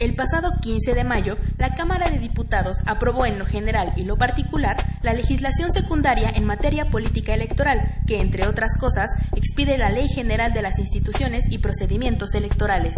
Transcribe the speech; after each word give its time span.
El 0.00 0.14
pasado 0.14 0.52
15 0.60 0.94
de 0.94 1.02
mayo, 1.02 1.34
la 1.56 1.74
Cámara 1.74 2.08
de 2.08 2.20
Diputados 2.20 2.78
aprobó 2.86 3.26
en 3.26 3.36
lo 3.36 3.44
general 3.44 3.94
y 3.96 4.04
lo 4.04 4.16
particular 4.16 4.76
la 5.02 5.12
legislación 5.12 5.72
secundaria 5.72 6.30
en 6.30 6.44
materia 6.44 6.88
política 6.88 7.34
electoral, 7.34 7.96
que, 8.06 8.20
entre 8.20 8.46
otras 8.46 8.78
cosas, 8.78 9.10
expide 9.34 9.76
la 9.76 9.90
Ley 9.90 10.06
General 10.06 10.52
de 10.52 10.62
las 10.62 10.78
Instituciones 10.78 11.46
y 11.50 11.58
Procedimientos 11.58 12.34
Electorales. 12.34 12.94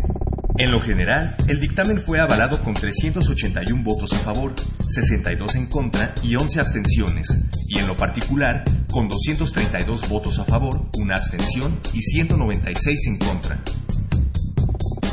En 0.59 0.73
lo 0.73 0.81
general, 0.83 1.37
el 1.49 1.59
dictamen 1.59 2.03
fue 2.03 2.21
avalado 2.21 2.63
con 2.63 2.75
381 2.75 3.83
votos 3.83 4.13
a 4.13 4.19
favor, 4.19 4.53
62 4.91 5.55
en 5.55 5.67
contra 5.69 6.15
y 6.23 6.37
11 6.37 6.61
abstenciones, 6.61 7.29
y 7.67 7.79
en 7.79 7.87
lo 7.87 7.97
particular, 7.97 8.63
con 8.93 9.09
232 9.09 10.07
votos 10.07 10.39
a 10.39 10.45
favor, 10.45 10.91
una 10.99 11.17
abstención 11.17 11.81
y 11.95 12.03
196 12.03 13.07
en 13.07 13.17
contra. 13.17 13.59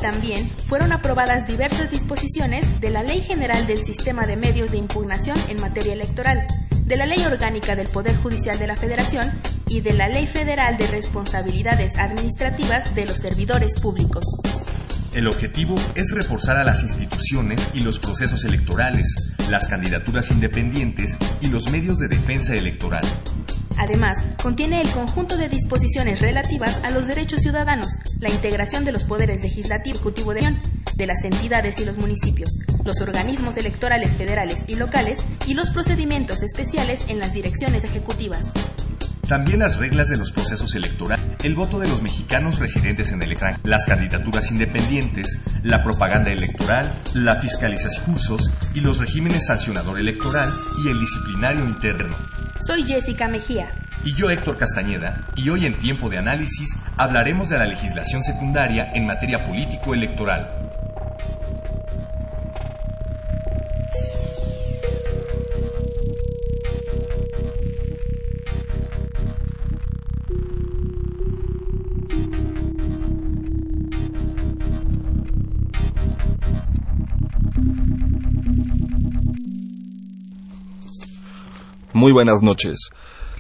También 0.02 0.48
fueron 0.48 0.92
aprobadas 0.92 1.48
diversas 1.48 1.90
disposiciones 1.90 2.80
de 2.80 2.92
la 2.92 3.04
Ley 3.04 3.22
General 3.22 3.66
del 3.66 3.80
Sistema 3.80 4.26
de 4.26 4.38
Medios 4.38 4.72
de 4.72 4.78
Impugnación 4.78 5.38
en 5.50 5.60
materia 5.60 5.94
electoral, 5.94 6.46
de 6.86 6.96
la 6.98 7.06
Ley 7.06 7.24
Orgánica 7.26 7.76
del 7.76 7.88
Poder 7.88 8.16
Judicial 8.18 8.60
de 8.60 8.68
la 8.68 8.76
Federación 8.76 9.42
y 9.68 9.82
de 9.82 9.94
la 9.94 10.08
Ley 10.08 10.28
Federal 10.28 10.78
de 10.78 10.88
Responsabilidades 10.88 11.98
Administrativas 11.98 12.94
de 12.94 13.06
los 13.06 13.18
Servidores 13.18 13.74
Públicos. 13.82 14.24
El 15.14 15.28
objetivo 15.28 15.76
es 15.96 16.14
reforzar 16.14 16.58
a 16.58 16.64
las 16.64 16.84
instituciones 16.84 17.72
y 17.74 17.80
los 17.80 17.98
procesos 17.98 18.46
electorales, 18.46 19.36
las 19.50 19.68
candidaturas 19.68 20.30
independientes 20.30 21.18
y 21.42 21.48
los 21.48 21.72
medios 21.72 21.98
de 21.98 22.08
defensa 22.08 22.54
electoral. 22.54 23.02
Además, 23.78 24.24
contiene 24.42 24.82
el 24.82 24.90
conjunto 24.90 25.38
de 25.38 25.50
disposiciones 25.50 26.20
relativas 26.20 26.84
a 26.84 26.90
los 26.90 27.08
derechos 27.08 27.42
ciudadanos, 27.42 27.88
la 28.20 28.30
integración 28.30 28.86
de 28.86 28.92
los 28.92 29.04
poderes 29.04 29.42
legislativo, 29.42 29.96
ejecutivo 29.96 30.34
de 30.34 30.40
Unión, 30.40 30.62
de 30.96 31.08
las 31.08 31.24
entidades 31.24 31.80
y 31.80 31.86
los 31.86 31.98
municipios, 31.98 32.50
los 32.84 33.00
organismos 33.02 33.58
electorales 33.58 34.16
federales 34.16 34.66
y 34.68 34.76
locales 34.76 35.24
y 35.46 35.54
los 35.54 35.70
procedimientos 35.70 36.42
especiales 36.42 37.06
en 37.08 37.20
las 37.20 37.34
direcciones 37.34 37.84
ejecutivas. 37.84 38.52
También 39.28 39.60
las 39.60 39.78
reglas 39.78 40.08
de 40.08 40.16
los 40.16 40.32
procesos 40.32 40.74
electorales, 40.76 41.26
el 41.44 41.54
voto 41.54 41.80
de 41.80 41.88
los 41.90 42.02
mexicanos 42.02 42.60
residentes 42.60 43.12
en 43.12 43.22
el 43.22 43.32
extranjero, 43.32 43.62
las 43.68 43.86
candidaturas 43.86 44.50
independientes, 44.52 45.42
la 45.64 45.84
propaganda 45.84 46.32
electoral, 46.32 46.90
la 47.14 47.36
fiscalización 47.36 48.06
de 48.06 48.12
cursos 48.14 48.50
y 48.74 48.80
los 48.80 49.00
regímenes 49.00 49.48
sancionador 49.48 50.00
electoral 50.00 50.50
y 50.82 50.90
el 50.90 51.00
disciplinario 51.00 51.66
interno. 51.66 52.16
Soy 52.66 52.86
Jessica 52.86 53.28
Mejía. 53.28 53.70
Y 54.06 54.14
yo 54.14 54.30
Héctor 54.30 54.58
Castañeda, 54.58 55.28
y 55.36 55.50
hoy 55.50 55.66
en 55.66 55.78
Tiempo 55.78 56.08
de 56.08 56.20
Análisis 56.20 56.78
hablaremos 56.96 57.50
de 57.50 57.58
la 57.58 57.66
legislación 57.66 58.24
secundaria 58.24 58.92
en 58.94 59.06
materia 59.06 59.44
político-electoral. 59.44 60.67
Muy 82.08 82.14
buenas 82.14 82.42
noches. 82.42 82.90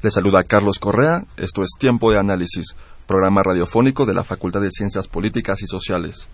Les 0.01 0.13
saluda 0.13 0.43
Carlos 0.43 0.77
Correa. 0.77 1.23
Esto 1.37 1.61
es 1.61 1.69
Tiempo 1.79 2.11
de 2.11 2.19
Análisis, 2.19 2.75
programa 3.07 3.41
radiofónico 3.41 4.05
de 4.05 4.13
la 4.13 4.25
Facultad 4.25 4.59
de 4.59 4.71
Ciencias 4.71 5.07
Políticas 5.07 5.61
y 5.61 5.67
Sociales. 5.67 6.27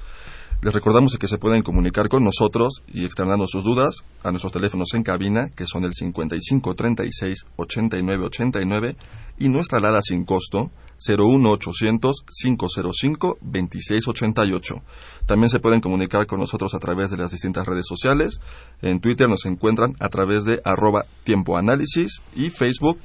Les 0.64 0.74
recordamos 0.74 1.18
que 1.19 1.28
se 1.28 1.38
pueden 1.38 1.62
comunicar 1.62 2.09
con 2.09 2.24
nosotros 2.24 2.81
y 2.88 3.06
externarnos 3.06 3.52
sus 3.52 3.64
dudas 3.64 3.98
a 4.24 4.31
nuestros 4.31 4.54
teléfonos 4.54 4.92
en 4.96 5.04
cabina, 5.04 5.52
que 5.56 5.68
son 5.68 5.84
el 5.84 5.94
55 5.94 6.74
36 6.74 7.46
89 7.58 8.25
89 8.25 8.96
y 9.38 9.50
nuestra 9.50 9.78
alada 9.78 10.02
sin 10.02 10.25
costo 10.25 10.72
01800 10.97 12.24
505 12.41 13.38
2688. 13.41 14.81
También 15.25 15.50
se 15.50 15.59
pueden 15.59 15.81
comunicar 15.81 16.25
con 16.28 16.40
nosotros 16.40 16.74
a 16.74 16.80
través 16.80 17.09
de 17.12 17.18
las 17.18 17.31
distintas 17.31 17.66
redes 17.66 17.85
sociales. 17.88 18.40
En 18.81 19.00
Twitter 19.00 19.28
nos 19.30 19.46
encuentran 19.46 19.96
a 20.00 20.09
través 20.09 20.46
de 20.46 20.62
arroba 20.63 21.06
tiempo 21.24 21.57
análisis 21.57 22.22
y 22.36 22.50
Facebook 22.50 23.00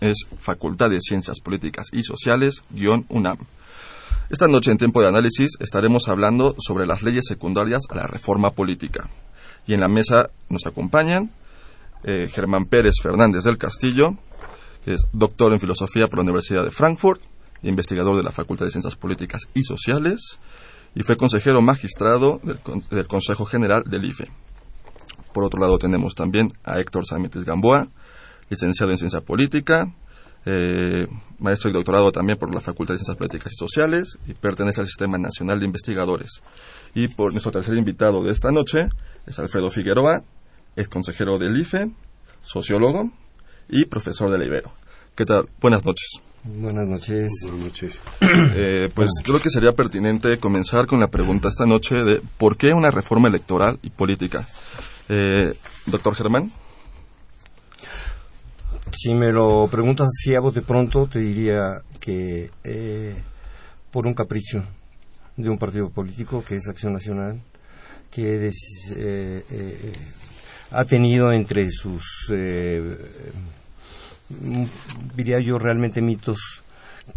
es 0.00 0.26
Facultad 0.38 0.90
de 0.90 1.00
Ciencias 1.00 1.40
Políticas 1.40 1.88
y 1.92 2.02
Sociales 2.02 2.62
UNAM. 3.08 3.38
Esta 4.28 4.48
noche 4.48 4.70
en 4.70 4.78
tiempo 4.78 5.00
de 5.00 5.08
análisis 5.08 5.52
estaremos 5.60 6.08
hablando 6.08 6.54
sobre 6.58 6.86
las 6.86 7.02
leyes 7.02 7.24
secundarias 7.28 7.82
a 7.88 7.94
la 7.94 8.06
reforma 8.06 8.50
política. 8.50 9.08
Y 9.66 9.74
en 9.74 9.80
la 9.80 9.88
mesa 9.88 10.30
nos 10.48 10.66
acompañan 10.66 11.30
eh, 12.04 12.28
Germán 12.28 12.66
Pérez 12.66 12.94
Fernández 13.02 13.44
del 13.44 13.58
Castillo, 13.58 14.16
es 14.86 15.06
doctor 15.12 15.52
en 15.52 15.60
filosofía 15.60 16.06
por 16.06 16.18
la 16.18 16.22
Universidad 16.22 16.64
de 16.64 16.70
Frankfurt, 16.70 17.20
investigador 17.62 18.16
de 18.16 18.22
la 18.22 18.30
Facultad 18.30 18.66
de 18.66 18.70
Ciencias 18.70 18.96
Políticas 18.96 19.42
y 19.54 19.62
Sociales, 19.64 20.38
y 20.94 21.02
fue 21.02 21.16
consejero 21.16 21.60
magistrado 21.60 22.40
del, 22.42 23.06
Consejo 23.06 23.44
General 23.44 23.82
del 23.84 24.04
IFE. 24.04 24.30
Por 25.32 25.44
otro 25.44 25.60
lado 25.60 25.76
tenemos 25.76 26.14
también 26.14 26.48
a 26.64 26.78
Héctor 26.78 27.04
Samitis 27.04 27.44
Gamboa, 27.44 27.88
licenciado 28.48 28.92
en 28.92 28.98
Ciencia 28.98 29.20
Política, 29.20 29.92
eh, 30.46 31.06
maestro 31.40 31.68
y 31.68 31.72
doctorado 31.72 32.12
también 32.12 32.38
por 32.38 32.54
la 32.54 32.60
Facultad 32.60 32.94
de 32.94 32.98
Ciencias 32.98 33.16
Políticas 33.16 33.52
y 33.52 33.56
Sociales 33.56 34.18
y 34.28 34.34
pertenece 34.34 34.80
al 34.80 34.86
Sistema 34.86 35.18
Nacional 35.18 35.58
de 35.58 35.66
Investigadores. 35.66 36.40
Y 36.94 37.08
por 37.08 37.32
nuestro 37.32 37.50
tercer 37.50 37.74
invitado 37.74 38.22
de 38.22 38.30
esta 38.30 38.52
noche 38.52 38.88
es 39.26 39.38
Alfredo 39.38 39.68
Figueroa, 39.68 40.22
ex 40.76 40.88
consejero 40.88 41.38
del 41.38 41.60
IFE, 41.60 41.90
sociólogo 42.42 43.10
y 43.68 43.84
profesor 43.86 44.30
de 44.30 44.38
la 44.38 44.46
Ibero. 44.46 44.70
¿Qué 45.14 45.24
tal? 45.24 45.48
Buenas 45.60 45.84
noches. 45.84 46.20
Buenas 46.44 46.86
noches. 46.86 47.30
Buenas 47.42 47.60
noches. 47.60 48.00
Eh, 48.58 48.88
pues 48.94 49.10
creo 49.22 49.40
que 49.40 49.50
sería 49.50 49.72
pertinente 49.72 50.38
comenzar 50.38 50.86
con 50.86 51.00
la 51.00 51.08
pregunta 51.08 51.48
esta 51.48 51.66
noche 51.66 51.96
de 51.96 52.22
¿por 52.38 52.56
qué 52.56 52.72
una 52.72 52.90
reforma 52.90 53.28
electoral 53.28 53.78
y 53.82 53.90
política? 53.90 54.46
Eh, 55.08 55.54
doctor 55.86 56.14
Germán. 56.14 56.50
Si 58.92 59.12
me 59.12 59.32
lo 59.32 59.68
preguntas 59.70 60.08
así 60.08 60.34
a 60.34 60.40
vos 60.40 60.54
de 60.54 60.62
pronto, 60.62 61.06
te 61.06 61.18
diría 61.18 61.82
que 62.00 62.50
eh, 62.64 63.14
por 63.90 64.06
un 64.06 64.14
capricho 64.14 64.64
de 65.36 65.50
un 65.50 65.58
partido 65.58 65.90
político 65.90 66.42
que 66.42 66.56
es 66.56 66.68
Acción 66.68 66.92
Nacional, 66.92 67.42
que 68.10 68.46
eh, 68.46 68.52
eh, 68.96 69.92
ha 70.70 70.84
tenido 70.84 71.32
entre 71.32 71.68
sus, 71.70 72.30
diría 75.14 75.40
yo, 75.40 75.58
realmente 75.58 76.02
mitos 76.02 76.38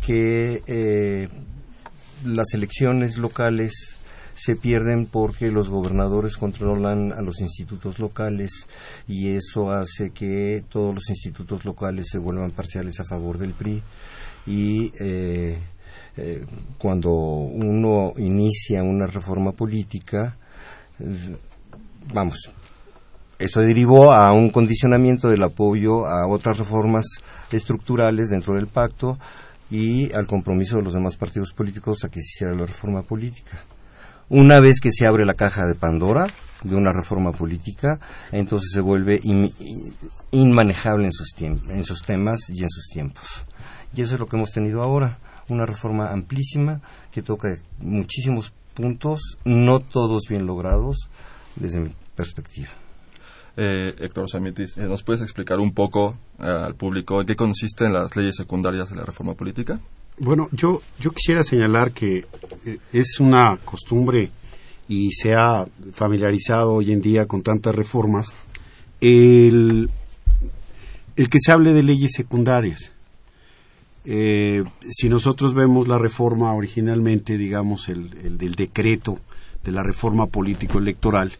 que 0.05 1.29
las 2.23 2.53
elecciones 2.53 3.17
locales 3.17 3.99
se 4.39 4.55
pierden 4.55 5.05
porque 5.05 5.51
los 5.51 5.69
gobernadores 5.69 6.37
controlan 6.37 7.11
a 7.11 7.21
los 7.21 7.41
institutos 7.41 7.99
locales 7.99 8.67
y 9.05 9.31
eso 9.31 9.71
hace 9.71 10.11
que 10.11 10.63
todos 10.69 10.95
los 10.95 11.09
institutos 11.09 11.65
locales 11.65 12.05
se 12.09 12.19
vuelvan 12.19 12.51
parciales 12.51 12.99
a 13.01 13.03
favor 13.03 13.37
del 13.37 13.51
PRI 13.51 13.83
y 14.47 14.93
eh, 15.03 15.57
eh, 16.15 16.45
cuando 16.77 17.11
uno 17.11 18.13
inicia 18.17 18.81
una 18.81 19.07
reforma 19.07 19.51
política 19.51 20.37
vamos 22.13 22.49
eso 23.39 23.61
derivó 23.61 24.11
a 24.11 24.33
un 24.33 24.49
condicionamiento 24.49 25.29
del 25.29 25.43
apoyo 25.43 26.05
a 26.05 26.27
otras 26.27 26.57
reformas 26.57 27.05
estructurales 27.51 28.29
dentro 28.29 28.55
del 28.55 28.67
pacto 28.67 29.17
y 29.71 30.11
al 30.13 30.27
compromiso 30.27 30.75
de 30.75 30.83
los 30.83 30.93
demás 30.93 31.15
partidos 31.15 31.53
políticos 31.53 32.03
a 32.03 32.09
que 32.09 32.21
se 32.21 32.27
hiciera 32.27 32.53
la 32.53 32.65
reforma 32.65 33.01
política. 33.01 33.57
Una 34.27 34.59
vez 34.59 34.79
que 34.81 34.91
se 34.91 35.07
abre 35.07 35.25
la 35.25 35.33
caja 35.33 35.65
de 35.65 35.73
Pandora 35.73 36.27
de 36.63 36.75
una 36.75 36.91
reforma 36.91 37.31
política, 37.31 37.97
entonces 38.31 38.71
se 38.73 38.81
vuelve 38.81 39.21
inmanejable 40.31 41.05
en 41.05 41.13
sus, 41.13 42.01
temas 42.05 42.49
y 42.49 42.63
en 42.63 42.69
sus 42.69 42.89
tiempos. 42.91 43.45
Y 43.95 44.01
eso 44.01 44.15
es 44.15 44.19
lo 44.19 44.25
que 44.25 44.35
hemos 44.35 44.51
tenido 44.51 44.83
ahora, 44.83 45.17
una 45.47 45.65
reforma 45.65 46.11
amplísima 46.11 46.81
que 47.11 47.21
toca 47.21 47.47
muchísimos 47.79 48.53
puntos, 48.73 49.37
no 49.45 49.79
todos 49.79 50.23
bien 50.29 50.45
logrados 50.45 51.09
desde 51.55 51.79
mi 51.79 51.95
perspectiva. 52.15 52.69
Eh, 53.61 53.93
Héctor 53.99 54.29
Samitis, 54.29 54.77
eh, 54.77 54.87
¿nos 54.87 55.03
puedes 55.03 55.21
explicar 55.21 55.59
un 55.59 55.73
poco 55.73 56.15
eh, 56.39 56.43
al 56.43 56.75
público 56.75 57.19
en 57.19 57.27
qué 57.27 57.35
consisten 57.35 57.91
las 57.91 58.15
leyes 58.15 58.37
secundarias 58.37 58.89
de 58.89 58.95
la 58.95 59.03
reforma 59.03 59.33
política? 59.33 59.81
Bueno, 60.17 60.47
yo, 60.53 60.81
yo 60.97 61.11
quisiera 61.11 61.43
señalar 61.43 61.91
que 61.91 62.25
eh, 62.65 62.77
es 62.93 63.19
una 63.19 63.57
costumbre 63.65 64.31
y 64.87 65.11
se 65.11 65.33
ha 65.33 65.65
familiarizado 65.91 66.75
hoy 66.75 66.93
en 66.93 67.01
día 67.01 67.25
con 67.25 67.43
tantas 67.43 67.75
reformas 67.75 68.33
el, 69.01 69.89
el 71.17 71.29
que 71.29 71.37
se 71.41 71.51
hable 71.51 71.73
de 71.73 71.83
leyes 71.83 72.13
secundarias. 72.13 72.93
Si 74.05 75.09
nosotros 75.09 75.53
vemos 75.53 75.89
la 75.89 75.97
reforma 75.97 76.53
originalmente, 76.53 77.37
digamos, 77.37 77.89
el, 77.89 78.17
el 78.23 78.37
del 78.37 78.53
decreto 78.53 79.19
de 79.65 79.73
la 79.73 79.83
reforma 79.83 80.27
político-electoral, 80.27 81.33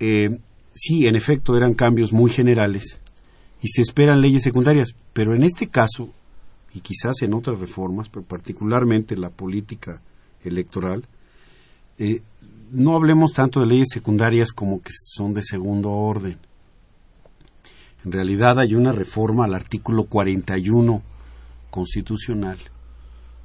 eh, 0.00 0.36
sí, 0.74 1.06
en 1.06 1.16
efecto, 1.16 1.56
eran 1.56 1.74
cambios 1.74 2.12
muy 2.12 2.30
generales 2.30 3.00
y 3.60 3.68
se 3.68 3.82
esperan 3.82 4.20
leyes 4.20 4.42
secundarias, 4.42 4.94
pero 5.12 5.34
en 5.34 5.44
este 5.44 5.68
caso, 5.68 6.10
y 6.74 6.80
quizás 6.80 7.22
en 7.22 7.34
otras 7.34 7.60
reformas, 7.60 8.08
pero 8.08 8.24
particularmente 8.24 9.16
la 9.16 9.30
política 9.30 10.00
electoral, 10.44 11.06
eh, 11.98 12.22
no 12.72 12.96
hablemos 12.96 13.32
tanto 13.32 13.60
de 13.60 13.66
leyes 13.66 13.88
secundarias 13.92 14.52
como 14.52 14.82
que 14.82 14.90
son 14.92 15.34
de 15.34 15.42
segundo 15.42 15.90
orden. 15.90 16.38
En 18.04 18.12
realidad 18.12 18.58
hay 18.58 18.74
una 18.74 18.92
reforma 18.92 19.44
al 19.44 19.54
artículo 19.54 20.04
41 20.04 21.02
constitucional 21.70 22.58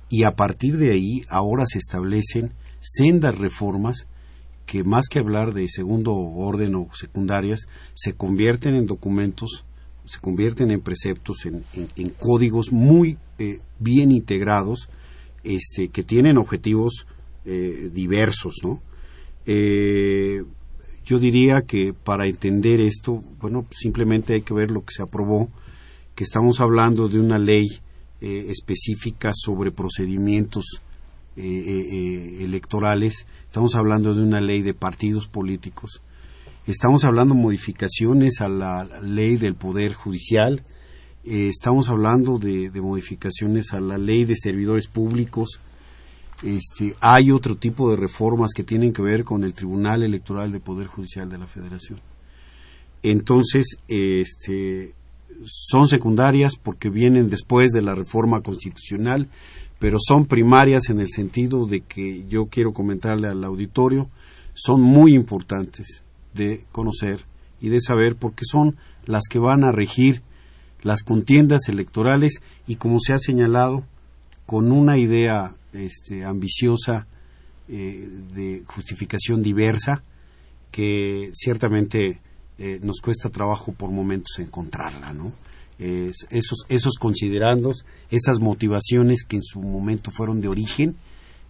y 0.09 0.23
a 0.23 0.35
partir 0.35 0.77
de 0.77 0.91
ahí 0.91 1.23
ahora 1.29 1.65
se 1.65 1.77
establecen 1.77 2.53
sendas 2.79 3.37
reformas 3.37 4.07
que 4.67 4.83
más 4.83 5.07
que 5.07 5.17
hablar 5.19 5.53
de 5.53 5.67
segundo 5.69 6.13
orden 6.13 6.75
o 6.75 6.89
secundarias, 6.93 7.67
se 7.93 8.13
convierten 8.13 8.75
en 8.75 8.85
documentos, 8.85 9.65
se 10.05 10.19
convierten 10.19 10.71
en 10.71 10.81
preceptos, 10.81 11.45
en, 11.45 11.63
en, 11.73 12.09
códigos 12.09 12.73
muy 12.73 13.17
eh, 13.39 13.61
bien 13.79 14.11
integrados, 14.11 14.89
este, 15.43 15.87
que 15.87 16.03
tienen 16.03 16.37
objetivos 16.37 17.07
eh, 17.45 17.89
diversos, 17.93 18.55
¿no? 18.61 18.81
Eh, 19.45 20.43
yo 21.05 21.17
diría 21.17 21.61
que 21.61 21.93
para 21.93 22.27
entender 22.27 22.81
esto, 22.81 23.23
bueno, 23.39 23.65
simplemente 23.71 24.33
hay 24.33 24.41
que 24.41 24.53
ver 24.53 24.69
lo 24.69 24.81
que 24.81 24.93
se 24.93 25.01
aprobó, 25.01 25.47
que 26.13 26.25
estamos 26.25 26.59
hablando 26.59 27.07
de 27.07 27.21
una 27.21 27.39
ley 27.39 27.67
específica 28.19 29.31
sobre 29.33 29.71
procedimientos 29.71 30.81
electorales 31.37 33.27
estamos 33.57 33.73
hablando 33.73 34.13
de 34.13 34.21
una 34.21 34.39
ley 34.39 34.61
de 34.61 34.75
partidos 34.75 35.27
políticos, 35.27 36.03
estamos 36.67 37.03
hablando 37.05 37.33
de 37.33 37.41
modificaciones 37.41 38.39
a 38.39 38.47
la 38.47 38.83
ley 39.01 39.35
del 39.35 39.55
Poder 39.55 39.95
Judicial, 39.95 40.61
eh, 41.23 41.47
estamos 41.47 41.89
hablando 41.89 42.37
de, 42.37 42.69
modificaciones 42.79 43.73
a 43.73 43.79
la 43.79 43.97
ley 43.97 44.25
de 44.25 44.35
servidores 44.35 44.85
públicos, 44.85 45.59
este, 46.43 46.95
hay 47.01 47.31
otro 47.31 47.55
tipo 47.55 47.89
de 47.89 47.97
reformas 47.97 48.51
que 48.53 48.63
tienen 48.63 48.93
que 48.93 49.01
ver 49.01 49.23
con 49.23 49.43
el 49.43 49.55
Tribunal 49.55 50.03
Electoral 50.03 50.51
del 50.51 50.61
Poder 50.61 50.85
Judicial 50.85 51.27
de 51.27 51.39
la 51.39 51.47
Federación. 51.47 51.99
Entonces, 53.01 53.79
este, 53.87 54.93
son 55.45 55.87
secundarias 55.87 56.57
porque 56.61 56.91
vienen 56.91 57.27
después 57.27 57.71
de 57.71 57.81
la 57.81 57.95
reforma 57.95 58.41
constitucional 58.41 59.27
pero 59.79 59.97
son 59.99 60.25
primarias 60.25 60.89
en 60.89 60.99
el 60.99 61.09
sentido 61.09 61.65
de 61.65 61.81
que 61.81 62.25
yo 62.27 62.47
quiero 62.47 62.73
comentarle 62.73 63.27
al 63.27 63.43
auditorio, 63.43 64.09
son 64.53 64.81
muy 64.81 65.13
importantes 65.13 66.03
de 66.33 66.65
conocer 66.71 67.25
y 67.61 67.69
de 67.69 67.79
saber 67.79 68.15
porque 68.15 68.43
son 68.43 68.75
las 69.05 69.23
que 69.29 69.39
van 69.39 69.63
a 69.63 69.71
regir 69.71 70.21
las 70.81 71.03
contiendas 71.03 71.69
electorales 71.69 72.41
y 72.67 72.75
como 72.75 72.99
se 72.99 73.13
ha 73.13 73.19
señalado 73.19 73.83
con 74.45 74.71
una 74.71 74.97
idea 74.97 75.53
este, 75.73 76.23
ambiciosa 76.23 77.07
eh, 77.67 78.07
de 78.33 78.63
justificación 78.65 79.43
diversa 79.43 80.03
que 80.71 81.31
ciertamente 81.33 82.21
eh, 82.57 82.79
nos 82.81 83.01
cuesta 83.01 83.29
trabajo 83.29 83.73
por 83.73 83.91
momentos 83.91 84.39
encontrarla, 84.39 85.13
¿no? 85.13 85.33
Esos, 85.79 86.65
esos 86.69 86.95
considerandos, 86.95 87.85
esas 88.09 88.39
motivaciones 88.39 89.23
que 89.23 89.37
en 89.37 89.43
su 89.43 89.61
momento 89.61 90.11
fueron 90.11 90.41
de 90.41 90.47
origen, 90.47 90.95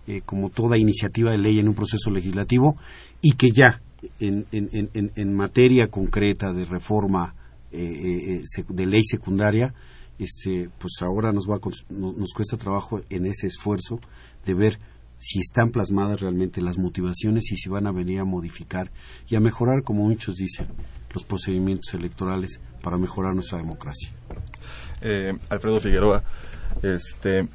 eh, 0.07 0.21
como 0.25 0.49
toda 0.49 0.77
iniciativa 0.77 1.31
de 1.31 1.37
ley 1.37 1.59
en 1.59 1.67
un 1.67 1.75
proceso 1.75 2.11
legislativo, 2.11 2.77
y 3.21 3.33
que 3.33 3.51
ya 3.51 3.81
en, 4.19 4.45
en, 4.51 4.89
en, 4.93 5.33
materia 5.33 5.87
concreta 5.87 6.53
de 6.53 6.65
reforma 6.65 7.35
eh, 7.71 8.41
eh, 8.57 8.63
de 8.69 8.85
ley 8.85 9.03
secundaria, 9.03 9.73
este, 10.19 10.69
pues 10.77 10.93
ahora 11.01 11.31
nos, 11.31 11.47
va 11.47 11.59
nos 11.89 12.33
cuesta 12.33 12.57
trabajo 12.57 13.01
en 13.09 13.25
ese 13.25 13.47
esfuerzo 13.47 13.99
de 14.45 14.53
ver 14.53 14.79
si 15.17 15.39
están 15.39 15.71
plasmadas 15.71 16.21
realmente 16.21 16.61
las 16.61 16.77
motivaciones 16.77 17.51
y 17.51 17.57
si 17.57 17.69
van 17.69 17.87
a 17.87 17.91
venir 17.91 18.19
a 18.19 18.25
modificar 18.25 18.91
y 19.27 19.35
a 19.35 19.39
mejorar, 19.39 19.83
como 19.83 20.05
muchos 20.05 20.35
dicen, 20.35 20.67
los 21.13 21.23
procedimientos 21.23 21.93
electorales 21.93 22.59
para 22.87 22.97
mejorar 22.97 23.35
nuestra 23.35 23.57
democracia. 23.57 24.09
Eh, 25.01 25.33
Alfredo 25.49 25.81
Figueroa, 25.81 26.23
este, 26.81 27.45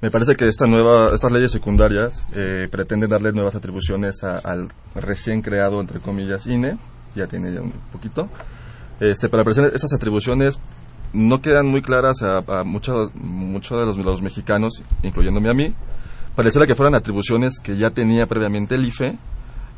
me 0.00 0.10
parece 0.10 0.34
que 0.34 0.48
esta 0.48 0.66
nueva, 0.66 1.14
estas 1.14 1.30
leyes 1.30 1.52
secundarias 1.52 2.26
eh, 2.34 2.66
pretenden 2.68 3.10
darle 3.10 3.30
nuevas 3.30 3.54
atribuciones 3.54 4.24
al 4.24 4.66
recién 4.96 5.40
creado, 5.40 5.80
entre 5.80 6.00
comillas, 6.00 6.48
INE, 6.48 6.78
ya 7.14 7.28
tiene 7.28 7.54
ya 7.54 7.60
un 7.60 7.70
poquito. 7.92 8.28
Este, 8.98 9.28
para 9.28 9.44
presentar 9.44 9.72
estas 9.72 9.92
atribuciones 9.92 10.58
no 11.12 11.40
quedan 11.40 11.68
muy 11.68 11.80
claras 11.80 12.22
a, 12.22 12.40
muchos, 12.64 13.14
muchos 13.14 13.78
de 13.78 13.86
los, 13.86 13.96
los, 13.98 14.20
mexicanos, 14.20 14.82
incluyéndome 15.04 15.48
a 15.48 15.54
mí. 15.54 15.74
Pareciera 16.34 16.66
que 16.66 16.74
fueran 16.74 16.96
atribuciones 16.96 17.60
que 17.60 17.76
ya 17.76 17.90
tenía 17.90 18.26
previamente 18.26 18.74
el 18.74 18.84
IFE 18.84 19.16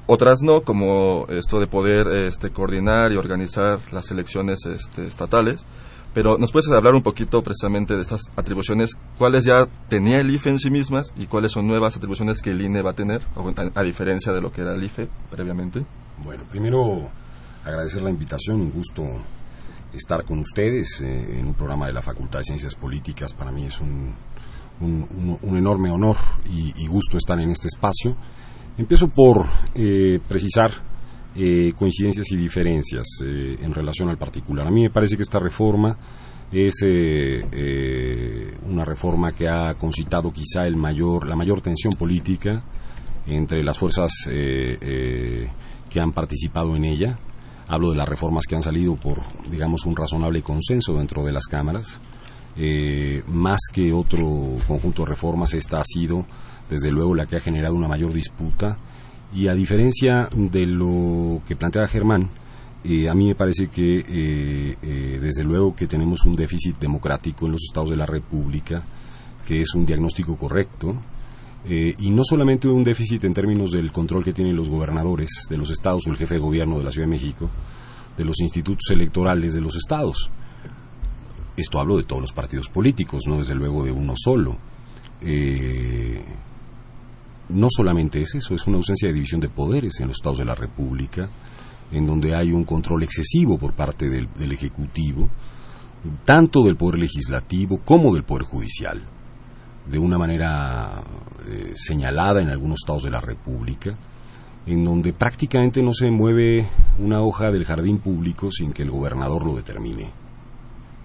otras 0.09 0.41
no, 0.43 0.63
como 0.63 1.27
esto 1.29 1.61
de 1.61 1.67
poder 1.67 2.09
este, 2.09 2.51
coordinar 2.51 3.13
y 3.13 3.17
organizar 3.17 3.79
las 3.93 4.11
elecciones 4.11 4.65
este, 4.67 5.07
estatales. 5.07 5.65
Pero 6.15 6.39
nos 6.39 6.51
puedes 6.51 6.69
hablar 6.71 6.95
un 6.95 7.03
poquito 7.03 7.43
precisamente 7.43 7.95
de 7.95 8.01
estas 8.01 8.23
atribuciones, 8.35 8.97
cuáles 9.19 9.45
ya 9.45 9.67
tenía 9.89 10.19
el 10.19 10.31
IFE 10.31 10.51
en 10.51 10.59
sí 10.59 10.71
mismas 10.71 11.13
y 11.17 11.27
cuáles 11.27 11.53
son 11.53 11.69
nuevas 11.69 11.97
atribuciones 11.97 12.41
que 12.41 12.51
el 12.51 12.63
INE 12.63 12.81
va 12.81 12.91
a 12.91 12.95
tener, 12.95 13.21
a, 13.75 13.83
diferencia 13.83 14.33
de 14.33 14.41
lo 14.41 14.51
que 14.51 14.63
era 14.63 14.75
el 14.75 14.83
IFE 14.83 15.09
previamente. 15.31 15.85
Bueno, 16.25 16.45
primero 16.51 17.11
agradecer 17.65 18.01
la 18.01 18.11
invitación, 18.11 18.63
un 18.63 18.73
gusto 18.73 19.05
estar 19.93 20.25
con 20.25 20.39
ustedes 20.39 21.03
eh, 21.03 21.39
en 21.39 21.47
un 21.47 21.55
programa 21.55 21.87
de 21.87 21.93
la 21.93 22.03
Facultad 22.03 22.39
de 22.39 22.47
Ciencias 22.47 22.75
Políticas. 22.75 23.35
Para 23.35 23.53
mí 23.53 23.67
es 23.67 23.79
un, 23.79 24.15
un, 24.81 25.57
enorme 25.57 25.91
honor 25.91 26.17
y, 26.47 26.87
gusto 26.87 27.19
estar 27.19 27.39
en 27.41 27.51
este 27.51 27.69
espacio. 27.69 28.17
Empiezo 28.79 29.09
por 29.09 29.45
eh, 29.75 30.21
precisar 30.29 30.71
eh, 31.35 31.73
coincidencias 31.77 32.31
y 32.31 32.37
diferencias 32.37 33.07
eh, 33.25 33.59
en 33.61 33.75
relación 33.75 34.09
al 34.09 34.19
particular. 34.19 34.69
A 34.69 34.71
mí 34.71 34.83
me 34.83 34.91
parece 34.91 35.17
que 35.17 35.23
esta 35.23 35.41
reforma 35.41 35.99
es 36.53 36.77
una 38.65 38.85
reforma 38.85 39.33
que 39.33 39.49
ha 39.49 39.75
concitado 39.75 40.33
quizá 40.33 40.65
el 40.65 40.77
mayor, 40.77 41.27
la 41.27 41.37
mayor 41.37 41.61
tensión 41.61 41.93
política 41.93 42.65
entre 43.27 43.63
las 43.63 43.77
fuerzas 43.77 44.11
que 44.31 46.01
han 46.01 46.13
participado 46.13 46.75
en 46.75 46.87
ella. 46.87 47.19
Hablo 47.67 47.91
de 47.91 47.97
las 47.97 48.09
reformas 48.09 48.47
que 48.47 48.57
han 48.57 48.63
salido 48.63 48.97
por, 48.97 49.21
digamos, 49.51 49.85
un 49.85 49.95
razonable 49.95 50.41
consenso 50.41 50.95
dentro 50.95 51.23
de 51.23 51.33
las 51.33 51.45
cámaras. 51.45 52.01
Más 53.27 53.61
que 53.73 53.93
otro 53.93 54.57
conjunto 54.67 55.03
de 55.03 55.11
reformas, 55.11 55.55
esta 55.55 55.81
ha 55.81 55.85
sido 55.85 56.27
desde 56.69 56.91
luego 56.91 57.15
la 57.15 57.27
que 57.27 57.37
ha 57.37 57.41
generado 57.41 57.75
una 57.75 57.89
mayor 57.89 58.13
disputa 58.13 58.77
y 59.33 59.49
a 59.49 59.55
diferencia 59.55 60.29
de 60.35 60.67
lo 60.67 61.43
que 61.47 61.57
planteaba 61.57 61.87
Germán, 61.87 62.31
eh, 62.85 63.09
a 63.09 63.15
mí 63.15 63.27
me 63.27 63.35
parece 63.35 63.69
que 63.69 63.99
eh, 63.99 64.77
eh, 64.83 65.19
desde 65.21 65.45
luego 65.45 65.75
que 65.75 65.87
tenemos 65.87 66.25
un 66.25 66.35
déficit 66.35 66.79
democrático 66.79 67.47
en 67.47 67.53
los 67.53 67.65
estados 67.65 67.91
de 67.91 67.97
la 67.97 68.07
República, 68.07 68.83
que 69.47 69.61
es 69.61 69.75
un 69.75 69.85
diagnóstico 69.85 70.37
correcto, 70.37 70.95
y 71.69 72.11
no 72.11 72.23
solamente 72.25 72.67
un 72.67 72.83
déficit 72.83 73.25
en 73.25 73.35
términos 73.35 73.73
del 73.73 73.93
control 73.93 74.25
que 74.25 74.33
tienen 74.33 74.57
los 74.57 74.71
gobernadores 74.71 75.29
de 75.51 75.59
los 75.59 75.71
estados 75.71 76.07
o 76.07 76.11
el 76.11 76.17
jefe 76.17 76.35
de 76.35 76.41
gobierno 76.41 76.79
de 76.79 76.85
la 76.85 76.91
Ciudad 76.91 77.07
de 77.07 77.11
México, 77.11 77.51
de 78.17 78.25
los 78.25 78.41
institutos 78.41 78.91
electorales 78.91 79.53
de 79.53 79.61
los 79.61 79.77
estados. 79.77 80.31
Esto 81.59 81.81
hablo 81.81 81.97
de 81.97 82.05
todos 82.05 82.23
los 82.23 82.33
partidos 82.33 82.69
políticos, 82.69 83.25
no 83.27 83.39
desde 83.39 83.57
luego 83.57 83.83
de 83.83 83.91
uno 83.91 84.15
solo. 84.17 84.57
Eh, 85.21 86.23
no 87.49 87.67
solamente 87.69 88.21
es 88.23 88.37
eso, 88.37 88.55
es 88.55 88.65
una 88.69 88.77
ausencia 88.77 89.09
de 89.09 89.15
división 89.15 89.41
de 89.41 89.49
poderes 89.49 89.99
en 89.99 90.07
los 90.07 90.19
estados 90.19 90.39
de 90.39 90.45
la 90.45 90.55
República, 90.55 91.29
en 91.91 92.07
donde 92.07 92.37
hay 92.37 92.53
un 92.53 92.63
control 92.63 93.03
excesivo 93.03 93.59
por 93.59 93.73
parte 93.73 94.09
del, 94.09 94.53
Ejecutivo, 94.53 95.29
tanto 96.25 96.63
del 96.63 96.77
Poder 96.77 97.01
Legislativo 97.01 97.81
como 97.85 98.15
del 98.15 98.23
Poder 98.23 98.45
Judicial, 98.45 99.03
de 99.91 99.99
una 99.99 100.17
manera 100.17 101.03
eh, 101.49 101.73
señalada 101.75 102.41
en 102.41 102.51
algunos 102.51 102.79
estados 102.85 103.03
de 103.03 103.11
la 103.11 103.21
República, 103.21 103.99
en 104.65 104.85
donde 104.85 105.13
prácticamente 105.13 105.83
no 105.83 105.93
se 105.93 106.09
mueve 106.09 106.69
una 107.01 107.21
hoja 107.21 107.51
del 107.51 107.65
jardín 107.65 107.99
público 107.99 108.53
sin 108.53 108.73
que 108.73 108.83
el 108.83 108.93
gobernador 108.93 109.45
lo 109.45 109.57
determine. 109.57 110.28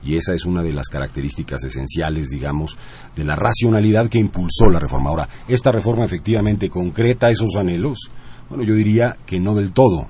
Y 0.06 0.16
esa 0.16 0.34
es 0.34 0.46
una 0.46 0.62
de 0.64 0.74
las 0.74 0.88
características 0.90 1.64
esenciales, 1.64 2.30
digamos, 2.30 2.78
de 3.16 3.24
la 3.24 3.36
racionalidad 3.36 4.10
que 4.10 4.20
impulsó 4.20 4.70
la 4.70 4.80
reforma. 4.80 5.10
Ahora, 5.10 5.30
¿esta 5.48 5.72
reforma 5.72 6.06
efectivamente 6.06 6.70
concreta 6.70 7.32
esos 7.32 7.56
anhelos? 7.56 8.10
Bueno, 8.50 8.64
yo 8.64 8.76
diría 8.76 9.16
que 9.26 9.40
no 9.40 9.56
del 9.56 9.72
todo, 9.72 10.08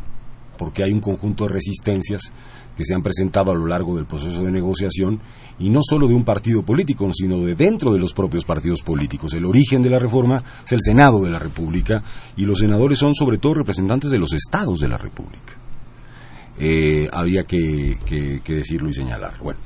porque 0.57 0.83
hay 0.83 0.91
un 0.91 0.99
conjunto 0.99 1.45
de 1.45 1.53
resistencias 1.53 2.33
que 2.75 2.83
se 2.85 2.95
han 2.95 3.03
presentado 3.03 3.51
a 3.51 3.55
lo 3.55 3.67
largo 3.67 3.95
del 3.95 4.05
proceso 4.05 4.43
de 4.43 4.51
negociación 4.51 5.19
y 5.59 5.69
no 5.69 5.79
solo 5.81 6.07
de 6.07 6.15
un 6.15 6.23
partido 6.23 6.63
político, 6.63 7.09
sino 7.13 7.37
de 7.39 7.55
dentro 7.55 7.93
de 7.93 7.99
los 7.99 8.13
propios 8.13 8.43
partidos 8.45 8.81
políticos. 8.81 9.33
El 9.33 9.45
origen 9.45 9.81
de 9.81 9.89
la 9.89 9.99
reforma 9.99 10.43
es 10.65 10.71
el 10.71 10.81
Senado 10.81 11.21
de 11.21 11.29
la 11.29 11.39
República 11.39 12.03
y 12.35 12.45
los 12.45 12.59
senadores 12.59 12.97
son 12.97 13.13
sobre 13.13 13.37
todo 13.37 13.55
representantes 13.55 14.11
de 14.11 14.17
los 14.17 14.33
estados 14.33 14.79
de 14.79 14.87
la 14.87 14.97
República. 14.97 15.53
Eh, 16.59 17.07
había 17.11 17.43
que, 17.43 17.97
que, 18.05 18.53
decirlo 18.53 18.89
y 18.89 18.93
señalar. 18.93 19.33
Bueno, 19.41 19.59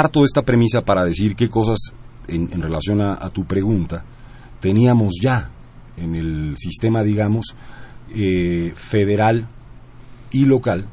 parto 0.00 0.20
de 0.20 0.24
esta 0.24 0.40
premisa 0.40 0.80
para 0.80 1.04
decir 1.04 1.36
qué 1.36 1.50
cosas 1.50 1.92
en, 2.26 2.62
relación 2.62 3.02
a, 3.02 3.28
tu 3.28 3.44
pregunta 3.44 4.02
teníamos 4.58 5.12
ya 5.22 5.50
en 5.98 6.14
el 6.14 6.54
sistema, 6.56 7.02
digamos, 7.02 7.54
eh, 8.14 8.72
federal 8.74 9.46
y 10.32 10.46
local. 10.46 10.88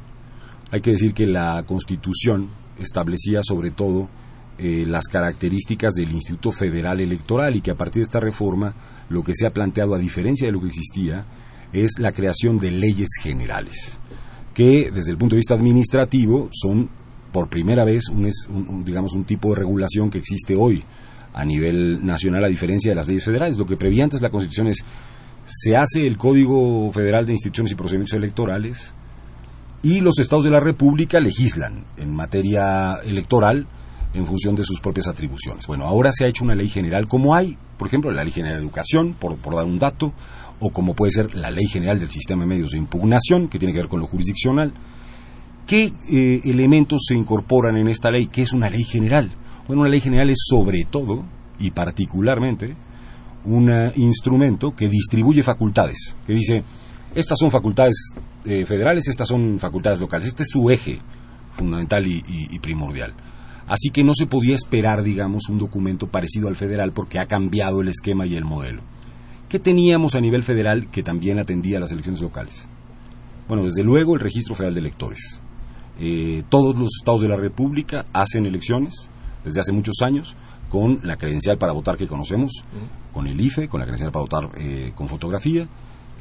Hay 0.73 0.81
que 0.81 0.91
decir 0.91 1.13
que 1.13 1.25
la 1.25 1.63
Constitución 1.65 2.49
establecía 2.79 3.39
sobre 3.43 3.71
todo 3.71 4.09
eh, 4.57 4.83
las 4.85 5.05
características 5.05 5.93
del 5.93 6.11
Instituto 6.11 6.51
Federal 6.51 6.99
Electoral 6.99 7.55
y 7.55 7.61
que 7.61 7.71
a 7.71 7.75
partir 7.75 8.01
de 8.01 8.07
esta 8.07 8.19
reforma 8.19 8.75
lo 9.07 9.23
que 9.23 9.31
se 9.33 9.47
ha 9.47 9.51
planteado, 9.51 9.95
a 9.95 9.99
diferencia 9.99 10.47
de 10.47 10.51
lo 10.51 10.59
que 10.59 10.67
existía, 10.67 11.25
es 11.71 11.91
la 11.97 12.11
creación 12.11 12.57
de 12.57 12.71
leyes 12.71 13.07
generales, 13.21 14.01
que 14.53 14.91
desde 14.93 15.11
el 15.11 15.17
punto 15.17 15.35
de 15.35 15.39
vista 15.39 15.53
administrativo 15.53 16.49
son 16.51 16.89
por 17.31 17.49
primera 17.49 17.83
vez 17.83 18.09
un, 18.09 18.83
digamos, 18.83 19.13
un 19.13 19.25
tipo 19.25 19.49
de 19.49 19.55
regulación 19.55 20.09
que 20.09 20.17
existe 20.17 20.55
hoy 20.55 20.83
a 21.33 21.45
nivel 21.45 22.05
nacional 22.05 22.43
a 22.43 22.47
diferencia 22.47 22.91
de 22.91 22.95
las 22.95 23.07
leyes 23.07 23.25
federales. 23.25 23.57
Lo 23.57 23.65
que 23.65 23.77
prevía 23.77 24.03
antes 24.03 24.21
la 24.21 24.29
Constitución 24.29 24.67
es 24.67 24.83
se 25.45 25.77
hace 25.77 26.05
el 26.05 26.17
Código 26.17 26.91
Federal 26.91 27.25
de 27.25 27.33
Instituciones 27.33 27.71
y 27.71 27.75
Procedimientos 27.75 28.15
Electorales, 28.15 28.93
y 29.83 30.01
los 30.01 30.19
estados 30.19 30.43
de 30.43 30.49
la 30.49 30.59
República 30.59 31.19
legislan 31.19 31.85
en 31.97 32.13
materia 32.13 32.95
electoral 33.05 33.67
en 34.13 34.25
función 34.25 34.55
de 34.55 34.63
sus 34.63 34.81
propias 34.81 35.07
atribuciones. 35.07 35.67
Bueno, 35.67 35.85
ahora 35.85 36.11
se 36.11 36.25
ha 36.25 36.27
hecho 36.27 36.43
una 36.43 36.55
ley 36.55 36.67
general 36.67 37.07
como 37.07 37.35
hay, 37.35 37.57
por 37.77 37.87
ejemplo, 37.87 38.11
la 38.11 38.23
Ley 38.23 38.33
General 38.33 38.57
de 38.57 38.63
Educación, 38.63 39.13
por, 39.13 39.37
dar 39.39 39.65
un 39.65 39.79
dato, 39.79 40.13
o 40.59 40.71
como 40.71 40.95
puede 40.95 41.11
ser 41.11 41.35
la 41.35 41.51
Ley 41.51 41.67
General 41.67 41.99
del 41.99 42.09
Sistema 42.09 42.43
de 42.43 42.47
Medios 42.47 42.71
de 42.71 42.79
Impugnación, 42.79 43.47
que 43.47 43.59
tiene 43.59 43.73
que 43.73 43.79
ver 43.79 43.87
con 43.87 43.99
lo 43.99 44.07
jurisdiccional. 44.07 44.73
¿Qué 45.67 45.93
eh, 46.09 46.41
elementos 46.45 47.03
se 47.07 47.13
incorporan 47.13 47.75
en 47.75 47.89
esta 47.89 48.09
ley? 48.09 48.27
¿Qué 48.27 48.41
es 48.41 48.53
una 48.53 48.69
ley 48.69 48.85
general? 48.85 49.29
Bueno, 49.67 49.81
una 49.81 49.89
ley 49.91 49.99
general 49.99 50.29
es 50.29 50.39
sobre 50.49 50.85
todo 50.89 51.25
y 51.59 51.71
particularmente 51.71 52.73
un 53.43 53.69
instrumento 53.95 54.75
que 54.75 54.87
distribuye 54.87 55.43
facultades, 55.43 56.15
que 56.25 56.33
dice, 56.33 56.63
estas 57.15 57.37
son 57.39 57.51
facultades 57.51 58.13
eh, 58.45 58.65
federales, 58.65 59.07
estas 59.07 59.27
son 59.27 59.59
facultades 59.59 59.99
locales. 59.99 60.27
Este 60.27 60.43
es 60.43 60.49
su 60.49 60.69
eje 60.69 60.99
fundamental 61.57 62.05
y, 62.05 62.59
primordial. 62.59 63.13
Así 63.67 63.89
que 63.89 64.03
no 64.03 64.13
se 64.13 64.27
podía 64.27 64.55
esperar, 64.55 65.03
digamos, 65.03 65.49
un 65.49 65.57
documento 65.57 66.07
parecido 66.07 66.47
al 66.47 66.55
federal 66.55 66.93
porque 66.93 67.19
ha 67.19 67.25
cambiado 67.25 67.81
el 67.81 67.89
esquema 67.89 68.25
y 68.25 68.35
el 68.35 68.45
modelo. 68.45 68.83
¿Qué 69.49 69.59
teníamos 69.59 70.15
a 70.15 70.21
nivel 70.21 70.43
federal 70.43 70.87
que 70.87 71.03
también 71.03 71.39
atendía 71.39 71.77
a 71.77 71.81
las 71.81 71.91
elecciones 71.91 72.21
locales? 72.21 72.69
Bueno, 73.47 73.65
desde 73.65 73.83
luego 73.83 74.13
el 74.13 74.21
Registro 74.21 74.55
Federal 74.55 74.75
de 74.75 74.81
Electores. 74.81 75.41
Eh, 75.99 76.43
todos 76.49 76.75
los 76.75 76.89
estados 76.99 77.21
de 77.21 77.27
la 77.27 77.37
República 77.37 78.05
hacen 78.13 78.45
elecciones 78.45 79.09
desde 79.43 79.61
hace 79.61 79.71
muchos 79.71 79.95
años 80.05 80.35
con 80.69 80.99
la 81.03 81.17
credencial 81.17 81.57
para 81.57 81.73
votar 81.73 81.97
que 81.97 82.07
conocemos, 82.07 82.51
con 83.13 83.27
el 83.27 83.39
IFE, 83.39 83.69
con 83.69 83.79
la 83.79 83.85
credencial 83.85 84.11
para 84.11 84.23
votar 84.23 84.49
eh, 84.59 84.91
con 84.95 85.07
fotografía, 85.07 85.67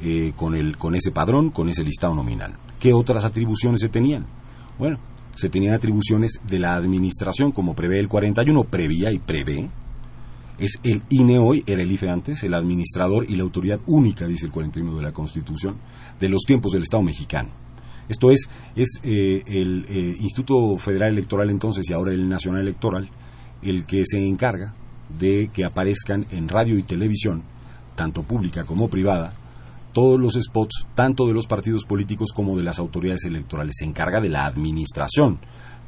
eh, 0.01 0.33
con, 0.35 0.55
el, 0.55 0.77
con 0.77 0.95
ese 0.95 1.11
padrón, 1.11 1.49
con 1.49 1.69
ese 1.69 1.83
listado 1.83 2.15
nominal. 2.15 2.53
¿Qué 2.79 2.93
otras 2.93 3.25
atribuciones 3.25 3.81
se 3.81 3.89
tenían? 3.89 4.25
Bueno, 4.79 4.99
se 5.35 5.49
tenían 5.49 5.73
atribuciones 5.73 6.39
de 6.47 6.59
la 6.59 6.75
administración, 6.75 7.51
como 7.51 7.75
prevé 7.75 7.99
el 7.99 8.07
41, 8.07 8.63
prevía 8.63 9.11
y 9.11 9.19
prevé. 9.19 9.69
Es 10.57 10.79
el 10.83 11.03
INE 11.09 11.37
hoy, 11.37 11.63
era 11.67 11.83
el 11.83 11.91
IFE 11.91 12.09
antes, 12.09 12.43
el 12.43 12.53
administrador 12.53 13.29
y 13.29 13.35
la 13.35 13.43
autoridad 13.43 13.79
única, 13.85 14.25
dice 14.25 14.45
el 14.45 14.51
41 14.51 14.97
de 14.97 15.03
la 15.03 15.11
Constitución, 15.11 15.75
de 16.19 16.29
los 16.29 16.43
tiempos 16.43 16.71
del 16.71 16.81
Estado 16.83 17.03
mexicano. 17.03 17.49
Esto 18.09 18.31
es, 18.31 18.49
es 18.75 18.99
eh, 19.03 19.41
el 19.47 19.85
eh, 19.89 20.15
Instituto 20.19 20.77
Federal 20.77 21.11
Electoral 21.11 21.49
entonces 21.49 21.89
y 21.89 21.93
ahora 21.93 22.13
el 22.13 22.27
Nacional 22.29 22.61
Electoral, 22.61 23.09
el 23.61 23.85
que 23.85 24.03
se 24.05 24.25
encarga 24.25 24.73
de 25.19 25.49
que 25.53 25.65
aparezcan 25.65 26.25
en 26.31 26.47
radio 26.47 26.77
y 26.77 26.83
televisión, 26.83 27.43
tanto 27.95 28.23
pública 28.23 28.63
como 28.63 28.89
privada, 28.89 29.31
todos 29.93 30.19
los 30.19 30.35
spots, 30.35 30.85
tanto 30.95 31.25
de 31.27 31.33
los 31.33 31.47
partidos 31.47 31.83
políticos 31.83 32.31
como 32.33 32.55
de 32.55 32.63
las 32.63 32.79
autoridades 32.79 33.25
electorales. 33.25 33.75
Se 33.79 33.85
encarga 33.85 34.21
de 34.21 34.29
la 34.29 34.45
administración 34.45 35.39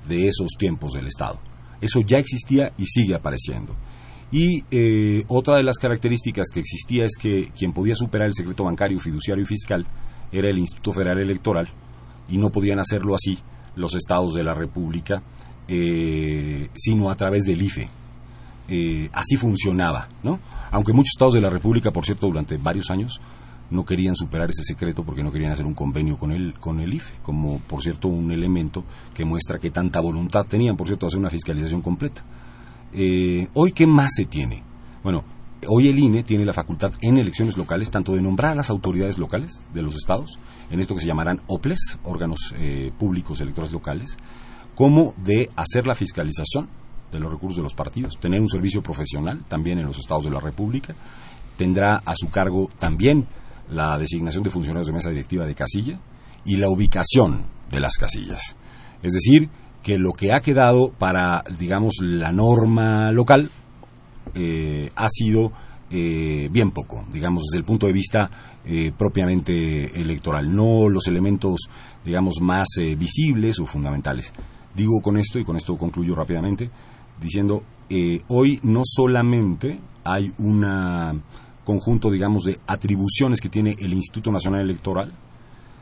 de 0.07 0.27
esos 0.27 0.49
tiempos 0.57 0.93
del 0.93 1.07
Estado. 1.07 1.39
Eso 1.79 2.01
ya 2.01 2.17
existía 2.17 2.73
y 2.77 2.85
sigue 2.85 3.15
apareciendo. 3.15 3.75
Y 4.31 4.63
eh, 4.71 5.23
otra 5.27 5.57
de 5.57 5.63
las 5.63 5.77
características 5.77 6.47
que 6.53 6.59
existía 6.59 7.05
es 7.05 7.17
que 7.19 7.51
quien 7.57 7.71
podía 7.71 7.95
superar 7.95 8.27
el 8.27 8.33
secreto 8.33 8.63
bancario, 8.63 8.99
fiduciario 8.99 9.43
y 9.43 9.47
fiscal 9.47 9.87
era 10.31 10.49
el 10.49 10.59
Instituto 10.59 10.91
Federal 10.91 11.19
Electoral 11.19 11.69
y 12.29 12.37
no 12.37 12.49
podían 12.49 12.79
hacerlo 12.79 13.15
así 13.15 13.37
los 13.75 13.95
estados 13.95 14.33
de 14.33 14.43
la 14.43 14.53
República, 14.53 15.21
eh, 15.67 16.69
sino 16.75 17.09
a 17.09 17.15
través 17.15 17.43
del 17.43 17.61
IFE. 17.61 17.89
Eh, 18.67 19.09
así 19.13 19.35
funcionaba, 19.35 20.07
¿no? 20.23 20.39
Aunque 20.71 20.93
muchos 20.93 21.13
estados 21.15 21.33
de 21.33 21.41
la 21.41 21.49
República, 21.49 21.91
por 21.91 22.05
cierto, 22.05 22.27
durante 22.27 22.57
varios 22.57 22.91
años 22.91 23.19
no 23.71 23.85
querían 23.85 24.15
superar 24.15 24.49
ese 24.49 24.63
secreto 24.63 25.03
porque 25.03 25.23
no 25.23 25.31
querían 25.31 25.51
hacer 25.51 25.65
un 25.65 25.73
convenio 25.73 26.17
con 26.17 26.31
el, 26.31 26.59
con 26.59 26.79
el 26.79 26.93
IFE, 26.93 27.21
como 27.21 27.59
por 27.59 27.81
cierto 27.81 28.07
un 28.07 28.31
elemento 28.31 28.83
que 29.13 29.25
muestra 29.25 29.59
que 29.59 29.71
tanta 29.71 29.99
voluntad 29.99 30.45
tenían, 30.45 30.75
por 30.75 30.87
cierto, 30.87 31.07
hacer 31.07 31.19
una 31.19 31.29
fiscalización 31.29 31.81
completa. 31.81 32.23
Eh, 32.93 33.47
hoy, 33.53 33.71
¿qué 33.71 33.85
más 33.85 34.11
se 34.15 34.25
tiene? 34.25 34.63
Bueno, 35.03 35.23
hoy 35.67 35.87
el 35.87 35.99
INE 35.99 36.23
tiene 36.23 36.45
la 36.45 36.53
facultad 36.53 36.93
en 37.01 37.17
elecciones 37.17 37.57
locales 37.57 37.91
tanto 37.91 38.13
de 38.13 38.21
nombrar 38.21 38.51
a 38.51 38.55
las 38.55 38.69
autoridades 38.69 39.17
locales 39.17 39.63
de 39.73 39.81
los 39.81 39.95
estados, 39.95 40.39
en 40.69 40.79
esto 40.79 40.95
que 40.95 41.01
se 41.01 41.07
llamarán 41.07 41.41
OPLES, 41.47 41.99
órganos 42.03 42.53
eh, 42.57 42.91
públicos 42.97 43.41
electorales 43.41 43.73
locales, 43.73 44.17
como 44.75 45.13
de 45.17 45.49
hacer 45.55 45.87
la 45.87 45.95
fiscalización 45.95 46.69
de 47.11 47.19
los 47.19 47.31
recursos 47.31 47.57
de 47.57 47.63
los 47.63 47.73
partidos, 47.73 48.17
tener 48.19 48.39
un 48.39 48.49
servicio 48.49 48.81
profesional 48.81 49.43
también 49.47 49.79
en 49.79 49.85
los 49.85 49.97
estados 49.97 50.25
de 50.25 50.31
la 50.31 50.39
República, 50.39 50.95
tendrá 51.57 52.01
a 52.05 52.13
su 52.15 52.29
cargo 52.29 52.69
también 52.79 53.27
la 53.69 53.97
designación 53.97 54.43
de 54.43 54.49
funcionarios 54.49 54.87
de 54.87 54.93
mesa 54.93 55.09
directiva 55.09 55.45
de 55.45 55.55
casilla 55.55 55.99
y 56.45 56.55
la 56.55 56.69
ubicación 56.69 57.45
de 57.71 57.79
las 57.79 57.97
casillas. 57.97 58.55
Es 59.01 59.13
decir, 59.13 59.49
que 59.83 59.97
lo 59.97 60.13
que 60.13 60.31
ha 60.33 60.41
quedado 60.41 60.91
para, 60.91 61.43
digamos, 61.57 61.95
la 62.01 62.31
norma 62.31 63.11
local 63.11 63.49
eh, 64.35 64.91
ha 64.95 65.07
sido 65.09 65.51
eh, 65.89 66.49
bien 66.51 66.71
poco, 66.71 67.03
digamos, 67.11 67.43
desde 67.47 67.59
el 67.59 67.65
punto 67.65 67.87
de 67.87 67.93
vista 67.93 68.29
eh, 68.69 68.91
propiamente 68.95 69.99
electoral, 69.99 70.55
no 70.55 70.87
los 70.89 71.07
elementos, 71.07 71.69
digamos, 72.05 72.35
más 72.41 72.67
visibles 72.97 73.59
o 73.59 73.65
fundamentales. 73.65 74.33
Digo 74.75 75.01
con 75.01 75.17
esto, 75.17 75.39
y 75.39 75.43
con 75.43 75.57
esto 75.57 75.77
concluyo 75.77 76.15
rápidamente, 76.15 76.69
diciendo, 77.19 77.63
hoy 78.27 78.59
no 78.61 78.81
solamente 78.85 79.79
hay 80.03 80.31
una 80.37 81.15
conjunto, 81.69 82.09
digamos, 82.09 82.45
de 82.45 82.57
atribuciones 82.65 83.39
que 83.39 83.47
tiene 83.47 83.75
el 83.77 83.93
Instituto 83.93 84.31
Nacional 84.31 84.61
Electoral, 84.61 85.13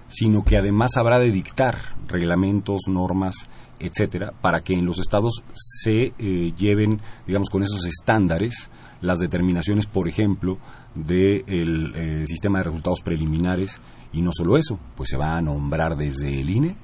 sino 0.10 0.44
que 0.44 0.58
además 0.58 0.98
habrá 0.98 1.17
de 1.17 1.32
dictar 1.32 1.77
reglamentos, 2.10 2.89
normas, 2.89 3.48
etcétera, 3.79 4.34
para 4.41 4.60
que 4.60 4.74
en 4.74 4.86
los 4.86 5.00
estados 5.00 5.44
se 5.53 6.13
eh, 6.20 6.53
lleven, 6.58 7.00
digamos, 7.25 7.50
con 7.50 7.63
esos 7.63 7.86
estándares 7.86 8.70
las 9.01 9.20
determinaciones, 9.20 9.86
por 9.86 10.08
ejemplo, 10.08 10.58
del 10.96 11.94
eh, 11.96 12.24
sistema 12.25 12.60
de 12.60 12.66
resultados 12.66 13.01
preliminares 13.01 13.80
y 14.13 14.22
no 14.22 14.32
solo 14.34 14.58
eso, 14.58 14.80
pues 14.96 15.10
se 15.10 15.18
va 15.18 15.38
a 15.38 15.42
nombrar 15.42 15.96
desde 15.96 16.42
el 16.42 16.50
INE 16.50 16.75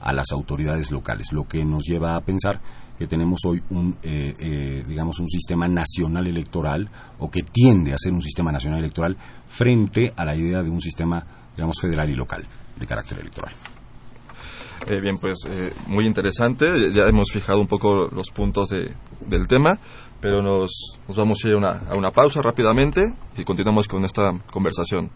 a 0.00 0.12
las 0.12 0.32
autoridades 0.32 0.90
locales, 0.90 1.32
lo 1.32 1.44
que 1.44 1.64
nos 1.64 1.84
lleva 1.84 2.16
a 2.16 2.20
pensar 2.20 2.60
que 2.98 3.06
tenemos 3.06 3.40
hoy 3.46 3.62
un, 3.70 3.96
eh, 4.02 4.34
eh, 4.38 4.84
digamos, 4.86 5.18
un 5.20 5.28
sistema 5.28 5.68
nacional 5.68 6.26
electoral 6.26 6.90
o 7.18 7.30
que 7.30 7.42
tiende 7.42 7.92
a 7.92 7.98
ser 7.98 8.12
un 8.12 8.22
sistema 8.22 8.52
nacional 8.52 8.80
electoral 8.80 9.16
frente 9.48 10.12
a 10.16 10.24
la 10.24 10.36
idea 10.36 10.62
de 10.62 10.70
un 10.70 10.80
sistema, 10.80 11.24
digamos, 11.56 11.80
federal 11.80 12.10
y 12.10 12.14
local 12.14 12.44
de 12.78 12.86
carácter 12.86 13.20
electoral. 13.20 13.52
Eh, 14.88 15.00
bien, 15.00 15.16
pues 15.20 15.38
muy 15.86 16.06
interesante. 16.06 16.90
Ya 16.90 17.06
hemos 17.06 17.30
fijado 17.30 17.60
un 17.60 17.68
poco 17.68 18.08
los 18.08 18.30
puntos 18.30 18.70
de, 18.70 18.92
del 19.26 19.46
tema, 19.46 19.78
pero 20.22 20.40
nos, 20.40 21.00
vamos 21.08 21.44
a 21.44 21.48
ir 21.48 21.56
a 21.56 21.96
una 21.96 22.12
pausa 22.12 22.40
rápidamente 22.40 23.12
y 23.36 23.44
continuamos 23.44 23.88
con 23.88 24.04
esta 24.04 24.32
conversación. 24.52 25.10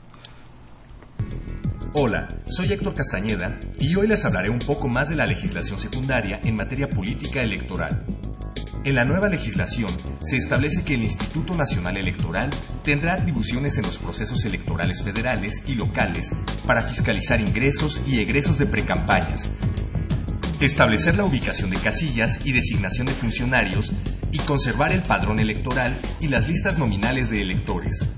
Hola, 1.95 2.29
soy 2.49 2.73
Héctor 2.73 2.93
Castañeda 2.93 3.59
y 3.79 3.95
hoy 3.95 4.09
les 4.09 4.25
hablaré 4.25 4.51
un 4.51 4.59
poco 4.59 4.89
más 4.89 5.09
de 5.09 5.17
la 5.17 5.25
legislación 5.25 5.79
secundaria 5.79 6.41
en 6.43 6.57
materia 6.57 6.89
política 6.89 7.41
electoral. 7.41 8.05
En 8.85 8.97
la 8.97 9.05
nueva 9.05 9.29
legislación 9.29 9.97
se 10.21 10.37
establece 10.37 10.85
que 10.85 10.95
el 10.95 11.05
Instituto 11.05 11.55
Nacional 11.55 11.97
Electoral 11.97 12.51
tendrá 12.83 13.15
atribuciones 13.15 13.79
en 13.79 13.85
los 13.85 13.99
procesos 13.99 14.45
electorales 14.45 15.03
federales 15.03 15.63
y 15.69 15.77
locales 15.77 16.33
para 16.67 16.83
fiscalizar 16.83 17.41
ingresos 17.41 18.03
y 18.07 18.21
egresos 18.21 18.59
de 18.59 18.67
precampañas, 18.67 19.51
establecer 20.61 21.17
la 21.17 21.25
ubicación 21.25 21.71
de 21.71 21.77
casillas 21.77 22.45
y 22.47 22.53
designación 22.53 23.07
de 23.07 23.13
funcionarios 23.13 23.93
y 24.33 24.39
conservar 24.39 24.93
el 24.93 25.03
padrón 25.03 25.39
electoral 25.39 26.01
y 26.21 26.29
las 26.29 26.49
listas 26.49 26.79
nominales 26.79 27.31
de 27.31 27.43
electores. 27.43 28.09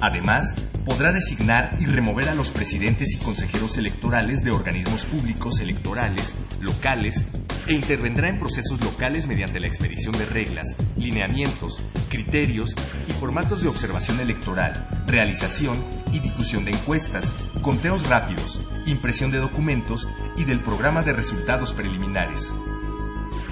Además, 0.00 0.54
podrá 0.84 1.12
designar 1.12 1.72
y 1.78 1.86
remover 1.86 2.28
a 2.28 2.34
los 2.34 2.50
presidentes 2.50 3.14
y 3.14 3.18
consejeros 3.18 3.76
electorales 3.78 4.42
de 4.42 4.50
organismos 4.50 5.04
públicos 5.04 5.60
electorales, 5.60 6.34
locales, 6.60 7.26
e 7.70 7.72
intervendrá 7.72 8.28
en 8.28 8.36
procesos 8.36 8.80
locales 8.80 9.28
mediante 9.28 9.60
la 9.60 9.68
expedición 9.68 10.18
de 10.18 10.26
reglas, 10.26 10.76
lineamientos, 10.96 11.86
criterios 12.08 12.74
y 13.06 13.12
formatos 13.12 13.62
de 13.62 13.68
observación 13.68 14.18
electoral, 14.18 14.72
realización 15.06 15.78
y 16.12 16.18
difusión 16.18 16.64
de 16.64 16.72
encuestas, 16.72 17.32
conteos 17.62 18.08
rápidos, 18.08 18.66
impresión 18.86 19.30
de 19.30 19.38
documentos 19.38 20.08
y 20.36 20.42
del 20.42 20.64
programa 20.64 21.02
de 21.02 21.12
resultados 21.12 21.72
preliminares. 21.72 22.52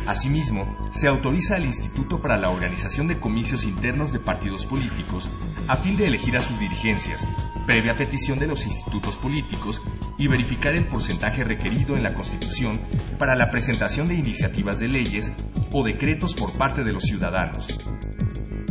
Asimismo, 0.08 0.74
se 0.90 1.06
autoriza 1.06 1.56
al 1.56 1.66
Instituto 1.66 2.18
para 2.18 2.38
la 2.38 2.48
organización 2.48 3.08
de 3.08 3.20
comicios 3.20 3.64
internos 3.64 4.10
de 4.10 4.18
partidos 4.18 4.64
políticos 4.64 5.28
a 5.68 5.76
fin 5.76 5.98
de 5.98 6.06
elegir 6.06 6.34
a 6.38 6.40
sus 6.40 6.58
dirigencias, 6.58 7.28
previa 7.66 7.94
petición 7.94 8.38
de 8.38 8.46
los 8.46 8.64
institutos 8.64 9.16
políticos 9.16 9.82
y 10.16 10.26
verificar 10.26 10.74
el 10.74 10.86
porcentaje 10.86 11.44
requerido 11.44 11.94
en 11.94 12.04
la 12.04 12.14
Constitución 12.14 12.80
para 13.18 13.36
la 13.36 13.50
presentación 13.50 14.08
de 14.08 14.14
iniciativas 14.14 14.78
de 14.78 14.88
leyes 14.88 15.34
o 15.72 15.84
decretos 15.84 16.34
por 16.34 16.56
parte 16.56 16.84
de 16.84 16.94
los 16.94 17.02
ciudadanos. 17.02 17.78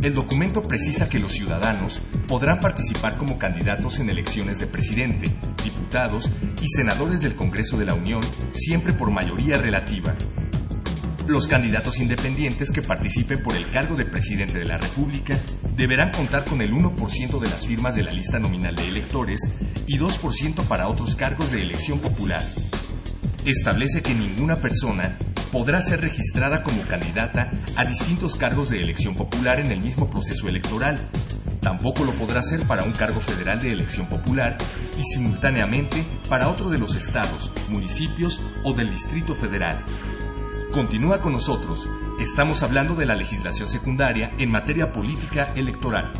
El 0.02 0.14
documento 0.14 0.60
precisa 0.62 1.08
que 1.08 1.20
los 1.20 1.34
ciudadanos 1.34 2.02
podrán 2.26 2.58
participar 2.58 3.16
como 3.16 3.38
candidatos 3.38 4.00
en 4.00 4.10
elecciones 4.10 4.58
de 4.58 4.66
presidente, 4.66 5.30
diputados 5.62 6.28
y 6.60 6.68
senadores 6.68 7.20
del 7.20 7.36
Congreso 7.36 7.76
de 7.76 7.84
la 7.84 7.94
Unión, 7.94 8.22
siempre 8.50 8.92
por 8.92 9.12
mayoría 9.12 9.58
relativa, 9.58 10.16
los 11.28 11.46
candidatos 11.46 11.98
independientes 11.98 12.70
que 12.70 12.80
participen 12.80 13.42
por 13.42 13.54
el 13.54 13.70
cargo 13.70 13.94
de 13.96 14.06
presidente 14.06 14.58
de 14.58 14.64
la 14.64 14.78
República 14.78 15.38
deberán 15.76 16.10
contar 16.10 16.44
con 16.44 16.62
el 16.62 16.72
1% 16.72 17.38
de 17.38 17.48
las 17.48 17.66
firmas 17.66 17.94
de 17.94 18.02
la 18.02 18.10
lista 18.10 18.38
nominal 18.38 18.74
de 18.74 18.86
electores 18.86 19.40
y 19.86 19.98
2% 19.98 20.64
para 20.66 20.88
otros 20.88 21.14
cargos 21.16 21.50
de 21.50 21.60
elección 21.60 21.98
popular. 21.98 22.42
Establece 23.44 24.02
que 24.02 24.14
ninguna 24.14 24.56
persona 24.56 25.18
podrá 25.52 25.82
ser 25.82 26.00
registrada 26.00 26.62
como 26.62 26.84
candidata 26.86 27.50
a 27.76 27.84
distintos 27.84 28.36
cargos 28.36 28.70
de 28.70 28.78
elección 28.78 29.14
popular 29.14 29.60
en 29.60 29.70
el 29.70 29.80
mismo 29.80 30.08
proceso 30.08 30.48
electoral. 30.48 30.98
Tampoco 31.60 32.04
lo 32.04 32.16
podrá 32.18 32.40
ser 32.40 32.62
para 32.62 32.84
un 32.84 32.92
cargo 32.92 33.20
federal 33.20 33.60
de 33.60 33.72
elección 33.72 34.06
popular 34.06 34.56
y 34.98 35.02
simultáneamente 35.02 36.06
para 36.28 36.48
otro 36.48 36.70
de 36.70 36.78
los 36.78 36.94
estados, 36.94 37.52
municipios 37.68 38.40
o 38.64 38.72
del 38.72 38.90
Distrito 38.90 39.34
Federal. 39.34 39.84
Continúa 40.72 41.20
con 41.20 41.32
nosotros. 41.32 41.88
Estamos 42.20 42.62
hablando 42.62 42.94
de 42.94 43.06
la 43.06 43.14
legislación 43.14 43.68
secundaria 43.68 44.34
en 44.38 44.50
materia 44.50 44.92
política 44.92 45.52
electoral. 45.54 46.12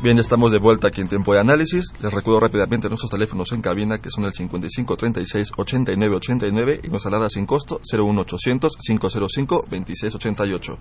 Bien, 0.00 0.16
ya 0.16 0.20
estamos 0.20 0.52
de 0.52 0.58
vuelta 0.58 0.88
aquí 0.88 1.00
en 1.00 1.08
Tiempo 1.08 1.32
de 1.32 1.40
Análisis. 1.40 1.92
Les 2.00 2.12
recuerdo 2.12 2.40
rápidamente 2.40 2.88
nuestros 2.88 3.10
teléfonos 3.10 3.50
en 3.52 3.62
cabina, 3.62 3.98
que 3.98 4.10
son 4.10 4.24
el 4.26 4.32
55 4.32 4.96
36 4.96 5.52
89 5.56 6.14
89 6.14 6.80
y 6.84 6.88
nos 6.88 7.04
alada 7.06 7.28
sin 7.30 7.46
costo 7.46 7.80
01800 7.92 8.76
505 8.76 9.66
26 9.68 10.14
88. 10.14 10.78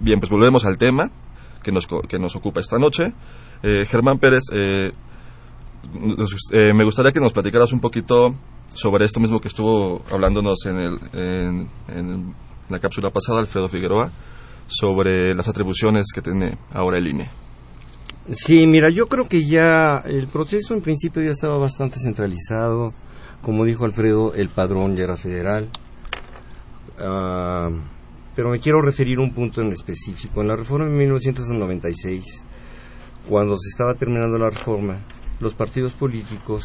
bien, 0.00 0.20
pues 0.20 0.30
volvemos 0.30 0.66
al 0.66 0.76
tema 0.76 1.10
que 1.62 1.72
nos, 1.72 1.86
que 1.86 2.18
nos 2.18 2.36
ocupa 2.36 2.60
esta 2.60 2.78
noche. 2.78 3.14
Eh, 3.64 3.86
Germán 3.88 4.18
Pérez, 4.18 4.44
eh, 4.52 4.92
eh, 6.52 6.72
me 6.74 6.84
gustaría 6.84 7.12
que 7.12 7.20
nos 7.20 7.32
platicaras 7.32 7.72
un 7.72 7.80
poquito 7.80 8.34
sobre 8.74 9.04
esto 9.04 9.20
mismo 9.20 9.40
que 9.40 9.48
estuvo 9.48 10.02
hablándonos 10.10 10.66
en, 10.66 10.78
el, 10.78 10.98
en, 11.88 12.34
la 12.68 12.80
cápsula 12.80 13.10
pasada 13.10 13.40
Alfredo 13.40 13.68
Figueroa, 13.68 14.10
sobre 14.66 15.34
las 15.34 15.48
atribuciones 15.48 16.06
que 16.14 16.22
tiene 16.22 16.58
ahora 16.72 16.98
el 16.98 17.06
INE. 17.06 17.30
Sí, 18.30 18.66
mira, 18.66 18.88
yo 18.88 19.06
creo 19.06 19.28
que 19.28 19.44
ya 19.44 20.02
el 20.06 20.28
proceso 20.28 20.74
en 20.74 20.80
principio 20.80 21.22
ya 21.22 21.30
estaba 21.30 21.58
bastante 21.58 21.98
centralizado. 21.98 22.92
Como 23.42 23.66
dijo 23.66 23.84
Alfredo, 23.84 24.32
el 24.34 24.48
padrón 24.48 24.96
ya 24.96 25.04
era 25.04 25.18
federal. 25.18 25.68
Ah, 26.98 27.68
pero 28.34 28.50
me 28.50 28.58
quiero 28.58 28.80
referir 28.80 29.18
a 29.18 29.22
un 29.22 29.32
punto 29.32 29.60
en 29.60 29.72
específico. 29.72 30.40
En 30.40 30.48
la 30.48 30.56
reforma 30.56 30.86
de 30.86 30.92
1996, 30.92 32.24
cuando 33.28 33.56
se 33.58 33.68
estaba 33.68 33.94
terminando 33.94 34.38
la 34.38 34.50
reforma, 34.50 34.98
los 35.40 35.54
partidos 35.54 35.92
políticos 35.92 36.64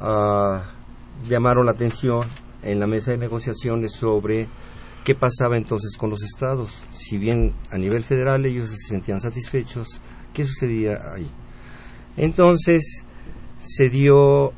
uh, 0.00 0.60
llamaron 1.28 1.66
la 1.66 1.72
atención 1.72 2.26
en 2.62 2.80
la 2.80 2.86
mesa 2.86 3.12
de 3.12 3.18
negociaciones 3.18 3.92
sobre 3.92 4.48
qué 5.04 5.14
pasaba 5.14 5.56
entonces 5.56 5.96
con 5.96 6.10
los 6.10 6.22
estados. 6.22 6.72
Si 6.92 7.18
bien 7.18 7.54
a 7.70 7.78
nivel 7.78 8.04
federal 8.04 8.44
ellos 8.44 8.68
se 8.68 8.76
sentían 8.76 9.20
satisfechos, 9.20 10.00
¿qué 10.32 10.44
sucedía 10.44 10.98
ahí? 11.14 11.30
Entonces 12.16 13.04
se 13.58 13.90
dio 13.90 14.52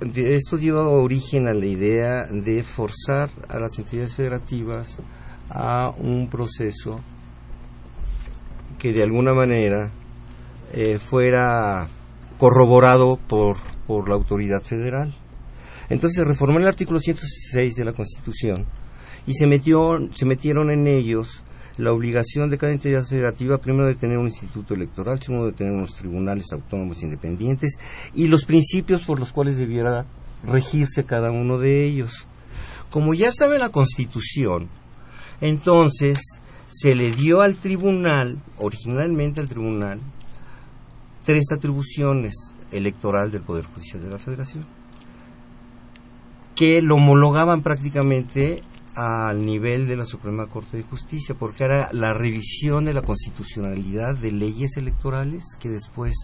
esto 0.00 0.58
dio 0.58 0.90
origen 0.90 1.48
a 1.48 1.54
la 1.54 1.66
idea 1.66 2.26
de 2.26 2.62
forzar 2.62 3.30
a 3.48 3.58
las 3.58 3.78
entidades 3.78 4.14
federativas 4.14 4.98
a 5.48 5.92
un 5.96 6.28
proceso 6.28 7.00
que 8.78 8.92
de 8.92 9.02
alguna 9.02 9.32
manera 9.32 9.90
eh, 10.72 10.98
fuera 10.98 11.88
corroborado 12.38 13.18
por, 13.28 13.56
por 13.86 14.08
la 14.08 14.14
autoridad 14.14 14.62
federal. 14.62 15.14
Entonces 15.88 16.16
se 16.16 16.24
reformó 16.24 16.58
el 16.58 16.66
artículo 16.66 16.98
106 16.98 17.74
de 17.76 17.84
la 17.84 17.92
Constitución 17.92 18.66
y 19.26 19.34
se, 19.34 19.46
metió, 19.46 19.98
se 20.14 20.26
metieron 20.26 20.70
en 20.70 20.86
ellos 20.86 21.42
la 21.76 21.92
obligación 21.92 22.50
de 22.50 22.58
cada 22.58 22.72
entidad 22.72 23.04
federativa, 23.04 23.58
primero 23.58 23.86
de 23.86 23.96
tener 23.96 24.18
un 24.18 24.28
instituto 24.28 24.74
electoral, 24.74 25.20
segundo 25.20 25.46
de 25.46 25.52
tener 25.52 25.72
unos 25.72 25.94
tribunales 25.94 26.52
autónomos 26.52 27.02
independientes 27.02 27.78
y 28.14 28.28
los 28.28 28.44
principios 28.44 29.02
por 29.02 29.18
los 29.18 29.32
cuales 29.32 29.58
debiera 29.58 30.06
regirse 30.44 31.04
cada 31.04 31.30
uno 31.30 31.58
de 31.58 31.84
ellos. 31.84 32.26
Como 32.90 33.12
ya 33.14 33.28
estaba 33.28 33.54
en 33.54 33.60
la 33.60 33.70
Constitución, 33.70 34.68
entonces 35.40 36.20
se 36.68 36.94
le 36.94 37.10
dio 37.10 37.40
al 37.40 37.56
tribunal, 37.56 38.40
originalmente 38.58 39.40
al 39.40 39.48
tribunal, 39.48 39.98
tres 41.24 41.52
atribuciones 41.52 42.34
electoral 42.70 43.30
del 43.30 43.42
Poder 43.42 43.64
Judicial 43.64 44.02
de 44.02 44.10
la 44.10 44.18
Federación 44.18 44.66
que 46.54 46.82
lo 46.82 46.96
homologaban 46.96 47.62
prácticamente 47.62 48.62
al 48.94 49.44
nivel 49.44 49.88
de 49.88 49.96
la 49.96 50.04
Suprema 50.04 50.46
Corte 50.46 50.76
de 50.76 50.84
Justicia, 50.84 51.34
porque 51.34 51.64
era 51.64 51.88
la 51.92 52.14
revisión 52.14 52.84
de 52.84 52.94
la 52.94 53.02
constitucionalidad 53.02 54.14
de 54.14 54.30
leyes 54.30 54.76
electorales, 54.76 55.42
que 55.60 55.68
después 55.68 56.14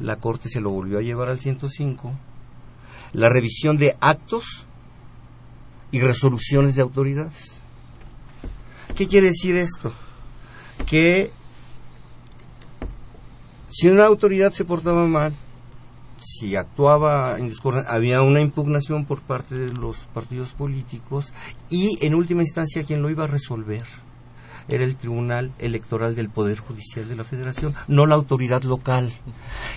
la 0.00 0.16
Corte 0.16 0.48
se 0.48 0.60
lo 0.60 0.70
volvió 0.70 0.98
a 0.98 1.02
llevar 1.02 1.28
al 1.28 1.38
105, 1.38 2.12
la 3.12 3.28
revisión 3.28 3.76
de 3.76 3.96
actos 4.00 4.66
y 5.92 6.00
resoluciones 6.00 6.74
de 6.74 6.82
autoridades. 6.82 7.58
¿Qué 8.96 9.06
quiere 9.06 9.28
decir 9.28 9.56
esto? 9.56 9.92
Que 10.86 11.30
si 13.72 13.88
una 13.88 14.06
autoridad 14.06 14.52
se 14.52 14.64
portaba 14.64 15.06
mal, 15.06 15.32
si 16.20 16.54
actuaba 16.54 17.38
en 17.38 17.48
discordia, 17.48 17.82
había 17.88 18.22
una 18.22 18.40
impugnación 18.40 19.06
por 19.06 19.22
parte 19.22 19.56
de 19.56 19.72
los 19.72 19.98
partidos 20.14 20.52
políticos 20.52 21.32
y 21.68 21.98
en 22.04 22.14
última 22.14 22.42
instancia 22.42 22.84
quien 22.84 23.02
lo 23.02 23.10
iba 23.10 23.24
a 23.24 23.28
resolver 23.28 23.84
era 24.68 24.84
el 24.84 24.96
Tribunal 24.96 25.52
Electoral 25.58 26.14
del 26.14 26.28
Poder 26.28 26.58
Judicial 26.58 27.08
de 27.08 27.16
la 27.16 27.24
Federación, 27.24 27.74
no 27.88 28.06
la 28.06 28.14
autoridad 28.14 28.62
local. 28.62 29.12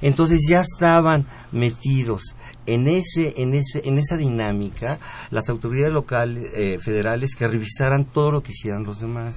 Entonces 0.01 0.45
ya 0.47 0.61
estaban 0.61 1.25
metidos 1.51 2.35
en 2.65 2.87
ese 2.87 3.41
en 3.41 3.53
ese 3.53 3.81
en 3.87 3.99
esa 3.99 4.17
dinámica 4.17 4.99
las 5.31 5.49
autoridades 5.49 5.93
locales 5.93 6.51
eh, 6.53 6.77
federales 6.79 7.35
que 7.35 7.47
revisaran 7.47 8.05
todo 8.05 8.31
lo 8.31 8.43
que 8.43 8.51
hicieran 8.51 8.83
los 8.83 8.99
demás. 8.99 9.35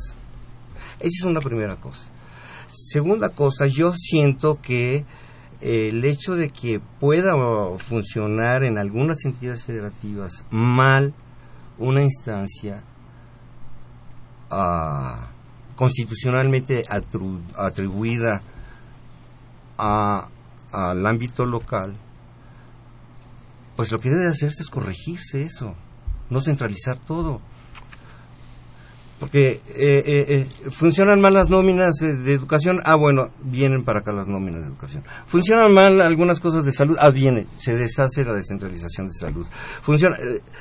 Esa 1.01 1.19
es 1.21 1.25
una 1.25 1.41
primera 1.41 1.77
cosa. 1.77 2.07
Segunda 2.87 3.31
cosa, 3.31 3.67
yo 3.67 3.93
siento 3.93 4.61
que 4.61 5.05
eh, 5.61 5.89
el 5.89 6.05
hecho 6.05 6.37
de 6.37 6.51
que 6.51 6.81
pueda 6.81 7.35
funcionar 7.79 8.63
en 8.63 8.79
algunas 8.79 9.25
entidades 9.25 9.65
federativas 9.65 10.45
mal 10.51 11.13
una 11.79 12.03
instancia 12.03 12.83
ah, 14.51 15.29
constitucionalmente 15.77 16.85
atribuida 17.57 18.43
al 19.77 21.07
ámbito 21.07 21.45
local, 21.45 21.97
pues 23.77 23.93
lo 23.93 23.99
que 23.99 24.11
debe 24.11 24.27
hacerse 24.27 24.63
es 24.63 24.71
corregirse 24.71 25.43
eso, 25.43 25.75
no 26.31 26.41
centralizar 26.41 26.99
todo 26.99 27.41
porque 29.19 29.49
eh, 29.49 29.61
eh, 29.75 30.27
eh, 30.29 30.47
funcionan 30.71 31.21
mal 31.21 31.35
las 31.35 31.51
nóminas 31.51 31.97
de, 31.97 32.33
educación, 32.33 32.81
ah 32.85 32.95
bueno, 32.95 33.31
vienen 33.43 33.85
para 33.85 34.01
acá 34.01 34.13
las 34.13 34.29
nóminas 34.29 34.63
de 34.63 34.69
educación. 34.69 35.03
Funcionan 35.27 35.73
mal 35.73 36.01
algunas 36.01 36.39
cosas 36.39 36.65
de 36.65 36.73
salud, 36.73 36.97
ah 37.01 37.11
viene, 37.11 37.47
se 37.59 37.75
deshace 37.75 38.25
la 38.25 38.35
descentralización 38.35 39.09
de 39.09 39.13
salud. 39.13 39.47
Funciona, 39.83 40.17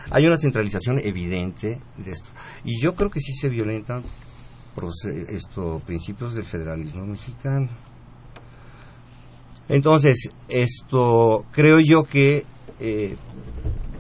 hay 0.10 0.26
una 0.26 0.38
centralización 0.38 1.00
evidente 1.00 1.80
de 1.98 2.12
esto. 2.12 2.30
Y 2.64 2.82
yo 2.82 2.96
creo 2.96 3.12
que 3.12 3.20
sí 3.20 3.34
se 3.34 3.50
violentan 3.50 4.04
esto, 5.30 5.82
principios 5.86 6.34
del 6.34 6.46
federalismo 6.46 7.06
mexicano. 7.06 7.68
Entonces, 9.70 10.32
esto 10.48 11.46
creo 11.52 11.80
yo 11.80 12.06
que 12.06 12.46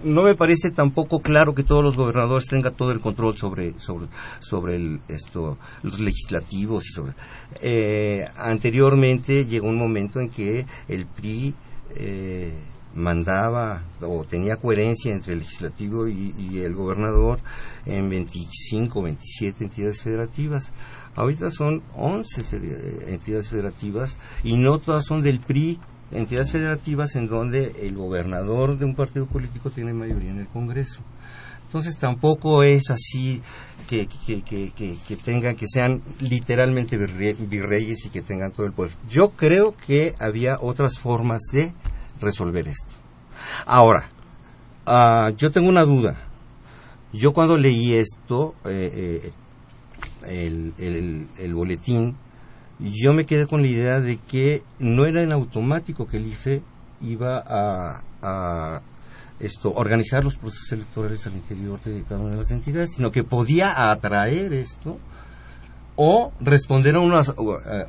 no 0.03 0.21
me 0.23 0.35
parece 0.35 0.71
tampoco 0.71 1.21
claro 1.21 1.53
que 1.55 1.63
todos 1.63 1.83
los 1.83 1.97
gobernadores 1.97 2.47
tengan 2.47 2.73
todo 2.75 2.91
el 2.91 2.99
control 2.99 3.35
sobre 3.35 3.79
sobre 3.79 4.07
sobre 4.39 4.75
el, 4.75 5.01
esto 5.07 5.57
los 5.83 5.99
legislativos 5.99 6.85
eh, 7.61 8.27
anteriormente 8.35 9.45
llegó 9.45 9.67
un 9.67 9.77
momento 9.77 10.19
en 10.19 10.29
que 10.29 10.65
el 10.87 11.05
PRI 11.05 11.53
eh, 11.95 12.53
mandaba 12.95 13.83
o 14.01 14.23
tenía 14.23 14.57
coherencia 14.57 15.13
entre 15.13 15.33
el 15.33 15.39
legislativo 15.39 16.07
y, 16.07 16.33
y, 16.37 16.59
el 16.59 16.73
gobernador 16.73 17.39
en 17.85 18.09
25 18.09 19.03
27 19.03 19.65
entidades 19.65 20.01
federativas. 20.01 20.71
Ahorita 21.15 21.51
son 21.51 21.83
11 21.95 22.43
entidades 23.07 23.49
federativas 23.49 24.17
y 24.43 24.55
no 24.57 24.79
todas 24.79 25.05
son 25.05 25.21
del 25.21 25.39
PRI 25.39 25.79
entidades 26.11 26.51
federativas 26.51 27.15
en 27.15 27.27
donde 27.27 27.75
el 27.81 27.95
gobernador 27.95 28.77
de 28.77 28.85
un 28.85 28.95
partido 28.95 29.25
político 29.25 29.69
tiene 29.69 29.93
mayoría 29.93 30.31
en 30.31 30.39
el 30.39 30.47
Congreso. 30.47 31.01
Entonces 31.67 31.97
tampoco 31.97 32.63
es 32.63 32.89
así 32.89 33.41
que, 33.87 34.07
que, 34.25 34.41
que, 34.41 34.71
que, 34.71 35.15
tengan, 35.17 35.57
que 35.57 35.67
sean 35.67 36.01
literalmente 36.21 36.97
virreyes 36.97 38.05
y 38.05 38.09
que 38.09 38.21
tengan 38.21 38.51
todo 38.51 38.65
el 38.65 38.71
poder. 38.71 38.93
Yo 39.09 39.31
creo 39.31 39.75
que 39.85 40.15
había 40.17 40.55
otras 40.61 40.97
formas 40.97 41.41
de 41.51 41.73
resolver 42.21 42.69
esto. 42.69 42.93
Ahora, 43.65 44.09
uh, 44.87 45.35
yo 45.35 45.51
tengo 45.51 45.67
una 45.67 45.83
duda. 45.83 46.15
Yo 47.11 47.33
cuando 47.33 47.57
leí 47.57 47.95
esto, 47.95 48.55
eh, 48.65 49.23
eh, 50.25 50.43
el, 50.45 50.73
el, 50.77 51.27
el 51.37 51.53
boletín, 51.53 52.15
yo 52.79 53.13
me 53.13 53.25
quedé 53.25 53.47
con 53.47 53.61
la 53.61 53.67
idea 53.67 53.99
de 53.99 54.17
que 54.17 54.63
no 54.79 55.05
era 55.05 55.21
en 55.21 55.31
automático 55.31 56.07
que 56.07 56.17
el 56.17 56.27
IFE 56.27 56.61
iba 57.01 57.43
a, 57.45 58.81
esto 59.39 59.71
organizar 59.73 60.23
los 60.23 60.35
procesos 60.35 60.71
electorales 60.71 61.25
al 61.27 61.33
interior 61.33 61.79
de 61.81 62.03
cada 62.03 62.21
una 62.21 62.31
de 62.31 62.37
las 62.37 62.51
entidades, 62.51 62.93
sino 62.95 63.11
que 63.11 63.23
podía 63.23 63.91
atraer 63.91 64.51
esto 64.53 64.97
o 65.95 66.31
responder 66.39 66.95
a 66.95 66.99
una, 66.99 67.21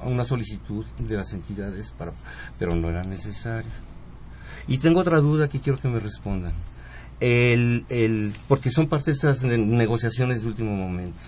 una 0.05 0.24
solicitud 0.24 0.85
de 0.98 1.16
las 1.16 1.33
entidades, 1.33 1.92
para, 1.92 2.12
pero 2.59 2.74
no 2.74 2.88
era 2.90 3.03
necesario. 3.03 3.70
Y 4.66 4.79
tengo 4.79 5.01
otra 5.01 5.20
duda 5.20 5.48
que 5.48 5.61
quiero 5.61 5.79
que 5.79 5.88
me 5.88 6.01
respondan. 6.01 6.53
El, 7.20 7.85
el, 7.88 8.33
porque 8.46 8.70
son 8.70 8.87
parte 8.87 9.11
de 9.11 9.14
estas 9.14 9.42
negociaciones 9.42 10.42
de 10.42 10.48
último 10.48 10.74
momento 10.74 11.18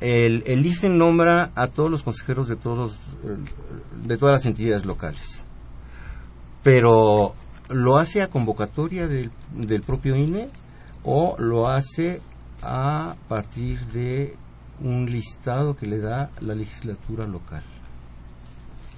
el, 0.00 0.42
el 0.46 0.66
IFE 0.66 0.88
nombra 0.88 1.52
a 1.54 1.68
todos 1.68 1.90
los 1.90 2.02
consejeros 2.02 2.48
de 2.48 2.56
todos 2.56 2.98
de 4.04 4.16
todas 4.16 4.34
las 4.34 4.46
entidades 4.46 4.84
locales. 4.84 5.44
Pero 6.62 7.34
lo 7.70 7.96
hace 7.96 8.22
a 8.22 8.28
convocatoria 8.28 9.06
del, 9.06 9.30
del 9.52 9.80
propio 9.82 10.16
INE 10.16 10.48
o 11.04 11.36
lo 11.38 11.68
hace 11.68 12.20
a 12.62 13.16
partir 13.28 13.80
de 13.86 14.36
un 14.80 15.06
listado 15.06 15.76
que 15.76 15.86
le 15.86 15.98
da 15.98 16.30
la 16.40 16.54
legislatura 16.54 17.26
local 17.26 17.62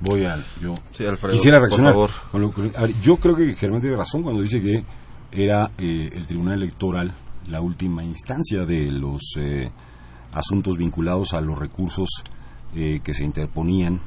voy 0.00 0.24
a 0.24 0.36
yo. 0.60 0.74
Quisiera 0.90 1.16
reaccionar. 1.58 1.94
por 1.94 2.10
favor. 2.10 2.50
yo 3.02 3.16
creo 3.16 3.36
que 3.36 3.54
Germán 3.54 3.80
tiene 3.80 3.96
razón 3.96 4.22
cuando 4.22 4.42
dice 4.42 4.60
que 4.60 4.84
era 5.32 5.70
eh, 5.78 6.10
el 6.12 6.26
tribunal 6.26 6.62
electoral 6.62 7.12
la 7.48 7.60
última 7.60 8.04
instancia 8.04 8.64
de 8.64 8.90
los 8.90 9.34
eh, 9.38 9.70
asuntos 10.38 10.76
vinculados 10.76 11.34
a 11.34 11.40
los 11.40 11.58
recursos 11.58 12.08
eh, 12.74 13.00
que 13.02 13.14
se 13.14 13.24
interponían 13.24 14.00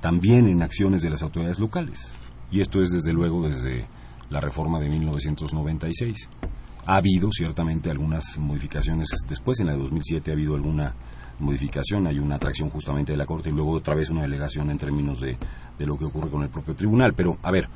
también 0.00 0.48
en 0.48 0.62
acciones 0.62 1.02
de 1.02 1.10
las 1.10 1.22
autoridades 1.22 1.58
locales. 1.58 2.14
Y 2.50 2.60
esto 2.60 2.80
es 2.80 2.90
desde 2.90 3.12
luego 3.12 3.48
desde 3.48 3.86
la 4.30 4.40
reforma 4.40 4.78
de 4.78 4.88
1996. 4.88 6.28
Ha 6.86 6.96
habido 6.96 7.30
ciertamente 7.32 7.90
algunas 7.90 8.38
modificaciones 8.38 9.08
después, 9.28 9.58
en 9.60 9.66
la 9.66 9.72
de 9.72 9.78
2007 9.78 10.30
ha 10.30 10.34
habido 10.34 10.54
alguna 10.54 10.94
modificación, 11.38 12.06
hay 12.06 12.18
una 12.18 12.36
atracción 12.36 12.70
justamente 12.70 13.12
de 13.12 13.18
la 13.18 13.26
Corte 13.26 13.48
y 13.50 13.52
luego 13.52 13.72
otra 13.72 13.94
vez 13.94 14.08
una 14.10 14.22
delegación 14.22 14.70
en 14.70 14.78
términos 14.78 15.20
de, 15.20 15.36
de 15.78 15.86
lo 15.86 15.98
que 15.98 16.04
ocurre 16.04 16.30
con 16.30 16.42
el 16.42 16.48
propio 16.48 16.74
tribunal. 16.74 17.14
Pero, 17.14 17.38
a 17.42 17.50
ver, 17.50 17.68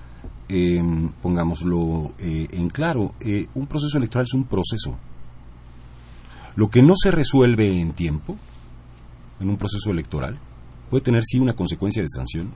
em, 0.49 1.11
pongámoslo 1.23 2.13
eh, 2.19 2.47
en 2.53 2.69
claro, 2.69 3.15
eh, 3.21 3.47
un 3.55 3.67
proceso 3.67 3.99
electoral 3.99 4.27
es 4.27 4.35
un 4.35 4.45
proceso, 4.45 4.97
lo 6.61 6.69
que 6.69 6.83
no 6.83 6.93
se 6.95 7.11
resuelve 7.11 7.81
en 7.81 7.93
tiempo, 7.95 8.37
en 9.41 9.49
un 9.49 9.57
proceso 9.57 9.91
electoral, 9.91 10.39
puede 10.91 11.03
tener 11.03 11.25
sí 11.25 11.39
una 11.39 11.55
consecuencia 11.55 12.03
de 12.03 12.09
sanción, 12.11 12.53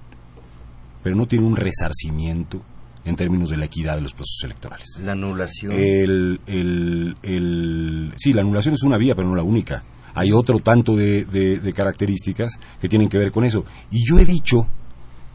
pero 1.03 1.17
no 1.17 1.27
tiene 1.27 1.47
un 1.47 1.57
resarcimiento 1.57 2.61
en 3.07 3.17
términos 3.17 3.49
de 3.49 3.57
la 3.57 3.64
equidad 3.64 3.97
de 3.97 4.03
los 4.03 4.12
procesos 4.12 4.45
electorales. 4.45 5.01
La 5.03 5.12
anulación. 5.12 5.73
El, 5.73 6.38
sí, 8.17 8.35
la 8.35 8.43
anulación 8.43 8.75
es 8.75 8.83
una 8.83 8.99
vía, 8.99 9.14
pero 9.14 9.27
no 9.27 9.37
la 9.37 9.43
única. 9.43 9.83
Hay 10.14 10.33
otro 10.33 10.59
tanto 10.59 10.95
de 10.97 11.73
características 11.75 12.61
que 12.79 12.90
tienen 12.90 13.09
que 13.09 13.17
ver 13.17 13.33
con 13.33 13.45
eso. 13.45 13.64
Y 13.90 14.07
yo 14.07 14.19
he 14.19 14.27
dicho 14.27 14.67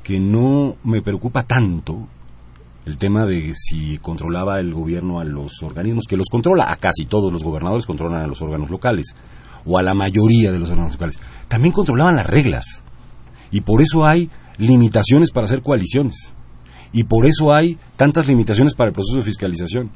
que 0.04 0.20
no 0.20 0.76
me 0.84 1.02
preocupa 1.02 1.42
tanto 1.42 2.08
el 2.86 2.98
tema 2.98 3.26
de 3.26 3.54
si 3.56 3.98
controlaba 4.00 4.60
el 4.60 4.74
gobierno 4.74 5.20
a 5.20 5.26
los 5.26 5.62
organismos, 5.62 6.06
que 6.08 6.18
los 6.18 6.28
controla, 6.30 6.72
a 6.72 6.78
casi 6.78 7.06
todos 7.06 7.32
los 7.32 7.44
gobernadores 7.44 7.86
controlan 7.86 8.22
a 8.22 8.28
los 8.28 8.42
órganos 8.42 8.70
locales, 8.70 9.16
o 9.66 9.78
a 9.78 9.84
la 9.84 9.94
mayoría 9.94 10.52
de 10.52 10.60
los 10.60 10.70
órganos 10.70 10.94
locales, 10.94 11.20
también 11.48 11.74
controlaban 11.74 12.16
las 12.16 12.28
reglas. 12.28 12.84
Y 13.52 13.62
por 13.62 13.82
eso 13.82 14.06
hay 14.06 14.30
limitaciones 14.58 15.32
para 15.32 15.46
hacer 15.46 15.62
coaliciones. 15.62 16.34
Y 16.92 17.04
por 17.04 17.26
eso 17.26 17.54
hay 17.54 17.78
tantas 17.96 18.28
limitaciones 18.28 18.74
para 18.74 18.90
el 18.90 18.94
proceso 18.94 19.18
de 19.18 19.24
fiscalización. 19.24 19.92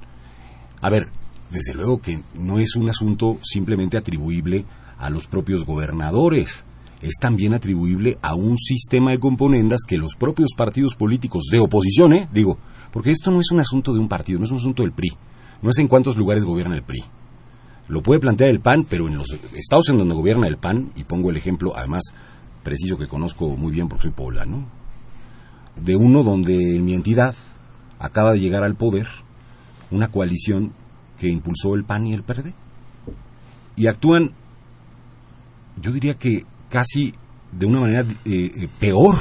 A 0.81 0.89
ver, 0.89 1.07
desde 1.49 1.73
luego 1.73 2.01
que 2.01 2.21
no 2.33 2.59
es 2.59 2.75
un 2.75 2.89
asunto 2.89 3.37
simplemente 3.43 3.97
atribuible 3.97 4.65
a 4.97 5.09
los 5.09 5.27
propios 5.27 5.65
gobernadores 5.65 6.63
es 7.03 7.15
también 7.19 7.53
atribuible 7.53 8.17
a 8.21 8.33
un 8.33 8.57
sistema 8.57 9.11
de 9.11 9.19
componendas 9.19 9.81
que 9.85 9.97
los 9.97 10.15
propios 10.15 10.51
partidos 10.55 10.95
políticos 10.95 11.43
de 11.51 11.59
oposición, 11.59 12.13
¿eh? 12.13 12.29
digo, 12.31 12.57
porque 12.91 13.11
esto 13.11 13.29
no 13.29 13.41
es 13.41 13.51
un 13.51 13.59
asunto 13.59 13.93
de 13.93 13.99
un 13.99 14.07
partido, 14.07 14.39
no 14.39 14.45
es 14.45 14.51
un 14.51 14.59
asunto 14.59 14.83
del 14.83 14.93
PRI. 14.93 15.11
No 15.61 15.69
es 15.69 15.77
en 15.79 15.87
cuántos 15.87 16.15
lugares 16.15 16.45
gobierna 16.45 16.75
el 16.75 16.83
PRI. 16.83 17.03
Lo 17.89 18.01
puede 18.01 18.21
plantear 18.21 18.49
el 18.49 18.61
PAN, 18.61 18.85
pero 18.89 19.07
en 19.07 19.17
los 19.17 19.37
estados 19.53 19.89
en 19.89 19.97
donde 19.97 20.13
gobierna 20.13 20.47
el 20.47 20.57
PAN, 20.57 20.91
y 20.95 21.03
pongo 21.03 21.29
el 21.29 21.35
ejemplo, 21.35 21.73
además, 21.75 22.03
preciso 22.63 22.97
que 22.97 23.07
conozco 23.07 23.49
muy 23.49 23.73
bien 23.73 23.89
porque 23.89 24.03
soy 24.03 24.11
poblano, 24.11 24.65
de 25.75 25.97
uno 25.97 26.23
donde 26.23 26.77
en 26.77 26.85
mi 26.85 26.93
entidad 26.93 27.35
acaba 27.99 28.31
de 28.31 28.39
llegar 28.39 28.63
al 28.63 28.75
poder 28.75 29.07
una 29.91 30.07
coalición 30.07 30.71
que 31.19 31.27
impulsó 31.27 31.75
el 31.75 31.83
PAN 31.83 32.07
y 32.07 32.13
el 32.13 32.23
PRD. 32.23 32.53
Y 33.75 33.87
actúan, 33.87 34.31
yo 35.81 35.91
diría 35.91 36.13
que 36.13 36.43
casi 36.73 37.13
de 37.51 37.67
una 37.67 37.81
manera 37.81 38.01
eh, 38.01 38.49
eh, 38.55 38.67
peor 38.79 39.15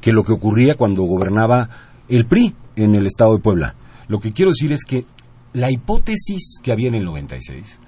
que 0.00 0.12
lo 0.12 0.24
que 0.24 0.32
ocurría 0.32 0.76
cuando 0.76 1.02
gobernaba 1.02 1.68
el 2.08 2.24
PRI 2.24 2.54
en 2.74 2.94
el 2.94 3.06
estado 3.06 3.36
de 3.36 3.42
Puebla. 3.42 3.74
Lo 4.08 4.18
que 4.18 4.32
quiero 4.32 4.50
decir 4.50 4.72
es 4.72 4.82
que 4.82 5.04
la 5.52 5.70
hipótesis 5.70 6.58
que 6.62 6.72
había 6.72 6.88
en 6.88 6.94
el 6.94 7.04
96 7.04 7.80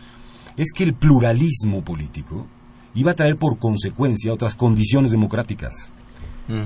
es 0.58 0.72
que 0.72 0.84
el 0.84 0.92
pluralismo 0.92 1.82
político 1.82 2.46
iba 2.94 3.12
a 3.12 3.14
traer 3.14 3.38
por 3.38 3.58
consecuencia 3.58 4.30
otras 4.30 4.54
condiciones 4.54 5.10
democráticas. 5.10 5.90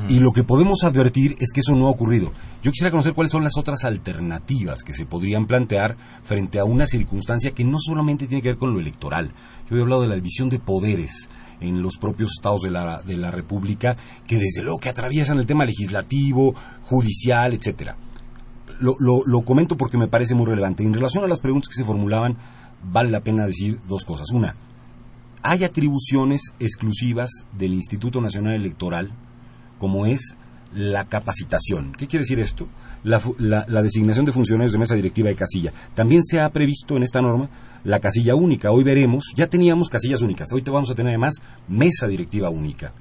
Y 0.08 0.20
lo 0.20 0.30
que 0.30 0.44
podemos 0.44 0.84
advertir 0.84 1.34
es 1.40 1.52
que 1.52 1.58
eso 1.58 1.74
no 1.74 1.88
ha 1.88 1.90
ocurrido. 1.90 2.32
Yo 2.62 2.70
quisiera 2.70 2.92
conocer 2.92 3.14
cuáles 3.14 3.32
son 3.32 3.42
las 3.42 3.58
otras 3.58 3.84
alternativas 3.84 4.84
que 4.84 4.94
se 4.94 5.06
podrían 5.06 5.46
plantear 5.46 5.96
frente 6.22 6.60
a 6.60 6.64
una 6.64 6.86
circunstancia 6.86 7.50
que 7.50 7.64
no 7.64 7.78
solamente 7.80 8.28
tiene 8.28 8.42
que 8.42 8.50
ver 8.50 8.58
con 8.58 8.72
lo 8.72 8.78
electoral. 8.78 9.32
Yo 9.68 9.76
he 9.76 9.80
hablado 9.80 10.02
de 10.02 10.08
la 10.08 10.14
división 10.14 10.48
de 10.48 10.60
poderes 10.60 11.28
en 11.62 11.82
los 11.82 11.96
propios 11.96 12.32
estados 12.32 12.62
de 12.62 12.70
la, 12.70 13.02
de 13.02 13.16
la 13.16 13.30
República, 13.30 13.96
que 14.26 14.36
desde 14.36 14.62
luego 14.62 14.78
que 14.78 14.88
atraviesan 14.88 15.38
el 15.38 15.46
tema 15.46 15.64
legislativo, 15.64 16.54
judicial, 16.82 17.54
etcétera. 17.54 17.96
Lo, 18.80 18.94
lo, 18.98 19.22
lo 19.24 19.42
comento 19.42 19.76
porque 19.76 19.98
me 19.98 20.08
parece 20.08 20.34
muy 20.34 20.46
relevante. 20.46 20.82
En 20.82 20.92
relación 20.92 21.24
a 21.24 21.28
las 21.28 21.40
preguntas 21.40 21.68
que 21.68 21.76
se 21.76 21.84
formulaban, 21.84 22.36
vale 22.82 23.10
la 23.10 23.20
pena 23.20 23.46
decir 23.46 23.78
dos 23.86 24.04
cosas. 24.04 24.30
Una, 24.32 24.54
hay 25.42 25.64
atribuciones 25.64 26.54
exclusivas 26.60 27.46
del 27.56 27.74
Instituto 27.74 28.20
Nacional 28.20 28.54
Electoral 28.54 29.10
como 29.78 30.06
es 30.06 30.36
la 30.72 31.04
capacitación. 31.04 31.92
¿Qué 31.92 32.06
quiere 32.06 32.22
decir 32.22 32.38
esto? 32.38 32.68
La, 33.02 33.82
designación 33.82 34.24
de 34.24 34.32
funcionarios 34.32 34.72
de 34.72 34.78
mesa 34.78 34.94
directiva 34.94 35.28
de 35.28 35.34
casilla. 35.34 35.72
También 35.94 36.22
se 36.24 36.40
ha 36.40 36.48
previsto 36.50 36.96
en 36.96 37.02
esta 37.02 37.20
norma 37.20 37.50
la 37.84 38.00
casilla 38.00 38.34
única. 38.34 38.70
Hoy 38.70 38.84
veremos, 38.84 39.32
ya 39.36 39.46
teníamos 39.46 39.88
casillas 39.88 40.22
únicas, 40.22 40.52
hoy 40.52 40.62
te 40.62 40.70
vamos 40.70 40.90
a 40.90 40.94
tener 40.94 41.10
además 41.10 41.34
mesa 41.68 42.06
directiva 42.06 42.50
única. 42.50 42.92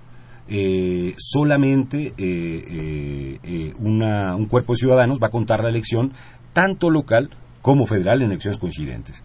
Eh, 0.48 1.13
solamente 1.17 2.13
eh, 2.17 3.39
eh, 3.41 3.74
un 3.80 4.46
cuerpo 4.48 4.74
de 4.74 4.78
ciudadanos 4.78 5.20
va 5.22 5.28
a 5.28 5.32
contar 5.32 5.63
la 5.63 5.70
elección 5.70 6.12
tanto 6.52 6.89
local 6.89 7.30
como 7.62 7.86
federal 7.86 8.22
en 8.22 8.32
elecciones 8.32 8.60
coincidentes. 8.60 9.24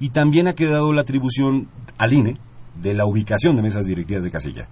Y 0.00 0.10
también 0.10 0.48
ha 0.48 0.54
quedado 0.54 0.92
la 0.92 1.02
atribución 1.02 1.68
al 1.98 2.12
INE 2.12 2.38
de 2.80 2.94
la 2.94 3.06
ubicación 3.06 3.54
de 3.54 3.62
mesas 3.62 3.86
directivas 3.86 4.24
de 4.24 4.30
casilla. 4.30 4.68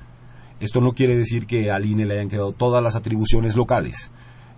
Esto 0.58 0.80
no 0.80 0.92
quiere 0.92 1.16
decir 1.16 1.46
que 1.46 1.70
al 1.70 1.86
INE 1.86 2.04
le 2.04 2.14
hayan 2.14 2.28
quedado 2.28 2.52
todas 2.52 2.82
las 2.82 2.96
atribuciones 2.96 3.54
locales. 3.54 4.10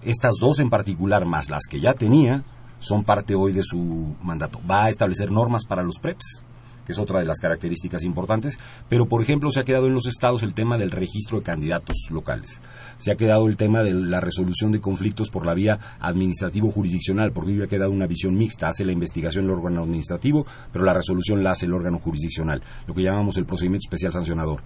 Estas 0.03 0.33
dos 0.41 0.59
en 0.61 0.71
particular, 0.71 1.27
más 1.27 1.51
las 1.51 1.65
que 1.69 1.81
ya 1.81 1.95
tenía, 1.95 2.43
son 2.83 3.05
parte 3.05 3.35
hoy 3.35 3.53
de 3.53 3.63
su 3.63 4.15
mandato. 4.23 4.61
Va 4.71 4.85
a 4.85 4.89
establecer 4.91 5.31
normas 5.31 5.65
para 5.65 5.83
los 5.83 5.99
PREPs, 5.99 6.45
que 6.85 6.93
es 6.93 6.99
otra 6.99 7.21
de 7.21 7.25
las 7.25 7.39
características 7.39 8.03
importantes, 8.03 8.59
pero 8.89 9.07
por 9.07 9.23
ejemplo 9.23 9.51
se 9.53 9.61
ha 9.61 9.65
quedado 9.65 9.87
en 9.87 9.95
los 9.95 10.07
estados 10.07 10.43
el 10.43 10.53
tema 10.53 10.77
del 10.77 10.91
registro 10.91 11.39
de 11.39 11.45
candidatos 11.45 12.09
locales, 12.11 12.61
se 12.97 13.13
ha 13.13 13.17
quedado 13.17 13.47
el 13.47 13.57
tema 13.57 13.85
de 13.85 13.93
la 13.93 14.21
resolución 14.21 14.73
de 14.73 14.81
conflictos 14.81 15.31
por 15.31 15.47
la 15.47 15.55
vía 15.55 15.79
administrativo-jurisdiccional, 16.01 17.33
porque 17.33 17.53
hoy 17.53 17.63
ha 17.63 17.69
quedado 17.69 17.93
una 17.93 18.09
visión 18.09 18.35
mixta, 18.35 18.67
hace 18.67 18.85
la 18.85 18.93
investigación 18.93 19.45
el 19.45 19.53
órgano 19.53 19.83
administrativo, 19.83 20.45
pero 20.73 20.85
la 20.85 20.95
resolución 20.95 21.45
la 21.45 21.51
hace 21.51 21.67
el 21.67 21.75
órgano 21.75 22.01
jurisdiccional, 22.01 22.63
lo 22.89 22.95
que 22.95 23.03
llamamos 23.03 23.37
el 23.37 23.47
procedimiento 23.47 23.87
especial 23.87 24.13
sancionador 24.13 24.63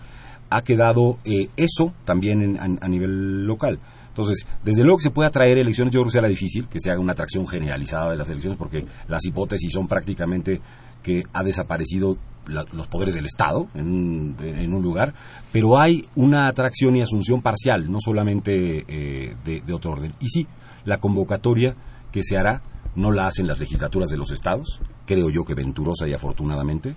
ha 0.50 0.62
quedado 0.62 1.18
eh, 1.24 1.48
eso 1.56 1.92
también 2.04 2.58
a, 2.60 2.88
nivel 2.88 3.46
local. 3.46 3.80
Entonces, 4.16 4.46
desde 4.64 4.82
luego 4.82 4.96
que 4.96 5.02
se 5.02 5.10
puede 5.10 5.28
atraer 5.28 5.58
elecciones, 5.58 5.92
yo 5.92 6.00
creo 6.00 6.06
que 6.06 6.12
será 6.12 6.26
difícil 6.26 6.68
que 6.68 6.80
se 6.80 6.90
haga 6.90 7.00
una 7.00 7.12
atracción 7.12 7.46
generalizada 7.46 8.10
de 8.10 8.16
las 8.16 8.30
elecciones, 8.30 8.56
porque 8.56 8.86
las 9.08 9.22
hipótesis 9.26 9.70
son 9.70 9.86
prácticamente 9.86 10.62
que 11.02 11.24
ha 11.34 11.44
desaparecido 11.44 12.16
los 12.46 12.86
poderes 12.86 13.14
del 13.14 13.26
Estado 13.26 13.68
en 13.74 14.72
un, 14.72 14.82
lugar, 14.82 15.12
pero 15.52 15.78
hay 15.78 16.06
una 16.14 16.46
atracción 16.46 16.96
y 16.96 17.02
asunción 17.02 17.42
parcial, 17.42 17.90
no 17.90 17.98
solamente 18.00 18.86
eh, 18.88 19.36
de, 19.44 19.72
otro 19.74 19.92
orden. 19.92 20.14
Y 20.20 20.30
sí, 20.30 20.46
la 20.86 20.96
convocatoria 20.96 21.74
que 22.10 22.22
se 22.22 22.38
hará 22.38 22.62
no 22.94 23.10
la 23.10 23.26
hacen 23.26 23.46
las 23.46 23.60
legislaturas 23.60 24.08
de 24.08 24.16
los 24.16 24.30
estados, 24.30 24.80
creo 25.04 25.28
yo 25.28 25.44
que 25.44 25.54
venturosa 25.54 26.08
y 26.08 26.14
afortunadamente, 26.14 26.94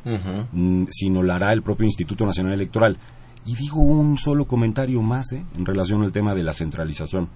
mm, 0.53 0.85
sino 0.89 1.21
la 1.21 1.35
hará 1.35 1.51
el 1.51 1.63
propio 1.63 1.85
Instituto 1.85 2.25
Nacional 2.25 2.53
Electoral. 2.53 2.97
Y 3.45 3.55
digo 3.55 3.81
un 3.81 4.17
solo 4.17 4.45
comentario 4.45 5.01
más 5.01 5.31
¿eh? 5.31 5.43
en 5.55 5.65
relación 5.65 6.03
al 6.03 6.11
tema 6.11 6.35
de 6.35 6.43
la 6.43 6.53
centralización. 6.53 7.29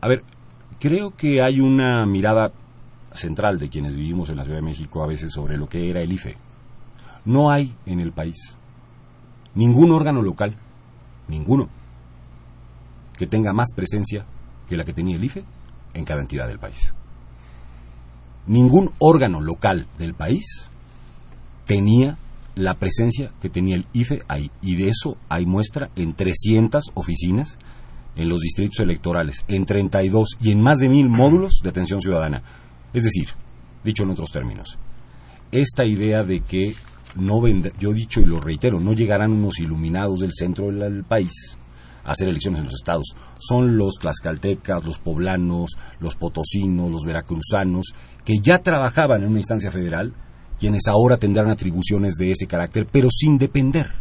A 0.00 0.08
ver, 0.08 0.24
creo 0.78 1.14
que 1.14 1.42
hay 1.42 1.60
una 1.60 2.06
mirada 2.06 2.52
central 3.12 3.58
de 3.58 3.68
quienes 3.68 3.96
vivimos 3.96 4.30
en 4.30 4.36
la 4.36 4.44
Ciudad 4.44 4.58
de 4.58 4.64
México 4.64 5.02
a 5.02 5.06
veces 5.06 5.32
sobre 5.32 5.56
lo 5.56 5.68
que 5.68 5.90
era 5.90 6.00
el 6.00 6.12
IFE. 6.12 6.36
No 7.24 7.50
hay 7.50 7.74
en 7.86 8.00
el 8.00 8.12
país 8.12 8.56
ningún 9.54 9.92
órgano 9.92 10.22
local, 10.22 10.56
ninguno, 11.28 11.68
que 13.16 13.26
tenga 13.26 13.52
más 13.52 13.68
presencia 13.74 14.24
que 14.68 14.76
la 14.76 14.84
que 14.84 14.94
tenía 14.94 15.16
el 15.16 15.24
IFE 15.24 15.44
en 15.94 16.04
cada 16.04 16.22
entidad 16.22 16.48
del 16.48 16.58
país. 16.58 16.94
Ningún 18.46 18.92
órgano 18.98 19.40
local 19.40 19.86
del 19.98 20.14
país 20.14 20.70
tenía 21.66 22.16
la 22.54 22.74
presencia 22.74 23.32
que 23.40 23.50
tenía 23.50 23.76
el 23.76 23.86
IFE 23.92 24.22
ahí. 24.28 24.50
Y 24.62 24.76
de 24.76 24.88
eso 24.88 25.16
hay 25.28 25.46
muestra 25.46 25.90
en 25.96 26.14
300 26.14 26.92
oficinas 26.94 27.58
en 28.16 28.28
los 28.28 28.40
distritos 28.40 28.80
electorales, 28.80 29.44
en 29.48 29.64
32 29.64 30.36
y 30.40 30.50
en 30.50 30.60
más 30.60 30.78
de 30.78 30.88
mil 30.88 31.08
módulos 31.08 31.60
de 31.62 31.70
atención 31.70 32.00
ciudadana. 32.00 32.42
Es 32.92 33.04
decir, 33.04 33.28
dicho 33.84 34.02
en 34.02 34.10
otros 34.10 34.30
términos, 34.30 34.78
esta 35.52 35.84
idea 35.84 36.24
de 36.24 36.40
que 36.40 36.74
no 37.16 37.40
vendrá, 37.40 37.72
yo 37.78 37.90
he 37.90 37.94
dicho 37.94 38.20
y 38.20 38.26
lo 38.26 38.40
reitero, 38.40 38.80
no 38.80 38.92
llegarán 38.92 39.32
unos 39.32 39.58
iluminados 39.58 40.20
del 40.20 40.32
centro 40.32 40.66
del 40.66 41.04
país 41.04 41.56
a 42.04 42.12
hacer 42.12 42.28
elecciones 42.28 42.60
en 42.60 42.66
los 42.66 42.74
estados. 42.74 43.14
Son 43.38 43.76
los 43.76 43.94
tlaxcaltecas, 44.00 44.84
los 44.84 44.98
poblanos, 44.98 45.76
los 45.98 46.14
potosinos, 46.14 46.90
los 46.90 47.02
veracruzanos, 47.04 47.94
que 48.24 48.38
ya 48.38 48.58
trabajaban 48.58 49.22
en 49.22 49.30
una 49.30 49.40
instancia 49.40 49.70
federal 49.70 50.14
quienes 50.60 50.86
ahora 50.88 51.16
tendrán 51.16 51.50
atribuciones 51.50 52.16
de 52.16 52.32
ese 52.32 52.46
carácter, 52.46 52.86
pero 52.92 53.08
sin 53.10 53.38
depender 53.38 53.94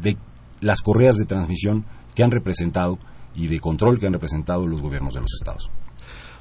de 0.00 0.18
las 0.60 0.82
correas 0.82 1.16
de 1.16 1.24
transmisión 1.24 1.86
que 2.14 2.22
han 2.22 2.30
representado 2.30 2.98
y 3.34 3.48
de 3.48 3.58
control 3.58 3.98
que 3.98 4.06
han 4.06 4.12
representado 4.12 4.66
los 4.66 4.82
gobiernos 4.82 5.14
de 5.14 5.20
los 5.22 5.32
estados. 5.32 5.70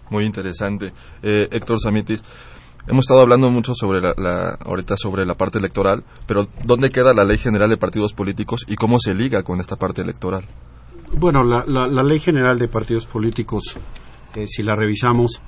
Muy 0.09 0.25
interesante. 0.25 0.91
Eh, 1.23 1.47
Héctor 1.49 1.79
Samitis, 1.79 2.23
hemos 2.87 3.05
estado 3.05 3.21
hablando 3.21 3.49
mucho 3.49 3.73
sobre 3.73 4.01
la, 4.01 4.57
ahorita 4.59 4.97
sobre 4.97 5.25
la 5.25 5.35
parte 5.35 5.59
electoral, 5.59 6.03
pero 6.27 6.47
¿dónde 6.65 6.89
queda 6.89 7.13
la 7.13 7.23
Ley 7.23 7.37
General 7.37 7.69
de 7.69 7.77
Partidos 7.77 8.13
Políticos 8.13 8.65
y 8.67 8.75
cómo 8.75 8.99
se 8.99 9.13
liga 9.13 9.43
con 9.43 9.61
esta 9.61 9.77
parte 9.77 10.01
electoral? 10.01 10.45
Bueno, 11.17 11.43
la, 11.43 12.03
Ley 12.03 12.19
General 12.19 12.59
de 12.59 12.67
Partidos 12.67 13.05
Políticos, 13.05 13.77
eh, 14.35 14.45
si 14.47 14.61
la 14.61 14.75
revisamos, 14.75 15.39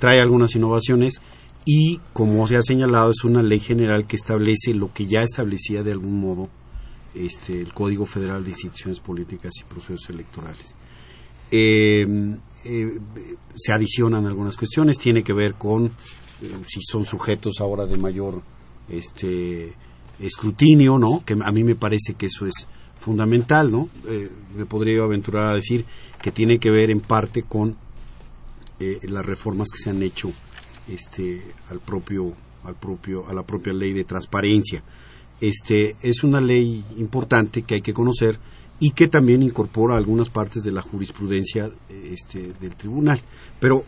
trae 0.00 0.20
algunas 0.20 0.54
innovaciones 0.56 1.20
y 1.64 2.00
como 2.12 2.46
se 2.46 2.56
ha 2.56 2.62
señalado 2.62 3.10
es 3.10 3.24
una 3.24 3.42
ley 3.42 3.60
general 3.60 4.06
que 4.06 4.16
establece 4.16 4.74
lo 4.74 4.92
que 4.92 5.06
ya 5.06 5.22
establecía 5.22 5.82
de 5.82 5.92
algún 5.92 6.20
modo 6.20 6.48
este, 7.14 7.60
el 7.60 7.72
Código 7.72 8.06
Federal 8.06 8.44
de 8.44 8.50
Instituciones 8.50 9.00
Políticas 9.00 9.52
y 9.60 9.64
Procesos 9.64 10.10
Electorales. 10.10 10.74
Eh, 11.50 12.06
eh, 12.64 12.98
se 13.54 13.72
adicionan 13.72 14.26
algunas 14.26 14.56
cuestiones, 14.56 14.98
tiene 14.98 15.22
que 15.22 15.32
ver 15.32 15.54
con 15.54 15.86
eh, 15.86 15.90
si 16.66 16.80
son 16.82 17.06
sujetos 17.06 17.60
ahora 17.60 17.86
de 17.86 17.96
mayor 17.96 18.42
este, 18.88 19.72
escrutinio, 20.18 20.98
¿no? 20.98 21.22
Que 21.24 21.34
a 21.34 21.52
mí 21.52 21.64
me 21.64 21.76
parece 21.76 22.14
que 22.14 22.26
eso 22.26 22.46
es 22.46 22.66
fundamental, 22.98 23.70
¿no? 23.70 23.90
me 24.56 24.64
podría 24.64 25.02
aventurar 25.02 25.48
a 25.48 25.54
decir 25.54 25.84
que 26.22 26.30
tiene 26.30 26.58
que 26.58 26.70
ver 26.70 26.90
en 26.90 27.00
parte 27.00 27.42
con 27.42 27.76
las 28.78 29.26
reformas 29.26 29.68
que 29.70 29.76
se 29.76 29.90
han 29.90 30.02
hecho 30.02 30.32
este 30.88 31.42
al 31.70 31.80
propio 31.80 32.32
al 32.64 32.74
propio 32.74 33.28
a 33.28 33.34
la 33.34 33.42
propia 33.42 33.72
ley 33.72 33.92
de 33.92 34.04
transparencia. 34.04 34.82
Este 35.40 35.96
es 36.02 36.24
una 36.24 36.40
ley 36.40 36.84
importante 36.96 37.62
que 37.62 37.76
hay 37.76 37.82
que 37.82 37.92
conocer 37.92 38.38
y 38.80 38.90
que 38.90 39.08
también 39.08 39.42
incorpora 39.42 39.96
algunas 39.96 40.30
partes 40.30 40.62
de 40.62 40.72
la 40.72 40.82
jurisprudencia 40.82 41.70
este, 41.88 42.52
del 42.60 42.74
tribunal. 42.76 43.20
Pero 43.60 43.84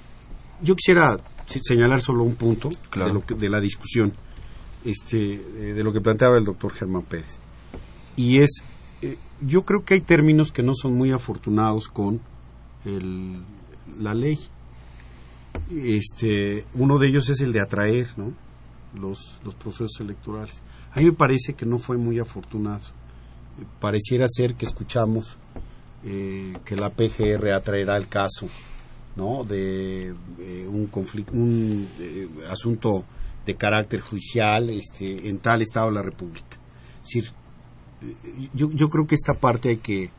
yo 0.62 0.74
quisiera 0.74 1.18
señalar 1.46 2.00
solo 2.00 2.24
un 2.24 2.34
punto 2.34 2.68
de, 2.68 3.12
lo 3.12 3.20
de 3.20 3.48
la 3.48 3.60
discusión 3.60 4.12
este, 4.84 5.34
eh, 5.34 5.74
de 5.74 5.84
lo 5.84 5.92
que 5.92 6.00
planteaba 6.00 6.38
el 6.38 6.44
doctor 6.44 6.72
Germán 6.72 7.02
Pérez. 7.02 7.40
Y 8.16 8.40
es, 8.40 8.62
eh, 9.02 9.18
yo 9.40 9.62
creo 9.62 9.84
que 9.84 9.94
hay 9.94 10.00
términos 10.00 10.52
que 10.52 10.62
no 10.62 10.74
son 10.74 10.94
muy 10.94 11.12
afortunados 11.12 11.88
con 11.88 12.20
el, 12.84 13.42
la 13.98 14.14
ley 14.14 14.38
este, 15.70 16.64
uno 16.74 16.98
de 16.98 17.08
ellos 17.08 17.28
es 17.28 17.40
el 17.40 17.52
de 17.52 17.60
atraer 17.60 18.06
¿no? 18.16 18.32
los, 18.94 19.38
los 19.44 19.54
procesos 19.54 20.00
electorales. 20.00 20.62
A 20.92 21.00
mí 21.00 21.06
me 21.06 21.12
parece 21.12 21.54
que 21.54 21.66
no 21.66 21.78
fue 21.78 21.96
muy 21.96 22.18
afortunado. 22.18 22.84
Pareciera 23.80 24.26
ser 24.28 24.54
que 24.54 24.66
escuchamos 24.66 25.38
eh, 26.04 26.54
que 26.64 26.76
la 26.76 26.90
PGR 26.90 27.52
atraerá 27.54 27.96
el 27.96 28.08
caso 28.08 28.46
¿no? 29.16 29.44
de 29.44 30.14
un, 30.68 30.86
conflicto, 30.86 31.32
un 31.32 31.88
eh, 31.98 32.28
asunto 32.50 33.04
de 33.46 33.54
carácter 33.54 34.00
judicial 34.00 34.68
este, 34.70 35.28
en 35.28 35.38
tal 35.38 35.62
estado 35.62 35.88
de 35.88 35.94
la 35.94 36.02
República. 36.02 36.58
Es 36.98 37.14
decir, 37.14 37.32
yo, 38.54 38.70
yo 38.72 38.90
creo 38.90 39.06
que 39.06 39.14
esta 39.14 39.34
parte 39.34 39.70
hay 39.70 39.76
que 39.78 40.10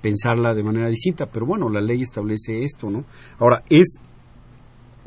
pensarla 0.00 0.54
de 0.54 0.62
manera 0.62 0.88
distinta, 0.88 1.26
pero 1.26 1.46
bueno, 1.46 1.68
la 1.68 1.80
ley 1.80 2.02
establece 2.02 2.62
esto, 2.62 2.90
¿no? 2.90 3.04
Ahora, 3.38 3.64
es 3.68 4.00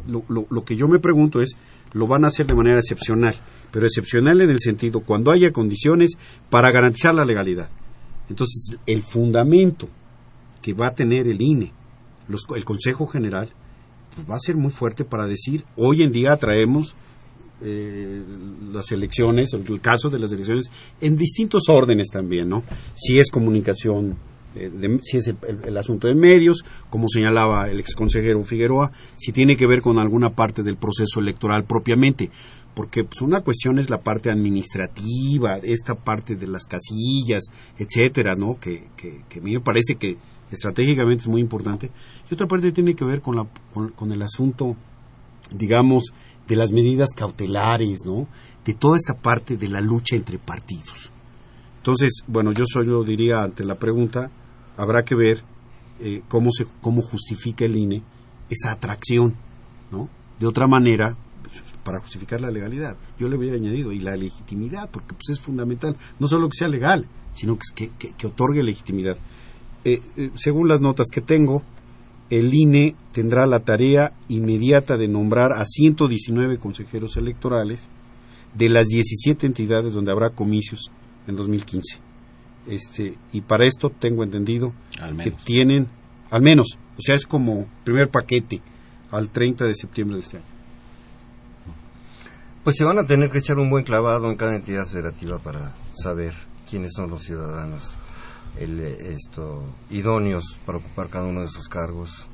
lo, 0.07 0.23
lo, 0.49 0.63
que 0.63 0.75
yo 0.75 0.87
me 0.87 0.99
pregunto 0.99 1.41
es, 1.41 1.55
lo 1.93 2.07
van 2.07 2.23
a 2.23 2.27
hacer 2.27 2.47
de 2.47 2.55
manera 2.55 2.77
excepcional, 2.77 3.35
pero 3.71 3.85
excepcional 3.85 4.41
en 4.41 4.49
el 4.49 4.59
sentido 4.59 5.01
cuando 5.01 5.31
haya 5.31 5.51
condiciones 5.51 6.17
para 6.49 6.71
garantizar 6.71 7.15
la 7.15 7.25
legalidad. 7.25 7.69
Entonces, 8.29 8.77
el 8.85 9.01
fundamento 9.01 9.89
que 10.61 10.73
va 10.73 10.87
a 10.87 10.95
tener 10.95 11.27
el 11.27 11.41
INE, 11.41 11.71
el 12.55 12.65
Consejo 12.65 13.07
General, 13.07 13.49
pues 14.15 14.29
va 14.29 14.35
a 14.35 14.39
ser 14.39 14.55
muy 14.55 14.71
fuerte 14.71 15.03
para 15.03 15.25
decir, 15.25 15.63
hoy 15.75 16.03
en 16.03 16.11
día 16.11 16.37
traemos 16.37 16.93
eh, 17.61 18.23
las 18.71 18.91
elecciones, 18.91 19.53
el 19.53 19.81
caso 19.81 20.09
de 20.09 20.19
las 20.19 20.31
elecciones, 20.31 20.69
en 21.01 21.17
distintos 21.17 21.63
órdenes 21.69 22.07
también, 22.09 22.49
¿no? 22.49 22.63
Si 22.93 23.19
es 23.19 23.29
comunicación, 23.29 24.17
eh, 24.55 24.99
si 25.01 25.17
es 25.17 25.27
el, 25.27 25.77
asunto 25.77 26.07
de 26.07 26.15
medios, 26.15 26.63
como 26.89 27.07
señalaba 27.09 27.69
el 27.69 27.79
exconsejero 27.79 28.43
Figueroa, 28.43 28.91
si 29.17 29.31
tiene 29.31 29.55
que 29.55 29.67
ver 29.67 29.81
con 29.81 29.99
alguna 29.99 30.31
parte 30.31 30.63
del 30.63 30.77
proceso 30.77 31.19
electoral 31.19 31.65
propiamente, 31.65 32.29
porque 32.73 33.03
pues, 33.03 33.21
una 33.21 33.41
cuestión 33.41 33.79
es 33.79 33.89
la 33.89 34.01
parte 34.01 34.29
administrativa, 34.29 35.57
esta 35.57 35.95
parte 35.95 36.35
de 36.35 36.47
las 36.47 36.65
casillas, 36.65 37.45
etcétera, 37.77 38.35
¿no? 38.35 38.59
Que, 38.59 38.87
que, 38.95 39.23
que 39.29 39.39
a 39.39 39.41
mí 39.41 39.53
me 39.53 39.61
parece 39.61 39.95
que 39.95 40.17
estratégicamente 40.51 41.21
es 41.21 41.27
muy 41.27 41.41
importante, 41.41 41.91
y 42.29 42.33
otra 42.33 42.47
parte 42.47 42.71
tiene 42.71 42.95
que 42.95 43.05
ver 43.05 43.21
con, 43.21 43.35
la, 43.35 43.47
con, 43.73 43.89
con 43.89 44.11
el 44.11 44.21
asunto 44.21 44.75
digamos, 45.51 46.13
de 46.47 46.55
las 46.55 46.71
medidas 46.71 47.09
cautelares, 47.15 48.05
¿no? 48.05 48.27
De 48.65 48.73
toda 48.73 48.97
esta 48.97 49.15
parte 49.15 49.57
de 49.57 49.67
la 49.67 49.81
lucha 49.81 50.15
entre 50.15 50.37
partidos. 50.37 51.11
Entonces, 51.77 52.23
bueno, 52.27 52.51
yo 52.51 52.65
solo 52.67 53.03
diría 53.03 53.43
ante 53.43 53.63
la 53.63 53.75
pregunta, 53.75 54.29
habrá 54.79 55.03
que 55.03 55.15
ver 55.15 55.43
eh, 55.99 56.21
cómo 56.27 56.51
se 56.51 56.65
cómo 56.81 57.01
justifica 57.01 57.65
el 57.65 57.75
INE 57.75 58.01
esa 58.49 58.71
atracción, 58.71 59.35
¿no? 59.91 60.09
De 60.39 60.47
otra 60.47 60.65
manera, 60.65 61.15
para 61.83 61.99
justificar 61.99 62.39
la 62.41 62.49
legalidad, 62.49 62.95
yo 63.19 63.27
le 63.27 63.37
hubiera 63.37 63.57
añadido 63.57 63.91
y 63.91 63.99
la 63.99 64.15
legitimidad, 64.15 64.89
porque 64.89 65.13
pues 65.13 65.29
es 65.29 65.39
fundamental, 65.39 65.95
no 66.19 66.27
solo 66.27 66.47
que 66.47 66.57
sea 66.57 66.69
legal, 66.69 67.05
sino 67.33 67.57
que, 67.75 67.89
que, 67.99 68.13
que 68.13 68.27
otorgue 68.27 68.63
legitimidad. 68.63 69.17
Eh, 69.83 70.01
eh, 70.15 70.31
según 70.35 70.67
las 70.67 70.81
notas 70.81 71.07
que 71.11 71.21
tengo, 71.21 71.61
el 72.29 72.53
INE 72.53 72.95
tendrá 73.11 73.45
la 73.45 73.59
tarea 73.59 74.13
inmediata 74.29 74.97
de 74.97 75.07
nombrar 75.07 75.51
a 75.51 75.65
119 75.65 76.57
consejeros 76.57 77.17
electorales 77.17 77.89
de 78.53 78.69
las 78.69 78.87
17 78.87 79.45
entidades 79.45 79.93
donde 79.93 80.11
habrá 80.11 80.29
comicios 80.29 80.91
en 81.27 81.35
2015. 81.35 82.08
Este, 82.69 83.15
y 83.33 83.41
para 83.41 83.65
esto 83.65 83.89
tengo 83.89 84.23
entendido 84.23 84.73
Al 85.01 85.17
que 85.17 85.31
tienen, 85.31 85.87
al 86.29 86.41
menos, 86.41 86.77
o 86.97 87.01
sea, 87.01 87.15
es 87.15 87.25
como 87.25 87.67
primer 87.83 88.09
paquete 88.09 88.61
al 89.11 89.29
30 89.29 89.65
de 89.65 89.73
septiembre 89.73 90.17
de 90.17 90.21
este 90.21 90.37
año. 90.37 90.45
Pues 92.63 92.75
se 92.75 92.83
van 92.83 92.99
a 92.99 93.07
tener 93.07 93.31
que 93.31 93.39
echar 93.39 93.57
un 93.57 93.69
buen 93.69 93.83
clavado 93.83 94.29
en 94.29 94.37
cada 94.37 94.55
entidad 94.55 94.85
federativa 94.85 95.39
para 95.39 95.71
saber 95.93 96.33
quiénes 96.69 96.91
son 96.95 97.09
los 97.09 97.23
ciudadanos 97.23 97.93
el, 98.59 98.79
eh, 98.79 99.13
esto, 99.13 99.63
idóneos 99.89 100.59
para 100.65 100.77
ocupar 100.77 101.09
cada 101.09 101.25
uno 101.25 101.41
de 101.41 101.47
esos 101.47 101.67
cargos. 101.67 102.25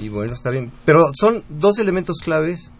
Y 0.00 0.08
bueno, 0.08 0.32
está 0.32 0.50
bien. 0.50 0.72
Pero 0.84 1.10
son 1.18 1.44
dos 1.48 1.78
elementos 1.78 2.16
claves, 2.22 2.72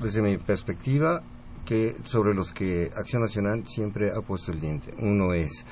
desde 0.00 0.22
mi 0.22 0.36
perspectiva, 0.38 1.22
que 1.64 1.96
sobre 2.04 2.34
los 2.34 2.52
que 2.52 2.90
Acción 2.96 3.22
Nacional 3.22 3.64
siempre 3.68 4.10
ha 4.10 4.20
puesto 4.20 4.50
el 4.52 4.60
diente. 4.60 4.92
Uno 4.98 5.32
es 5.34 5.64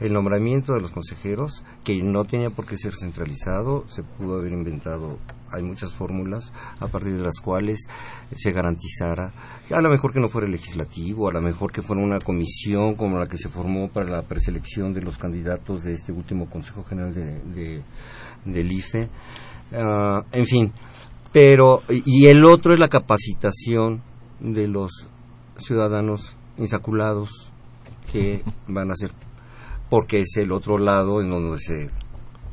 el 0.00 0.12
nombramiento 0.12 0.74
de 0.74 0.80
los 0.80 0.90
consejeros, 0.90 1.64
que 1.82 2.02
no 2.02 2.24
tenía 2.24 2.50
por 2.50 2.66
qué 2.66 2.76
ser 2.76 2.94
centralizado, 2.94 3.84
se 3.88 4.02
pudo 4.02 4.38
haber 4.38 4.52
inventado, 4.52 5.18
hay 5.50 5.62
muchas 5.62 5.94
fórmulas 5.94 6.52
a 6.80 6.88
partir 6.88 7.14
de 7.16 7.22
las 7.22 7.40
cuales 7.40 7.86
se 8.34 8.52
garantizara, 8.52 9.32
a 9.70 9.80
lo 9.80 9.88
mejor 9.88 10.12
que 10.12 10.20
no 10.20 10.28
fuera 10.28 10.46
legislativo, 10.48 11.28
a 11.28 11.32
lo 11.32 11.40
mejor 11.40 11.72
que 11.72 11.80
fuera 11.80 12.02
una 12.02 12.18
comisión 12.18 12.94
como 12.94 13.18
la 13.18 13.26
que 13.26 13.38
se 13.38 13.48
formó 13.48 13.88
para 13.88 14.10
la 14.10 14.22
preselección 14.22 14.92
de 14.92 15.00
los 15.00 15.16
candidatos 15.16 15.84
de 15.84 15.94
este 15.94 16.12
último 16.12 16.50
Consejo 16.50 16.82
General 16.84 17.14
de, 17.14 17.40
de- 17.54 17.82
del 18.44 18.70
IFE. 18.72 19.08
Ah, 19.72 20.24
en 20.32 20.44
fin, 20.46 20.72
pero, 21.32 21.82
y 21.88 22.26
el 22.26 22.44
otro 22.44 22.74
es 22.74 22.78
la 22.78 22.88
capacitación 22.88 24.02
de 24.40 24.68
los 24.68 25.08
ciudadanos 25.58 26.36
insaculados 26.56 27.50
que 28.10 28.42
van 28.68 28.90
a 28.90 28.96
ser, 28.96 29.12
porque 29.90 30.20
es 30.20 30.36
el 30.36 30.52
otro 30.52 30.78
lado 30.78 31.20
en 31.20 31.30
donde 31.30 31.58
se 31.58 31.88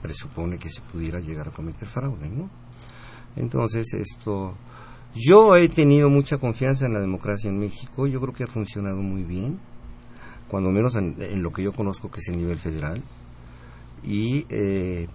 presupone 0.01 0.57
que 0.57 0.69
se 0.69 0.81
pudiera 0.81 1.19
llegar 1.19 1.47
a 1.47 1.51
cometer 1.51 1.87
fraude, 1.87 2.27
¿no? 2.27 2.49
Entonces, 3.35 3.93
esto, 3.93 4.55
yo 5.15 5.55
he 5.55 5.69
tenido 5.69 6.09
mucha 6.09 6.37
confianza 6.37 6.85
en 6.85 6.93
la 6.93 6.99
democracia 6.99 7.49
en 7.49 7.57
México, 7.57 8.05
yo 8.05 8.19
creo 8.21 8.33
que 8.33 8.43
ha 8.43 8.47
funcionado 8.47 8.97
muy 8.97 9.23
bien, 9.23 9.59
cuando 10.49 10.69
menos 10.69 10.95
en, 10.95 11.15
en 11.19 11.41
lo 11.41 11.51
que 11.51 11.63
yo 11.63 11.73
conozco 11.73 12.11
que 12.11 12.19
es 12.19 12.27
el 12.27 12.37
nivel 12.37 12.59
federal, 12.59 13.01
y 14.03 14.45
eh, 14.49 15.07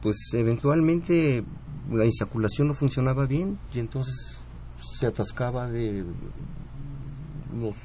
pues 0.00 0.16
eventualmente 0.32 1.44
la 1.90 2.04
insaculación 2.04 2.68
no 2.68 2.74
funcionaba 2.74 3.26
bien 3.26 3.58
y 3.74 3.80
entonces 3.80 4.40
se 4.98 5.06
atascaba 5.06 5.68
de 5.68 6.04
los 7.54 7.76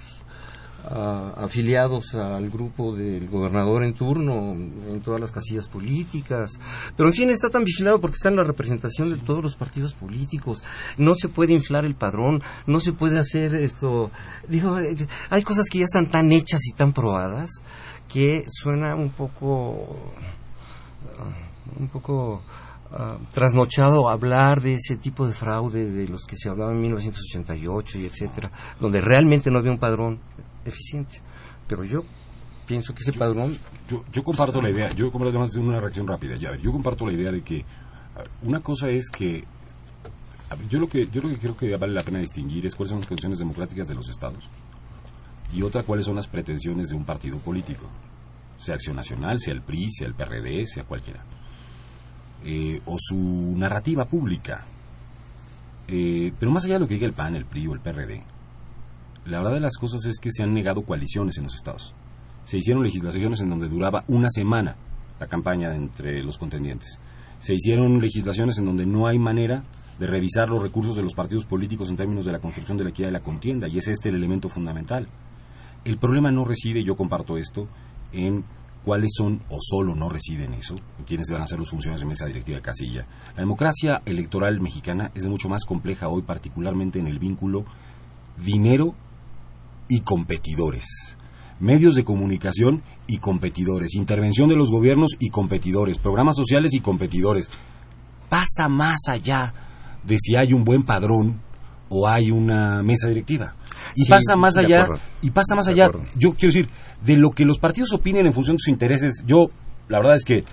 ah, 0.85 1.33
afiliados 1.37 2.15
al 2.15 2.49
grupo 2.49 2.95
del 2.95 3.27
gobernador 3.29 3.83
en 3.83 3.93
turno 3.93 4.53
en 4.53 5.01
todas 5.01 5.21
las 5.21 5.31
casillas 5.31 5.67
políticas. 5.67 6.59
Pero 6.95 7.09
en 7.09 7.15
fin, 7.15 7.29
está 7.29 7.49
tan 7.49 7.63
vigilado 7.63 8.01
porque 8.01 8.15
está 8.15 8.29
en 8.29 8.35
la 8.35 8.43
representación 8.43 9.09
de 9.09 9.17
todos 9.17 9.43
los 9.43 9.55
partidos 9.55 9.93
políticos. 9.93 10.63
No 10.97 11.15
se 11.15 11.29
puede 11.29 11.53
inflar 11.53 11.85
el 11.85 11.95
padrón, 11.95 12.41
no 12.65 12.79
se 12.79 12.93
puede 12.93 13.19
hacer 13.19 13.55
esto. 13.55 14.11
Digo, 14.47 14.77
hay 15.29 15.43
cosas 15.43 15.65
que 15.71 15.79
ya 15.79 15.85
están 15.85 16.07
tan 16.07 16.31
hechas 16.31 16.61
y 16.65 16.73
tan 16.73 16.93
probadas 16.93 17.49
que 18.07 18.45
suena 18.47 18.95
un 18.95 19.09
poco 19.09 20.13
ah, 21.19 21.53
un 21.79 21.87
poco 21.87 22.43
ah, 22.93 23.17
trasnochado 23.33 24.09
hablar 24.09 24.61
de 24.61 24.75
ese 24.75 24.97
tipo 24.97 25.27
de 25.27 25.33
fraude 25.33 25.89
de 25.89 26.07
los 26.07 26.25
que 26.25 26.37
se 26.37 26.49
hablaba 26.49 26.71
en 26.71 26.81
1988 26.81 27.99
y 27.99 28.05
etcétera, 28.05 28.51
donde 28.79 29.01
realmente 29.01 29.51
no 29.51 29.59
había 29.59 29.71
un 29.71 29.79
padrón 29.79 30.19
eficiente. 30.65 31.19
Pero 31.67 31.83
yo 31.83 32.03
pienso 32.65 32.93
que 32.93 33.01
ese 33.01 33.13
padrón 33.13 33.57
Yo, 33.89 34.03
yo 34.11 34.23
comparto 34.23 34.61
la 34.61 34.69
idea, 34.69 34.91
yo 34.93 35.11
comparto 35.11 35.37
además 35.37 35.51
de 35.51 35.59
una 35.59 35.79
reacción 35.79 36.07
rápida. 36.07 36.37
Ya, 36.37 36.55
yo 36.55 36.71
comparto 36.71 37.05
la 37.05 37.13
idea 37.13 37.31
de 37.31 37.41
que 37.41 37.65
a 38.15 38.19
ver, 38.19 38.29
una 38.43 38.61
cosa 38.61 38.89
es 38.89 39.09
que 39.09 39.43
yo 40.69 40.79
lo 40.79 40.87
que 40.87 41.07
yo 41.07 41.21
lo 41.21 41.29
que 41.29 41.37
creo 41.37 41.57
que 41.57 41.75
vale 41.75 41.93
la 41.93 42.03
pena 42.03 42.19
distinguir 42.19 42.65
es 42.65 42.75
cuáles 42.75 42.91
son 42.91 42.99
las 42.99 43.07
condiciones 43.07 43.39
democráticas 43.39 43.87
de 43.87 43.95
los 43.95 44.07
estados 44.09 44.49
y 45.53 45.61
otra 45.61 45.83
cuáles 45.83 46.05
son 46.05 46.15
las 46.15 46.27
pretensiones 46.27 46.89
de 46.89 46.95
un 46.95 47.05
partido 47.05 47.37
político, 47.37 47.85
sea 48.57 48.75
Acción 48.75 48.95
Nacional, 48.95 49.39
sea 49.39 49.53
el 49.53 49.61
PRI, 49.61 49.91
sea 49.91 50.07
el 50.07 50.15
PRD, 50.15 50.65
sea 50.65 50.83
cualquiera, 50.83 51.23
Eh, 52.45 52.81
o 52.85 52.97
su 52.99 53.53
narrativa 53.55 54.05
pública. 54.05 54.65
Eh, 55.87 56.33
pero 56.37 56.51
más 56.51 56.65
allá 56.65 56.73
de 56.73 56.79
lo 56.81 56.87
que 56.87 56.95
diga 56.95 57.07
el 57.07 57.13
PAN, 57.13 57.35
el 57.35 57.45
PRI 57.45 57.67
o 57.67 57.73
el 57.73 57.79
PRD, 57.79 58.21
la 59.25 59.37
verdad 59.37 59.53
de 59.53 59.59
las 59.61 59.77
cosas 59.77 60.05
es 60.05 60.19
que 60.19 60.31
se 60.31 60.43
han 60.43 60.53
negado 60.53 60.83
coaliciones 60.83 61.37
en 61.37 61.43
los 61.43 61.55
estados. 61.55 61.93
Se 62.43 62.57
hicieron 62.57 62.83
legislaciones 62.83 63.39
en 63.39 63.49
donde 63.49 63.69
duraba 63.69 64.03
una 64.07 64.29
semana 64.29 64.75
la 65.19 65.27
campaña 65.27 65.73
entre 65.73 66.21
los 66.21 66.37
contendientes. 66.37 66.99
Se 67.39 67.53
hicieron 67.53 68.01
legislaciones 68.01 68.57
en 68.57 68.65
donde 68.65 68.85
no 68.85 69.07
hay 69.07 69.19
manera 69.19 69.63
de 69.97 70.07
revisar 70.07 70.49
los 70.49 70.61
recursos 70.61 70.97
de 70.97 71.03
los 71.03 71.13
partidos 71.13 71.45
políticos 71.45 71.89
en 71.89 71.95
términos 71.95 72.25
de 72.25 72.33
la 72.33 72.39
construcción 72.39 72.77
de 72.77 72.83
la 72.83 72.89
equidad 72.89 73.07
de 73.07 73.13
la 73.13 73.19
contienda, 73.21 73.69
y 73.69 73.77
es 73.77 73.87
este 73.87 74.09
el 74.09 74.15
elemento 74.15 74.49
fundamental. 74.49 75.07
El 75.85 75.97
problema 75.97 76.31
no 76.31 76.43
reside, 76.43 76.83
yo 76.83 76.97
comparto 76.97 77.37
esto, 77.37 77.69
en 78.11 78.43
cuáles 78.83 79.11
son 79.15 79.41
o 79.49 79.57
solo 79.61 79.95
no 79.95 80.09
residen 80.09 80.53
eso, 80.53 80.75
quiénes 81.05 81.29
van 81.31 81.41
a 81.41 81.47
ser 81.47 81.59
los 81.59 81.69
funcionarios 81.69 82.01
de 82.01 82.07
mesa 82.07 82.25
directiva 82.25 82.57
de 82.57 82.61
casilla. 82.61 83.05
La 83.35 83.41
democracia 83.41 84.01
electoral 84.05 84.59
mexicana 84.59 85.11
es 85.15 85.25
mucho 85.25 85.49
más 85.49 85.65
compleja 85.65 86.09
hoy, 86.09 86.21
particularmente 86.21 86.99
en 86.99 87.07
el 87.07 87.19
vínculo 87.19 87.65
dinero 88.37 88.95
y 89.87 90.01
competidores. 90.01 91.17
Medios 91.59 91.95
de 91.95 92.03
comunicación 92.03 92.83
y 93.07 93.19
competidores. 93.19 93.95
Intervención 93.95 94.49
de 94.49 94.55
los 94.55 94.69
gobiernos 94.69 95.11
y 95.19 95.29
competidores. 95.29 95.97
Programas 95.97 96.35
sociales 96.35 96.73
y 96.73 96.81
competidores. 96.81 97.49
Pasa 98.29 98.67
más 98.67 99.07
allá 99.07 99.53
de 100.03 100.17
si 100.19 100.35
hay 100.35 100.51
un 100.51 100.65
buen 100.65 100.83
padrón 100.83 101.41
o 101.89 102.07
hay 102.07 102.31
una 102.31 102.83
mesa 102.83 103.07
directiva. 103.07 103.55
Y 103.95 104.05
Sí, 104.05 104.09
pasa 104.09 104.35
más 104.35 104.57
allá, 104.57 104.87
y 105.21 105.31
pasa 105.31 105.55
más 105.55 105.67
allá, 105.67 105.91
yo 106.15 106.33
quiero 106.33 106.53
decir, 106.53 106.69
de 107.05 107.17
lo 107.17 107.31
que 107.31 107.45
los 107.45 107.59
partidos 107.59 107.93
opinen 107.93 108.25
en 108.25 108.33
función 108.33 108.55
de 108.55 108.59
sus 108.59 108.69
intereses, 108.69 109.23
yo, 109.25 109.49
la 109.87 109.99
verdad 109.99 110.15
es 110.15 110.23
que 110.23 110.43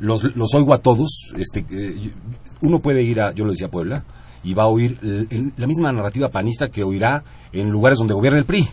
los, 0.00 0.22
los 0.36 0.54
oigo 0.54 0.72
a 0.72 0.78
todos, 0.78 1.32
este, 1.36 1.64
eh, 1.70 2.12
uno 2.62 2.80
puede 2.80 3.02
ir 3.02 3.20
a, 3.20 3.32
yo 3.32 3.44
lo 3.44 3.50
decía, 3.50 3.66
a 3.66 3.70
Puebla, 3.70 4.04
y 4.44 4.54
va 4.54 4.64
a 4.64 4.68
oír 4.68 4.98
la 5.56 5.66
misma 5.66 5.92
narrativa 5.92 6.28
panista 6.28 6.68
que 6.68 6.84
oirá 6.84 7.24
en 7.52 7.70
lugares 7.70 7.98
donde 7.98 8.14
gobierna 8.14 8.38
el 8.38 8.46
PRI. 8.46 8.68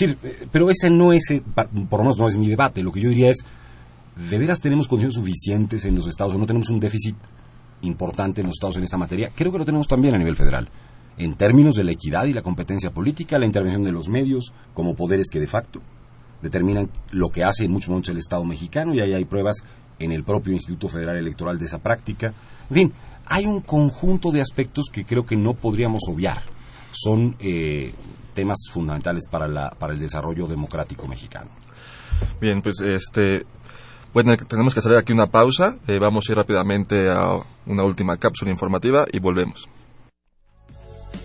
Eh, 0.00 0.16
pero 0.50 0.70
ese 0.70 0.88
no 0.88 1.12
es, 1.12 1.30
eh, 1.30 1.42
por 1.90 1.98
lo 1.98 2.04
menos 2.04 2.18
no 2.18 2.28
es 2.28 2.38
mi 2.38 2.48
debate, 2.48 2.82
lo 2.82 2.92
que 2.92 3.00
yo 3.00 3.10
diría 3.10 3.30
es, 3.30 3.44
¿de 4.30 4.38
veras 4.38 4.60
tenemos 4.60 4.88
condiciones 4.88 5.14
suficientes 5.14 5.84
en 5.84 5.94
los 5.94 6.06
estados 6.06 6.34
o 6.34 6.38
no 6.38 6.46
tenemos 6.46 6.70
un 6.70 6.80
déficit 6.80 7.16
importante 7.82 8.40
en 8.40 8.46
los 8.46 8.54
estados 8.54 8.76
en 8.76 8.84
esta 8.84 8.96
materia? 8.96 9.30
Creo 9.34 9.52
que 9.52 9.58
lo 9.58 9.64
tenemos 9.64 9.88
también 9.88 10.14
a 10.14 10.18
nivel 10.18 10.36
federal. 10.36 10.68
en 11.18 11.34
términos 11.34 11.74
de 11.74 11.84
la 11.84 11.92
equidad 11.92 12.24
y 12.24 12.32
la 12.32 12.40
competencia 12.40 12.90
política, 12.90 13.38
la 13.38 13.44
intervención 13.44 13.82
de 13.82 13.92
los 13.92 14.08
medios 14.08 14.54
como 14.72 14.94
poderes 14.94 15.28
que 15.30 15.40
de 15.40 15.46
facto 15.46 15.82
determinan 16.42 16.90
lo 17.10 17.30
que 17.30 17.44
hace 17.44 17.64
en 17.64 17.72
muchos 17.72 18.08
el 18.08 18.18
Estado 18.18 18.44
mexicano 18.44 18.94
y 18.94 19.00
ahí 19.00 19.14
hay 19.14 19.24
pruebas 19.24 19.64
en 19.98 20.12
el 20.12 20.24
propio 20.24 20.52
Instituto 20.52 20.88
Federal 20.88 21.16
Electoral 21.16 21.58
de 21.58 21.66
esa 21.66 21.78
práctica. 21.78 22.34
En 22.68 22.74
fin, 22.74 22.92
hay 23.26 23.46
un 23.46 23.60
conjunto 23.60 24.32
de 24.32 24.40
aspectos 24.40 24.86
que 24.92 25.04
creo 25.04 25.24
que 25.24 25.36
no 25.36 25.54
podríamos 25.54 26.02
obviar. 26.08 26.42
Son 26.92 27.36
eh, 27.40 27.94
temas 28.34 28.58
fundamentales 28.70 29.26
para, 29.30 29.48
la, 29.48 29.70
para 29.70 29.94
el 29.94 30.00
desarrollo 30.00 30.46
democrático 30.46 31.06
mexicano. 31.06 31.50
Bien, 32.40 32.60
pues 32.60 32.80
este, 32.80 33.46
bueno, 34.12 34.34
tenemos 34.36 34.74
que 34.74 34.80
hacer 34.80 34.96
aquí 34.96 35.12
una 35.12 35.28
pausa. 35.28 35.76
Eh, 35.86 35.98
vamos 35.98 36.28
a 36.28 36.32
ir 36.32 36.38
rápidamente 36.38 37.10
a 37.10 37.38
una 37.66 37.84
última 37.84 38.16
cápsula 38.16 38.50
informativa 38.50 39.06
y 39.10 39.20
volvemos. 39.20 39.68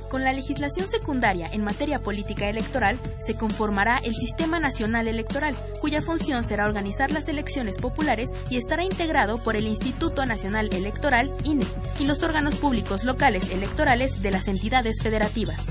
Con 0.09 0.23
la 0.23 0.31
legislación 0.31 0.87
secundaria 0.87 1.49
en 1.51 1.65
materia 1.65 1.99
política 1.99 2.47
electoral 2.47 2.97
se 3.19 3.35
conformará 3.35 3.99
el 4.03 4.15
Sistema 4.15 4.57
Nacional 4.57 5.07
Electoral, 5.07 5.55
cuya 5.81 6.01
función 6.01 6.45
será 6.45 6.65
organizar 6.65 7.11
las 7.11 7.27
elecciones 7.27 7.77
populares 7.77 8.29
y 8.49 8.57
estará 8.57 8.85
integrado 8.85 9.35
por 9.43 9.57
el 9.57 9.67
Instituto 9.67 10.25
Nacional 10.25 10.69
Electoral, 10.71 11.29
INE, 11.43 11.65
y 11.99 12.05
los 12.05 12.23
órganos 12.23 12.55
públicos 12.55 13.03
locales 13.03 13.51
electorales 13.51 14.21
de 14.21 14.31
las 14.31 14.47
entidades 14.47 15.01
federativas. 15.01 15.65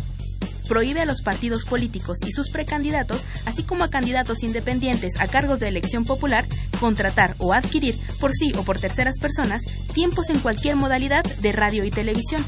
Prohíbe 0.69 1.01
a 1.01 1.07
los 1.07 1.23
partidos 1.23 1.65
políticos 1.65 2.19
y 2.27 2.33
sus 2.33 2.51
precandidatos, 2.51 3.25
así 3.47 3.63
como 3.63 3.85
a 3.85 3.89
candidatos 3.89 4.43
independientes 4.43 5.19
a 5.19 5.29
cargos 5.29 5.61
de 5.61 5.69
elección 5.69 6.05
popular, 6.05 6.45
contratar 6.81 7.37
o 7.39 7.55
adquirir 7.55 7.97
por 8.21 8.33
sí 8.33 8.53
o 8.59 8.65
por 8.65 8.79
terceras 8.79 9.17
personas 9.19 9.63
tiempos 9.95 10.29
en 10.29 10.41
cualquier 10.41 10.77
modalidad 10.77 11.23
de 11.41 11.53
radio 11.53 11.85
y 11.85 11.91
televisión, 11.91 12.45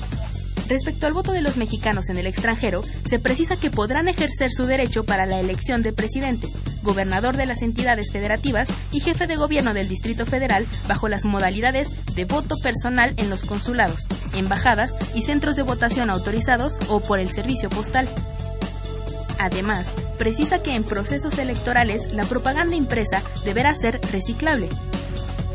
Respecto 0.68 1.06
al 1.06 1.14
voto 1.14 1.32
de 1.32 1.40
los 1.40 1.56
mexicanos 1.56 2.10
en 2.10 2.18
el 2.18 2.26
extranjero, 2.26 2.82
se 2.82 3.18
precisa 3.18 3.58
que 3.58 3.70
podrán 3.70 4.06
ejercer 4.06 4.50
su 4.52 4.66
derecho 4.66 5.04
para 5.04 5.24
la 5.24 5.40
elección 5.40 5.82
de 5.82 5.94
presidente, 5.94 6.46
gobernador 6.82 7.38
de 7.38 7.46
las 7.46 7.62
entidades 7.62 8.12
federativas 8.12 8.68
y 8.92 9.00
jefe 9.00 9.26
de 9.26 9.36
gobierno 9.36 9.72
del 9.72 9.88
Distrito 9.88 10.26
Federal 10.26 10.66
bajo 10.86 11.08
las 11.08 11.24
modalidades 11.24 12.14
de 12.14 12.26
voto 12.26 12.54
personal 12.62 13.14
en 13.16 13.30
los 13.30 13.42
consulados, 13.42 14.06
embajadas 14.34 14.94
y 15.14 15.22
centros 15.22 15.56
de 15.56 15.62
votación 15.62 16.10
autorizados 16.10 16.74
o 16.88 17.00
por 17.00 17.18
el 17.18 17.30
servicio 17.30 17.70
postal. 17.70 18.06
Además, 19.38 19.90
precisa 20.18 20.62
que 20.62 20.74
en 20.74 20.84
procesos 20.84 21.38
electorales 21.38 22.12
la 22.12 22.24
propaganda 22.24 22.76
impresa 22.76 23.22
deberá 23.44 23.74
ser 23.74 24.00
reciclable, 24.12 24.68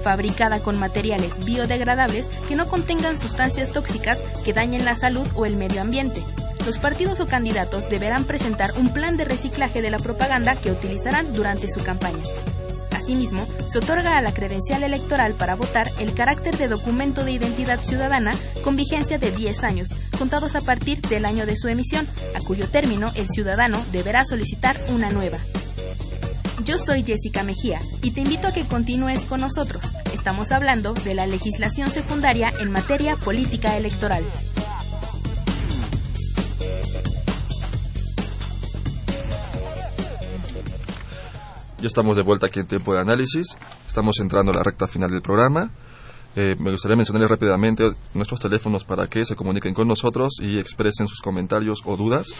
fabricada 0.03 0.59
con 0.59 0.77
materiales 0.77 1.45
biodegradables 1.45 2.27
que 2.47 2.55
no 2.55 2.67
contengan 2.67 3.17
sustancias 3.17 3.71
tóxicas 3.71 4.19
que 4.43 4.53
dañen 4.53 4.85
la 4.85 4.95
salud 4.95 5.27
o 5.35 5.45
el 5.45 5.55
medio 5.55 5.81
ambiente. 5.81 6.21
Los 6.65 6.77
partidos 6.77 7.19
o 7.19 7.25
candidatos 7.25 7.89
deberán 7.89 8.23
presentar 8.23 8.71
un 8.77 8.93
plan 8.93 9.17
de 9.17 9.25
reciclaje 9.25 9.81
de 9.81 9.91
la 9.91 9.97
propaganda 9.97 10.55
que 10.55 10.71
utilizarán 10.71 11.33
durante 11.33 11.69
su 11.69 11.83
campaña. 11.83 12.23
Asimismo, 12.91 13.45
se 13.67 13.79
otorga 13.79 14.17
a 14.17 14.21
la 14.21 14.33
credencial 14.33 14.81
electoral 14.81 15.33
para 15.33 15.55
votar 15.55 15.89
el 15.99 16.13
carácter 16.13 16.57
de 16.57 16.69
documento 16.69 17.25
de 17.25 17.33
identidad 17.33 17.79
ciudadana 17.81 18.33
con 18.63 18.77
vigencia 18.77 19.17
de 19.17 19.31
10 19.31 19.63
años, 19.65 19.89
contados 20.17 20.55
a 20.55 20.61
partir 20.61 21.01
del 21.01 21.25
año 21.25 21.45
de 21.45 21.57
su 21.57 21.67
emisión, 21.67 22.07
a 22.33 22.39
cuyo 22.45 22.69
término 22.69 23.11
el 23.15 23.27
ciudadano 23.27 23.83
deberá 23.91 24.23
solicitar 24.23 24.77
una 24.87 25.11
nueva. 25.11 25.37
Yo 26.61 26.77
soy 26.77 27.03
Jessica 27.03 27.43
Mejía 27.43 27.79
y 28.03 28.11
te 28.11 28.21
invito 28.21 28.47
a 28.47 28.51
que 28.51 28.65
continúes 28.65 29.23
con 29.23 29.41
nosotros. 29.41 29.83
Estamos 30.13 30.51
hablando 30.51 30.93
de 30.93 31.15
la 31.15 31.25
legislación 31.25 31.89
secundaria 31.89 32.51
en 32.59 32.71
materia 32.71 33.15
política 33.15 33.75
electoral. 33.75 34.23
Ya 41.79 41.87
estamos 41.87 42.15
de 42.15 42.21
vuelta 42.21 42.45
aquí 42.45 42.59
en 42.59 42.67
tiempo 42.67 42.93
de 42.93 43.01
análisis. 43.01 43.57
Estamos 43.87 44.19
entrando 44.19 44.51
a 44.51 44.55
la 44.55 44.63
recta 44.63 44.87
final 44.87 45.09
del 45.09 45.23
programa. 45.23 45.71
Eh, 46.35 46.55
me 46.59 46.71
gustaría 46.71 46.95
mencionarles 46.95 47.31
rápidamente 47.31 47.91
nuestros 48.13 48.39
teléfonos 48.39 48.85
para 48.85 49.07
que 49.07 49.25
se 49.25 49.35
comuniquen 49.35 49.73
con 49.73 49.87
nosotros 49.87 50.33
y 50.39 50.59
expresen 50.59 51.07
sus 51.07 51.19
comentarios 51.19 51.81
o 51.85 51.97
dudas 51.97 52.33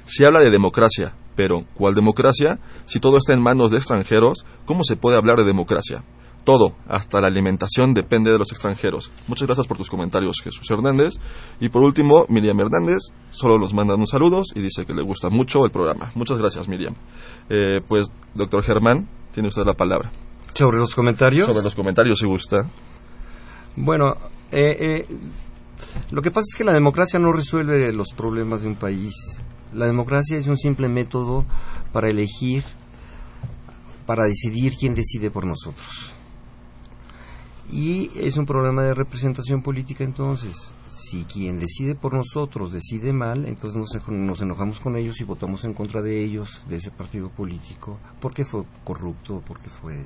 si 0.07 0.25
habla 0.25 0.39
de 0.39 0.49
democracia, 0.49 1.13
pero 1.35 1.65
¿cuál 1.75 1.93
democracia? 1.93 2.59
Si 2.85 2.99
todo 2.99 3.17
está 3.17 3.33
en 3.33 3.41
manos 3.41 3.71
de 3.71 3.77
extranjeros, 3.77 4.45
¿cómo 4.65 4.83
se 4.83 4.95
puede 4.95 5.17
hablar 5.17 5.37
de 5.37 5.43
democracia? 5.43 6.03
Todo, 6.43 6.75
hasta 6.87 7.19
la 7.19 7.27
alimentación, 7.27 7.93
depende 7.93 8.31
de 8.31 8.39
los 8.39 8.53
extranjeros. 8.53 9.11
Muchas 9.27 9.47
gracias 9.47 9.67
por 9.67 9.75
tus 9.75 9.89
comentarios, 9.89 10.37
Jesús 10.41 10.65
Hernández. 10.71 11.15
Y 11.59 11.67
por 11.67 11.83
último, 11.83 12.25
Miriam 12.29 12.57
Hernández, 12.61 13.11
solo 13.31 13.59
nos 13.59 13.73
manda 13.73 13.95
unos 13.95 14.11
saludos 14.11 14.53
y 14.55 14.61
dice 14.61 14.85
que 14.85 14.93
le 14.93 15.03
gusta 15.03 15.29
mucho 15.29 15.65
el 15.65 15.71
programa. 15.71 16.11
Muchas 16.15 16.37
gracias, 16.37 16.69
Miriam. 16.69 16.95
Eh, 17.49 17.81
pues, 17.85 18.07
doctor 18.33 18.63
Germán, 18.63 19.09
tiene 19.33 19.49
usted 19.49 19.65
la 19.65 19.73
palabra. 19.73 20.09
¿Sobre 20.53 20.77
los 20.77 20.95
comentarios? 20.95 21.47
Sobre 21.47 21.63
los 21.63 21.75
comentarios, 21.75 22.17
si 22.17 22.25
gusta. 22.25 22.65
Bueno, 23.75 24.13
eh, 24.49 24.77
eh, 24.79 25.07
lo 26.11 26.21
que 26.21 26.31
pasa 26.31 26.45
es 26.49 26.57
que 26.57 26.63
la 26.63 26.73
democracia 26.73 27.19
no 27.19 27.33
resuelve 27.33 27.91
los 27.91 28.13
problemas 28.15 28.61
de 28.61 28.69
un 28.69 28.75
país 28.75 29.13
la 29.73 29.85
democracia 29.85 30.37
es 30.37 30.47
un 30.47 30.57
simple 30.57 30.87
método 30.87 31.45
para 31.91 32.09
elegir, 32.09 32.63
para 34.05 34.25
decidir 34.25 34.73
quién 34.79 34.93
decide 34.93 35.29
por 35.29 35.45
nosotros. 35.45 36.13
Y 37.69 38.09
es 38.15 38.37
un 38.37 38.45
problema 38.45 38.83
de 38.83 38.93
representación 38.93 39.61
política 39.61 40.03
entonces. 40.03 40.73
Si 40.87 41.23
quien 41.25 41.59
decide 41.59 41.95
por 41.95 42.13
nosotros 42.13 42.71
decide 42.71 43.13
mal, 43.13 43.45
entonces 43.45 43.77
nos, 44.09 44.41
enojamos 44.41 44.79
con 44.79 44.95
ellos 44.95 45.19
y 45.21 45.25
votamos 45.25 45.63
en 45.63 45.73
contra 45.73 46.01
de 46.01 46.23
ellos, 46.23 46.65
de 46.67 46.77
ese 46.77 46.91
partido 46.91 47.29
político, 47.29 47.97
porque 48.19 48.43
fue 48.43 48.63
corrupto, 48.83 49.41
porque 49.45 49.69
fue... 49.69 50.05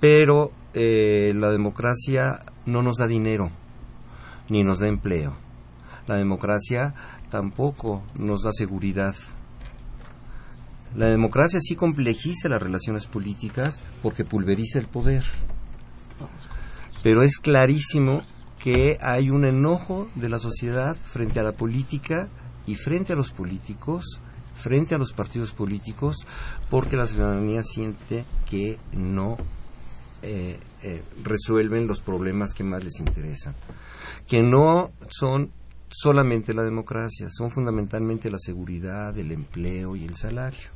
Pero 0.00 0.50
eh, 0.74 1.32
la 1.36 1.50
democracia 1.50 2.40
no 2.66 2.82
nos 2.82 2.96
da 2.96 3.06
dinero, 3.06 3.50
ni 4.48 4.64
nos 4.64 4.80
da 4.80 4.88
empleo. 4.88 5.34
La 6.06 6.16
democracia 6.16 6.94
tampoco 7.32 8.02
nos 8.18 8.42
da 8.42 8.52
seguridad. 8.52 9.14
La 10.94 11.06
democracia 11.06 11.60
sí 11.60 11.74
complejiza 11.74 12.50
las 12.50 12.62
relaciones 12.62 13.06
políticas 13.06 13.82
porque 14.02 14.22
pulveriza 14.22 14.78
el 14.78 14.86
poder. 14.86 15.24
Pero 17.02 17.22
es 17.22 17.38
clarísimo 17.38 18.20
que 18.62 18.98
hay 19.00 19.30
un 19.30 19.46
enojo 19.46 20.08
de 20.14 20.28
la 20.28 20.38
sociedad 20.38 20.94
frente 20.94 21.40
a 21.40 21.42
la 21.42 21.52
política 21.52 22.28
y 22.66 22.76
frente 22.76 23.14
a 23.14 23.16
los 23.16 23.32
políticos, 23.32 24.20
frente 24.54 24.94
a 24.94 24.98
los 24.98 25.14
partidos 25.14 25.52
políticos, 25.52 26.16
porque 26.68 26.96
la 26.96 27.06
ciudadanía 27.06 27.62
siente 27.62 28.26
que 28.48 28.78
no 28.92 29.38
eh, 30.20 30.60
eh, 30.82 31.02
resuelven 31.24 31.86
los 31.86 32.02
problemas 32.02 32.52
que 32.52 32.62
más 32.62 32.84
les 32.84 33.00
interesan, 33.00 33.54
que 34.28 34.42
no 34.42 34.90
son 35.08 35.50
solamente 35.92 36.54
la 36.54 36.62
democracia, 36.62 37.28
son 37.28 37.50
fundamentalmente 37.50 38.30
la 38.30 38.38
seguridad, 38.38 39.16
el 39.18 39.30
empleo 39.30 39.94
y 39.94 40.04
el 40.04 40.16
salario. 40.16 40.70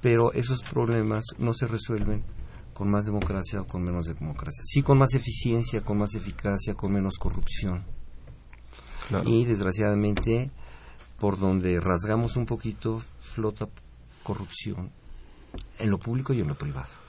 Pero 0.00 0.32
esos 0.32 0.62
problemas 0.62 1.24
no 1.38 1.52
se 1.52 1.66
resuelven 1.66 2.24
con 2.72 2.90
más 2.90 3.04
democracia 3.04 3.60
o 3.60 3.66
con 3.66 3.82
menos 3.82 4.06
democracia. 4.06 4.62
Sí 4.64 4.82
con 4.82 4.98
más 4.98 5.14
eficiencia, 5.14 5.82
con 5.82 5.98
más 5.98 6.14
eficacia, 6.14 6.74
con 6.74 6.92
menos 6.92 7.18
corrupción. 7.18 7.84
Y 9.26 9.44
desgraciadamente, 9.44 10.50
por 11.18 11.38
donde 11.38 11.78
rasgamos 11.78 12.36
un 12.36 12.46
poquito, 12.46 13.02
flota 13.20 13.68
corrupción 14.22 14.90
en 15.78 15.90
lo 15.90 15.98
público 15.98 16.32
y 16.32 16.40
en 16.40 16.48
lo 16.48 16.54
privado. 16.54 17.03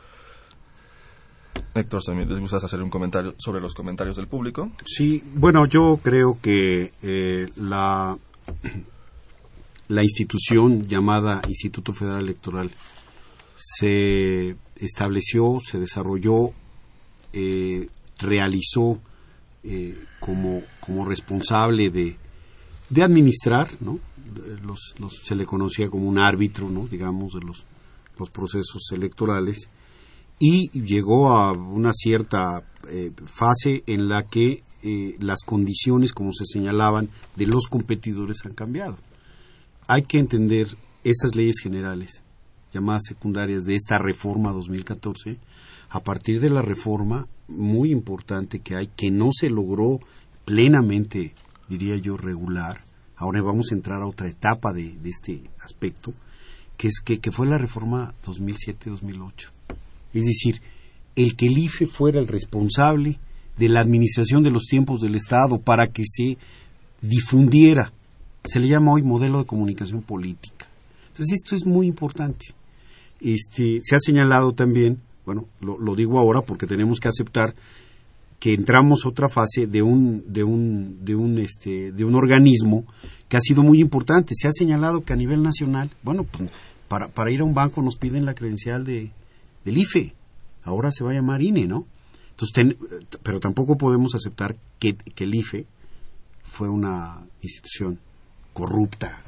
Héctor, 1.75 2.01
también 2.03 2.29
les 2.29 2.39
gusta 2.39 2.57
hacer 2.57 2.81
un 2.81 2.89
comentario 2.89 3.35
sobre 3.37 3.59
los 3.59 3.73
comentarios 3.73 4.15
del 4.15 4.27
público. 4.27 4.71
Sí, 4.85 5.21
bueno, 5.35 5.65
yo 5.65 5.99
creo 6.01 6.39
que 6.41 6.91
eh, 7.03 7.49
la, 7.57 8.17
la 9.89 10.03
institución 10.03 10.87
llamada 10.87 11.41
Instituto 11.49 11.91
Federal 11.91 12.21
Electoral 12.21 12.71
se 13.57 14.55
estableció, 14.77 15.59
se 15.63 15.77
desarrolló, 15.77 16.51
eh, 17.33 17.89
realizó 18.19 18.99
eh, 19.63 20.01
como, 20.21 20.61
como 20.79 21.05
responsable 21.05 21.89
de, 21.89 22.15
de 22.89 23.03
administrar, 23.03 23.69
¿no? 23.81 23.99
Los, 24.63 24.95
los, 24.97 25.13
se 25.23 25.35
le 25.35 25.45
conocía 25.45 25.89
como 25.89 26.05
un 26.05 26.17
árbitro, 26.17 26.69
¿no? 26.69 26.87
digamos, 26.87 27.33
de 27.33 27.41
los, 27.41 27.63
los 28.17 28.29
procesos 28.29 28.91
electorales 28.91 29.69
y 30.39 30.69
llegó 30.71 31.37
a 31.37 31.51
una 31.53 31.91
cierta 31.93 32.63
eh, 32.89 33.11
fase 33.25 33.83
en 33.87 34.09
la 34.09 34.23
que 34.23 34.63
eh, 34.83 35.15
las 35.19 35.39
condiciones, 35.45 36.13
como 36.13 36.31
se 36.33 36.45
señalaban, 36.45 37.09
de 37.35 37.47
los 37.47 37.67
competidores 37.67 38.45
han 38.45 38.53
cambiado. 38.53 38.97
Hay 39.87 40.03
que 40.03 40.19
entender 40.19 40.67
estas 41.03 41.35
leyes 41.35 41.57
generales, 41.61 42.23
llamadas 42.73 43.03
secundarias, 43.07 43.63
de 43.63 43.75
esta 43.75 43.97
reforma 43.97 44.51
2014, 44.51 45.37
a 45.89 45.99
partir 46.01 46.41
de 46.41 46.49
la 46.49 46.61
reforma 46.61 47.27
muy 47.47 47.91
importante 47.91 48.59
que 48.59 48.75
hay, 48.75 48.87
que 48.95 49.11
no 49.11 49.29
se 49.31 49.49
logró 49.49 49.99
plenamente, 50.43 51.33
diría 51.69 51.95
yo, 51.97 52.17
regular. 52.17 52.83
Ahora 53.15 53.41
vamos 53.41 53.71
a 53.71 53.75
entrar 53.75 54.01
a 54.01 54.07
otra 54.07 54.27
etapa 54.27 54.73
de, 54.73 54.97
este 55.05 55.49
aspecto, 55.63 56.13
que, 56.75 56.89
es, 56.89 56.99
que, 57.03 57.19
que 57.19 57.31
fue 57.31 57.47
la 57.47 57.57
reforma 57.57 58.13
2007-2008 58.25 59.54
es 60.19 60.25
decir, 60.25 60.61
el 61.15 61.35
que 61.35 61.47
el 61.47 61.57
IFE 61.57 61.87
fuera 61.87 62.19
el 62.19 62.27
responsable 62.27 63.19
de 63.57 63.69
la 63.69 63.81
administración 63.81 64.43
de 64.43 64.51
los 64.51 64.65
tiempos 64.65 65.01
del 65.01 65.15
Estado 65.15 65.59
para 65.59 65.87
que 65.87 66.03
se 66.05 66.37
difundiera. 67.01 67.91
Se 68.43 68.59
le 68.59 68.67
llama 68.67 68.93
hoy 68.93 69.01
modelo 69.01 69.39
de 69.39 69.45
comunicación 69.45 70.01
política. 70.01 70.67
Entonces 71.07 71.35
esto 71.35 71.55
es 71.55 71.65
muy 71.65 71.87
importante. 71.87 72.47
Este, 73.21 73.79
se 73.81 73.95
ha 73.95 73.99
señalado 73.99 74.53
también, 74.53 74.99
bueno, 75.25 75.45
lo, 75.61 75.95
digo 75.95 76.19
ahora 76.19 76.41
porque 76.41 76.67
tenemos 76.67 76.99
que 76.99 77.07
aceptar 77.07 77.55
que 78.39 78.53
entramos 78.53 79.05
a 79.05 79.09
otra 79.09 79.29
fase 79.29 79.65
de 79.65 79.81
un, 79.81 80.23
de 80.27 80.43
un, 80.43 81.03
de 81.03 81.15
un, 81.15 81.39
este, 81.39 81.91
de 81.93 82.03
un 82.03 82.15
organismo 82.15 82.83
que 83.29 83.37
ha 83.37 83.39
sido 83.39 83.63
muy 83.63 83.79
importante. 83.79 84.33
Se 84.35 84.47
ha 84.47 84.51
señalado 84.51 85.03
que 85.03 85.13
a 85.13 85.15
nivel 85.15 85.41
nacional, 85.41 85.89
bueno, 86.03 86.25
pues 86.25 86.51
para, 86.89 87.07
para 87.07 87.31
ir 87.31 87.39
a 87.39 87.45
un 87.45 87.53
banco 87.53 87.81
nos 87.81 87.95
piden 87.95 88.25
la 88.25 88.35
credencial 88.35 88.83
de, 88.83 89.11
del 89.65 89.77
IFE. 89.77 90.13
Ahora 90.63 90.91
se 90.91 91.03
va 91.03 91.11
a 91.11 91.15
llamar 91.15 91.41
INE, 91.41 91.65
¿no? 91.67 91.87
Entonces, 92.31 92.77
pero 93.23 93.39
tampoco 93.39 93.77
podemos 93.77 94.13
aceptar 94.15 94.55
que, 94.79 94.95
que, 94.95 95.23
el 95.23 95.35
IFE 95.35 95.65
fue 96.43 96.69
una 96.69 97.25
institución 97.41 97.99
corrupta 98.53 99.21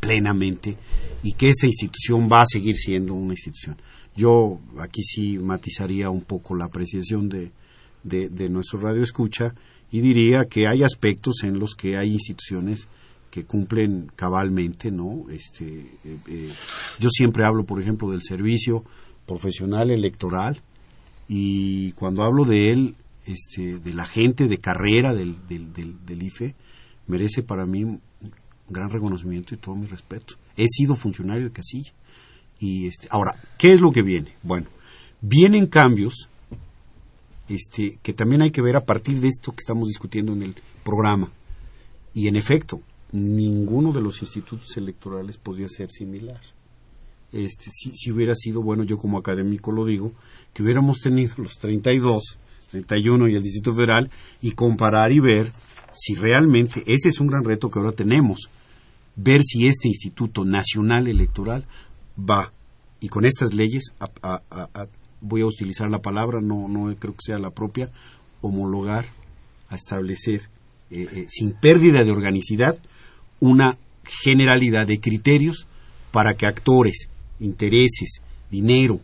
plenamente 0.00 0.76
y 1.22 1.32
que 1.32 1.48
esta 1.48 1.66
institución 1.66 2.28
va 2.30 2.42
a 2.42 2.46
seguir 2.46 2.76
siendo 2.76 3.14
una 3.14 3.34
institución. 3.34 3.76
Yo 4.16 4.58
aquí 4.78 5.02
sí 5.02 5.38
matizaría 5.38 6.10
un 6.10 6.22
poco 6.22 6.56
la 6.56 6.64
apreciación 6.64 7.28
de, 7.28 7.52
de, 8.02 8.48
nuestro 8.48 8.80
radio 8.80 9.02
escucha 9.02 9.54
y 9.92 10.00
diría 10.00 10.46
que 10.46 10.66
hay 10.66 10.82
aspectos 10.82 11.44
en 11.44 11.58
los 11.58 11.74
que 11.74 11.96
hay 11.96 12.12
instituciones 12.12 12.88
que 13.30 13.44
cumplen 13.44 14.10
cabalmente, 14.16 14.90
¿no? 14.90 15.26
Este, 15.30 15.66
eh, 16.04 16.18
eh, 16.26 16.52
yo 16.98 17.10
siempre 17.10 17.44
hablo, 17.44 17.64
por 17.64 17.80
ejemplo, 17.80 18.10
del 18.10 18.22
servicio 18.22 18.84
profesional 19.28 19.90
electoral 19.90 20.60
y 21.28 21.92
cuando 21.92 22.24
hablo 22.24 22.44
de 22.44 22.72
él, 22.72 22.96
este, 23.26 23.78
de 23.78 23.92
la 23.92 24.06
gente 24.06 24.48
de 24.48 24.58
carrera 24.58 25.14
del, 25.14 25.36
del, 25.46 25.72
del, 25.74 26.22
IFE, 26.22 26.54
merece 27.06 27.42
para 27.42 27.66
mí 27.66 27.84
un 27.84 28.00
gran 28.68 28.88
reconocimiento 28.88 29.54
y 29.54 29.58
todo 29.58 29.76
mi 29.76 29.86
respeto. 29.86 30.34
He 30.56 30.66
sido 30.66 30.96
funcionario 30.96 31.44
de 31.44 31.52
casilla. 31.52 31.92
Y 32.58 32.86
este, 32.86 33.06
ahora, 33.10 33.36
¿qué 33.58 33.72
es 33.72 33.80
lo 33.80 33.92
que 33.92 34.02
viene? 34.02 34.34
Bueno, 34.42 34.66
vienen 35.20 35.66
cambios 35.66 36.28
este, 37.48 37.98
que 38.02 38.14
también 38.14 38.42
hay 38.42 38.50
que 38.50 38.62
ver 38.62 38.76
a 38.76 38.84
partir 38.84 39.20
de 39.20 39.28
esto 39.28 39.52
que 39.52 39.60
estamos 39.60 39.88
discutiendo 39.88 40.32
en 40.32 40.42
el 40.42 40.54
programa. 40.82 41.30
Y 42.14 42.28
en 42.28 42.36
efecto, 42.36 42.80
ninguno 43.12 43.92
de 43.92 44.00
los 44.00 44.22
institutos 44.22 44.76
electorales 44.76 45.36
podría 45.36 45.68
ser 45.68 45.90
similar 45.90 46.40
este, 47.32 47.70
si, 47.70 47.92
si, 47.94 48.10
hubiera 48.10 48.34
sido, 48.34 48.62
bueno, 48.62 48.84
yo 48.84 48.98
como 48.98 49.18
académico 49.18 49.72
lo 49.72 49.84
digo, 49.84 50.12
que 50.54 50.62
hubiéramos 50.62 51.00
tenido 51.00 51.34
los 51.38 51.54
32, 51.58 52.38
31 52.70 53.28
y 53.28 53.34
el 53.34 53.42
Distrito 53.42 53.72
Federal 53.72 54.10
y 54.40 54.52
comparar 54.52 55.12
y 55.12 55.20
ver 55.20 55.50
si 55.92 56.14
realmente, 56.14 56.82
ese 56.86 57.08
es 57.08 57.20
un 57.20 57.26
gran 57.26 57.44
reto 57.44 57.70
que 57.70 57.78
ahora 57.78 57.92
tenemos, 57.92 58.48
ver 59.16 59.42
si 59.42 59.66
este 59.66 59.88
Instituto 59.88 60.44
Nacional 60.44 61.08
Electoral 61.08 61.64
va, 62.18 62.52
y 63.00 63.08
con 63.08 63.24
estas 63.24 63.54
leyes, 63.54 63.92
a, 64.00 64.40
voy 65.20 65.42
a 65.42 65.46
utilizar 65.46 65.90
la 65.90 66.00
palabra, 66.00 66.40
no, 66.40 66.68
no 66.68 66.94
creo 66.96 67.14
que 67.14 67.22
sea 67.24 67.38
la 67.38 67.50
propia, 67.50 67.90
homologar, 68.40 69.06
a 69.68 69.74
establecer, 69.74 70.48
eh, 70.90 71.06
eh, 71.12 71.26
sin 71.28 71.52
pérdida 71.52 72.04
de 72.04 72.10
organicidad, 72.10 72.78
una 73.40 73.76
generalidad 74.04 74.86
de 74.86 75.00
criterios 75.00 75.66
para 76.10 76.34
que 76.34 76.46
actores 76.46 77.08
intereses, 77.40 78.22
dinero, 78.50 79.00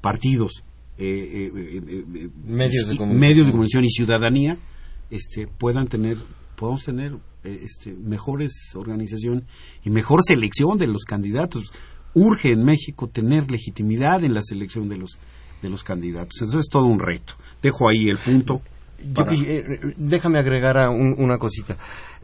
partidos, 0.00 0.62
eh, 0.98 1.50
eh, 1.54 1.82
eh, 1.86 2.28
medios, 2.46 2.88
de 2.88 3.06
medios, 3.06 3.46
de 3.46 3.52
comunicación 3.52 3.84
y 3.84 3.90
ciudadanía 3.90 4.56
este, 5.10 5.46
puedan 5.46 5.88
tener, 5.88 6.16
podamos 6.56 6.84
tener 6.84 7.12
este, 7.44 7.92
mejores 7.92 8.52
organización 8.74 9.44
y 9.84 9.90
mejor 9.90 10.22
selección 10.24 10.78
de 10.78 10.86
los 10.86 11.04
candidatos. 11.04 11.72
Urge 12.14 12.52
en 12.52 12.64
México 12.64 13.08
tener 13.08 13.50
legitimidad 13.50 14.24
en 14.24 14.32
la 14.32 14.40
selección 14.42 14.88
de 14.88 14.96
los 14.96 15.18
de 15.62 15.68
los 15.68 15.84
candidatos. 15.84 16.42
Eso 16.42 16.58
es 16.58 16.68
todo 16.68 16.86
un 16.86 16.98
reto. 16.98 17.34
Dejo 17.62 17.88
ahí 17.88 18.08
el 18.08 18.18
punto. 18.18 18.62
Para... 19.14 19.32
Yo, 19.34 19.44
déjame 19.96 20.38
agregar 20.38 20.78
a 20.78 20.90
un, 20.90 21.14
una 21.18 21.38
cosita. 21.38 21.76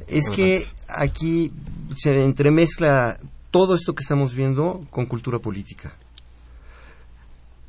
Es 0.07 0.31
que 0.31 0.67
aquí 0.89 1.53
se 1.95 2.25
entremezcla 2.25 3.19
todo 3.53 3.75
esto 3.75 3.95
que 3.95 4.03
estamos 4.03 4.35
viendo 4.35 4.85
con 4.91 5.07
cultura 5.07 5.39
política. 5.39 5.95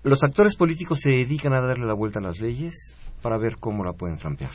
Los 0.02 0.24
actores 0.24 0.56
políticos 0.56 1.02
se 1.02 1.12
dedican 1.12 1.54
a 1.54 1.62
darle 1.62 1.86
la 1.86 1.94
vuelta 1.94 2.20
a 2.20 2.24
las 2.24 2.40
leyes 2.40 2.96
para 3.22 3.38
ver 3.38 3.58
cómo 3.58 3.84
la 3.84 3.94
pueden 3.94 4.18
trampear. 4.18 4.52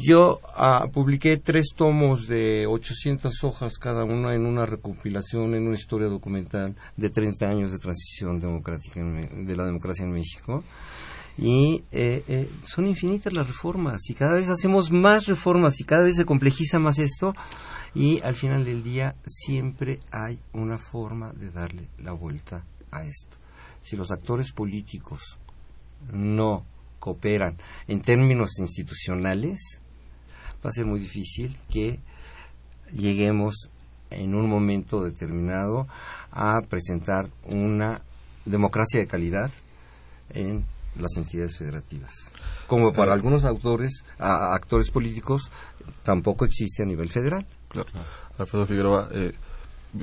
Yo 0.00 0.40
ah, 0.56 0.86
publiqué 0.92 1.36
tres 1.36 1.72
tomos 1.76 2.26
de 2.28 2.66
800 2.66 3.44
hojas 3.44 3.78
cada 3.78 4.04
uno 4.04 4.32
en 4.32 4.46
una 4.46 4.64
recopilación, 4.64 5.54
en 5.54 5.66
una 5.66 5.76
historia 5.76 6.08
documental 6.08 6.74
de 6.96 7.10
30 7.10 7.48
años 7.48 7.72
de 7.72 7.78
transición 7.78 8.40
democrática 8.40 9.02
de 9.02 9.56
la 9.56 9.66
democracia 9.66 10.04
en 10.04 10.12
México. 10.12 10.64
Y 11.36 11.84
eh, 11.92 12.24
eh, 12.26 12.50
son 12.64 12.86
infinitas 12.86 13.32
las 13.32 13.46
reformas 13.46 14.08
y 14.08 14.14
cada 14.14 14.34
vez 14.34 14.48
hacemos 14.48 14.90
más 14.90 15.26
reformas 15.26 15.78
y 15.80 15.84
cada 15.84 16.04
vez 16.04 16.16
se 16.16 16.24
complejiza 16.24 16.78
más 16.78 16.98
esto 16.98 17.32
y 17.98 18.20
al 18.20 18.36
final 18.36 18.64
del 18.64 18.84
día 18.84 19.16
siempre 19.26 19.98
hay 20.12 20.38
una 20.52 20.78
forma 20.78 21.32
de 21.32 21.50
darle 21.50 21.88
la 21.98 22.12
vuelta 22.12 22.64
a 22.92 23.02
esto. 23.02 23.38
Si 23.80 23.96
los 23.96 24.12
actores 24.12 24.52
políticos 24.52 25.40
no 26.12 26.64
cooperan 27.00 27.56
en 27.88 28.00
términos 28.00 28.60
institucionales, 28.60 29.80
va 30.64 30.70
a 30.70 30.72
ser 30.72 30.86
muy 30.86 31.00
difícil 31.00 31.58
que 31.68 31.98
lleguemos 32.92 33.68
en 34.10 34.36
un 34.36 34.48
momento 34.48 35.02
determinado 35.02 35.88
a 36.30 36.60
presentar 36.68 37.28
una 37.46 38.02
democracia 38.44 39.00
de 39.00 39.08
calidad 39.08 39.50
en 40.30 40.64
las 40.94 41.16
entidades 41.16 41.56
federativas. 41.56 42.12
Como 42.68 42.92
para 42.92 43.12
algunos 43.12 43.44
autores, 43.44 44.04
a, 44.20 44.54
actores 44.54 44.92
políticos, 44.92 45.50
tampoco 46.04 46.44
existe 46.44 46.84
a 46.84 46.86
nivel 46.86 47.10
federal. 47.10 47.44
Claro. 47.68 47.88
Alfredo 48.38 48.66
Figueroa, 48.66 49.08
eh, 49.12 49.34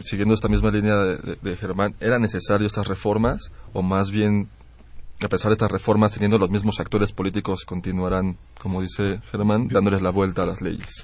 siguiendo 0.04 0.34
esta 0.34 0.48
misma 0.48 0.72
línea 0.72 0.96
de, 0.96 1.18
de, 1.18 1.38
de, 1.42 1.58
Germán, 1.58 1.96
¿eran 2.00 2.22
necesarias 2.22 2.72
estas 2.72 2.88
reformas 2.88 3.52
o 3.74 3.82
más 3.82 4.12
bien, 4.12 4.50
a 5.22 5.30
pesar 5.30 5.50
de 5.50 5.54
estas 5.54 5.72
reformas, 5.72 6.12
teniendo 6.12 6.38
los 6.38 6.50
mismos 6.50 6.80
actores 6.80 7.12
políticos, 7.12 7.66
continuarán, 7.66 8.38
como 8.60 8.82
dice 8.82 9.22
Germán, 9.32 9.68
dándoles 9.68 10.02
la 10.02 10.12
vuelta 10.12 10.44
a 10.44 10.46
las 10.46 10.62
leyes? 10.62 11.04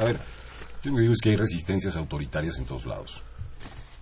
A 0.00 0.04
ver, 0.04 0.18
yo 0.82 0.90
lo 0.90 0.96
que 0.96 1.02
digo 1.02 1.12
es 1.14 1.20
que 1.20 1.30
hay 1.30 1.36
resistencias 1.36 1.96
autoritarias 1.96 2.58
en 2.58 2.66
todos 2.66 2.86
lados, 2.86 3.22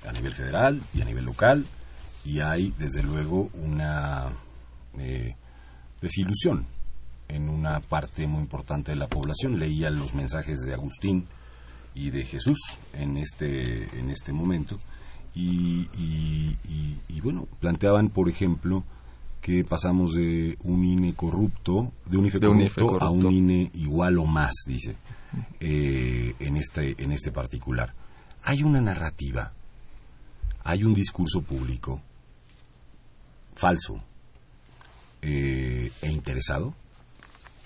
a 0.06 0.12
nivel 0.12 0.34
federal 0.34 0.80
y 0.94 1.02
a 1.02 1.04
nivel 1.04 1.24
local, 1.24 1.66
y 2.24 2.40
hay, 2.40 2.74
desde 2.78 3.02
luego, 3.02 3.50
una 3.54 4.28
eh, 4.98 5.36
desilusión 6.00 6.66
en 7.28 7.48
una 7.48 7.80
parte 7.80 8.26
muy 8.26 8.42
importante 8.42 8.92
de 8.92 8.96
la 8.96 9.08
población. 9.08 9.58
Leía 9.58 9.90
los 9.90 10.14
mensajes 10.14 10.60
de 10.60 10.74
Agustín, 10.74 11.28
y 11.94 12.10
de 12.10 12.24
Jesús 12.24 12.78
en 12.92 13.16
este, 13.16 13.98
en 13.98 14.10
este 14.10 14.32
momento. 14.32 14.78
Y, 15.34 15.88
y, 15.96 16.56
y, 16.68 16.98
y, 17.08 17.20
bueno, 17.20 17.46
planteaban, 17.60 18.08
por 18.08 18.28
ejemplo, 18.28 18.84
que 19.40 19.64
pasamos 19.64 20.14
de 20.14 20.58
un 20.64 20.84
INE 20.84 21.14
corrupto, 21.14 21.92
de 22.06 22.16
un 22.16 22.26
IFE, 22.26 22.38
De 22.40 22.48
un 22.48 22.68
corrupto, 22.68 23.04
a 23.04 23.10
un 23.10 23.32
INE 23.32 23.70
igual 23.74 24.18
o 24.18 24.26
más, 24.26 24.52
dice, 24.66 24.96
eh, 25.60 26.34
en, 26.38 26.56
este, 26.56 27.02
en 27.02 27.12
este 27.12 27.32
particular. 27.32 27.94
Hay 28.42 28.62
una 28.62 28.80
narrativa, 28.80 29.52
hay 30.64 30.84
un 30.84 30.94
discurso 30.94 31.42
público 31.42 32.02
falso 33.54 34.02
eh, 35.22 35.92
e 36.00 36.10
interesado 36.10 36.74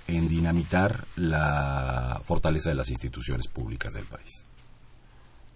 en 0.06 0.28
dinamitar 0.28 1.06
la 1.16 2.20
fortaleza 2.24 2.70
de 2.70 2.76
las 2.76 2.90
instituciones 2.90 3.48
públicas 3.48 3.94
del 3.94 4.04
país. 4.04 4.44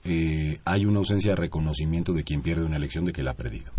Eh, 0.04 0.60
hay 0.64 0.86
una 0.86 0.98
ausencia 0.98 1.32
de 1.32 1.36
reconocimiento 1.36 2.12
de 2.12 2.24
quien 2.24 2.42
pierde 2.42 2.64
una 2.64 2.76
elección 2.76 3.04
de 3.04 3.12
que 3.12 3.22
la 3.22 3.32
ha 3.32 3.36
perdido. 3.36 3.72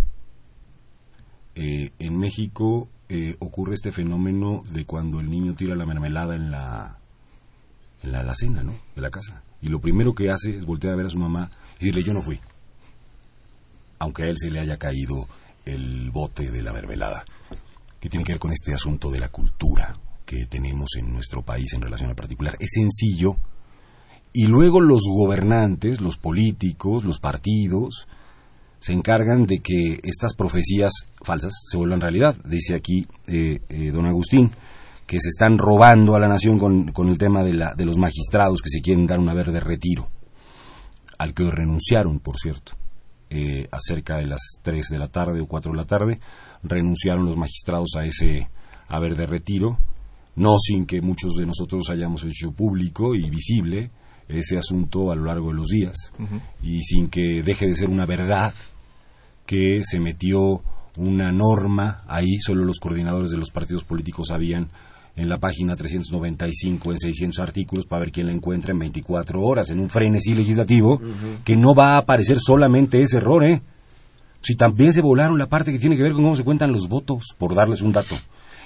Eh, 1.55 1.91
en 1.99 2.17
México 2.17 2.88
eh, 3.09 3.36
ocurre 3.39 3.74
este 3.74 3.91
fenómeno 3.91 4.61
de 4.72 4.86
cuando 4.86 5.20
el 5.20 5.30
niño 5.30 5.55
tira 5.55 5.76
la 5.76 5.86
mermelada 5.86 6.36
en 6.36 6.51
la 6.51 6.97
en 8.01 8.13
la 8.13 8.22
alacena, 8.22 8.63
¿no? 8.63 8.74
De 8.95 9.01
la 9.01 9.09
casa. 9.09 9.43
Y 9.61 9.67
lo 9.67 9.82
primero 9.82 10.15
que 10.15 10.30
hace 10.30 10.55
es 10.55 10.65
voltear 10.65 10.93
a 10.93 10.95
ver 10.95 11.07
a 11.07 11.09
su 11.09 11.17
mamá 11.17 11.51
y 11.80 11.86
decirle 11.86 12.03
yo 12.03 12.13
no 12.13 12.22
fui. 12.22 12.39
Aunque 13.97 14.24
a 14.24 14.28
él 14.28 14.38
se 14.38 14.49
le 14.49 14.61
haya 14.61 14.78
caído 14.78 15.28
el 15.65 16.09
bote 16.11 16.49
de 16.49 16.61
la 16.61 16.72
mermelada. 16.72 17.26
Que 17.99 18.09
tiene 18.09 18.24
que 18.24 18.32
ver 18.34 18.39
con 18.39 18.53
este 18.53 18.74
asunto 18.74 19.11
de 19.11 19.20
la 19.20 19.28
cultura 19.28 19.93
que 20.30 20.45
tenemos 20.45 20.89
en 20.95 21.11
nuestro 21.11 21.41
país 21.41 21.73
en 21.73 21.82
relación 21.82 22.11
al 22.11 22.15
particular. 22.15 22.55
Es 22.59 22.69
sencillo. 22.75 23.38
Y 24.32 24.45
luego 24.45 24.80
los 24.80 25.01
gobernantes, 25.09 26.01
los 26.01 26.17
políticos, 26.17 27.03
los 27.03 27.19
partidos, 27.19 28.07
se 28.80 28.93
encargan 28.93 29.47
de 29.47 29.59
que 29.61 29.99
estas 30.03 30.36
profecías 30.36 30.91
falsas 31.23 31.53
se 31.67 31.77
vuelvan 31.77 31.99
realidad. 31.99 32.36
Dice 32.45 32.75
aquí 32.75 33.07
eh, 33.25 33.61
eh, 33.69 33.89
don 33.89 34.05
Agustín 34.05 34.51
que 35.07 35.19
se 35.19 35.30
están 35.30 35.57
robando 35.57 36.15
a 36.15 36.19
la 36.19 36.27
nación 36.27 36.59
con, 36.59 36.91
con 36.91 37.09
el 37.09 37.17
tema 37.17 37.43
de, 37.43 37.53
la, 37.53 37.73
de 37.73 37.86
los 37.86 37.97
magistrados 37.97 38.61
que 38.61 38.69
se 38.69 38.82
quieren 38.82 39.07
dar 39.07 39.17
un 39.17 39.30
haber 39.30 39.51
de 39.51 39.59
retiro, 39.59 40.11
al 41.17 41.34
que 41.34 41.41
hoy 41.41 41.49
renunciaron, 41.49 42.19
por 42.19 42.38
cierto, 42.38 42.73
eh, 43.32 43.67
a 43.71 43.80
cerca 43.80 44.17
de 44.17 44.27
las 44.27 44.41
3 44.61 44.89
de 44.91 44.99
la 44.99 45.07
tarde 45.07 45.41
o 45.41 45.47
4 45.47 45.71
de 45.71 45.77
la 45.77 45.86
tarde, 45.86 46.19
renunciaron 46.61 47.25
los 47.25 47.36
magistrados 47.36 47.95
a 47.97 48.05
ese 48.05 48.51
haber 48.88 49.15
de 49.15 49.25
retiro, 49.25 49.80
no 50.36 50.57
sin 50.57 50.86
que 50.86 51.01
muchos 51.01 51.34
de 51.36 51.45
nosotros 51.45 51.89
hayamos 51.89 52.23
hecho 52.23 52.51
público 52.51 53.15
y 53.15 53.30
visible 53.30 53.91
ese 54.27 54.57
asunto 54.57 55.11
a 55.11 55.15
lo 55.15 55.25
largo 55.25 55.49
de 55.49 55.55
los 55.55 55.67
días 55.67 55.95
y 56.61 56.82
sin 56.84 57.09
que 57.09 57.41
deje 57.43 57.67
de 57.67 57.75
ser 57.75 57.89
una 57.89 58.05
verdad 58.05 58.53
que 59.45 59.82
se 59.84 59.99
metió 59.99 60.61
una 60.97 61.32
norma 61.32 62.03
ahí, 62.07 62.38
solo 62.39 62.63
los 62.63 62.80
coordinadores 62.80 63.32
de 63.32 63.38
los 63.38 63.49
partidos 63.49 63.84
políticos 63.84 64.27
sabían 64.27 64.69
en 65.15 65.27
la 65.27 65.39
página 65.39 65.75
395 65.75 66.91
en 66.91 66.99
600 66.99 67.39
artículos 67.39 67.86
para 67.86 68.01
ver 68.01 68.11
quién 68.11 68.27
la 68.27 68.34
encuentra 68.34 68.71
en 68.71 68.80
24 68.80 69.41
horas 69.41 69.69
en 69.69 69.80
un 69.80 69.89
frenesí 69.89 70.36
legislativo 70.36 71.01
que 71.43 71.55
no 71.57 71.73
va 71.73 71.93
a 71.93 71.97
aparecer 71.99 72.39
solamente 72.39 73.01
ese 73.01 73.17
error, 73.17 73.43
¿eh? 73.43 73.61
Si 74.41 74.55
también 74.55 74.93
se 74.93 75.01
volaron 75.01 75.38
la 75.38 75.47
parte 75.47 75.71
que 75.71 75.80
tiene 75.80 75.97
que 75.97 76.03
ver 76.03 76.13
con 76.13 76.23
cómo 76.23 76.36
se 76.36 76.45
cuentan 76.45 76.71
los 76.71 76.88
votos, 76.88 77.36
por 77.38 77.55
darles 77.55 77.82
un 77.82 77.91
dato. 77.91 78.15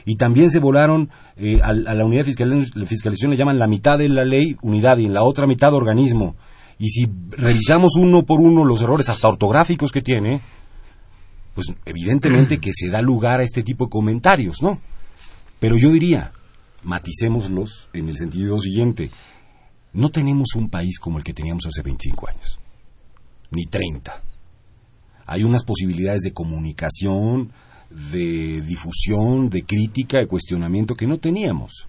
Y 0.05 0.15
también 0.17 0.49
se 0.51 0.59
volaron 0.59 1.09
eh, 1.37 1.59
a, 1.63 1.71
la 1.73 2.05
unidad 2.05 2.25
de 2.25 2.31
fiscal- 2.33 2.87
fiscalización, 2.87 3.31
le 3.31 3.37
llaman 3.37 3.57
la 3.59 3.67
mitad 3.67 3.97
de 3.97 4.09
la 4.09 4.25
ley 4.25 4.57
unidad 4.61 4.97
y 4.97 5.05
en 5.05 5.13
la 5.13 5.23
otra 5.23 5.47
mitad 5.47 5.73
organismo. 5.73 6.35
Y 6.77 6.89
si 6.89 7.07
revisamos 7.31 7.95
uno 7.97 8.23
por 8.23 8.41
uno 8.41 8.65
los 8.65 8.81
errores 8.81 9.07
hasta 9.09 9.27
ortográficos 9.29 9.91
que 9.91 10.01
tiene, 10.01 10.41
pues 11.55 11.67
evidentemente 11.85 12.57
que 12.59 12.71
se 12.73 12.89
da 12.89 13.01
lugar 13.01 13.39
a 13.39 13.43
este 13.43 13.63
tipo 13.63 13.85
de 13.85 13.91
comentarios, 13.91 14.61
¿no? 14.61 14.79
Pero 15.59 15.77
yo 15.77 15.89
diría, 15.91 16.31
maticémoslos 16.83 17.89
en 17.93 18.09
el 18.09 18.17
sentido 18.17 18.59
siguiente. 18.59 19.11
No 19.93 20.09
tenemos 20.09 20.55
un 20.55 20.69
país 20.69 20.99
como 20.99 21.17
el 21.17 21.23
que 21.23 21.33
teníamos 21.33 21.65
hace 21.67 21.81
25 21.83 22.27
años, 22.27 22.59
ni 23.51 23.65
30. 23.65 24.21
Hay 25.25 25.43
unas 25.43 25.63
posibilidades 25.63 26.21
de 26.21 26.33
comunicación, 26.33 27.53
de 28.11 28.61
difusión, 28.61 29.49
de 29.49 29.63
crítica, 29.63 30.17
de 30.19 30.27
cuestionamiento 30.27 30.95
que 30.95 31.07
no 31.07 31.17
teníamos. 31.17 31.87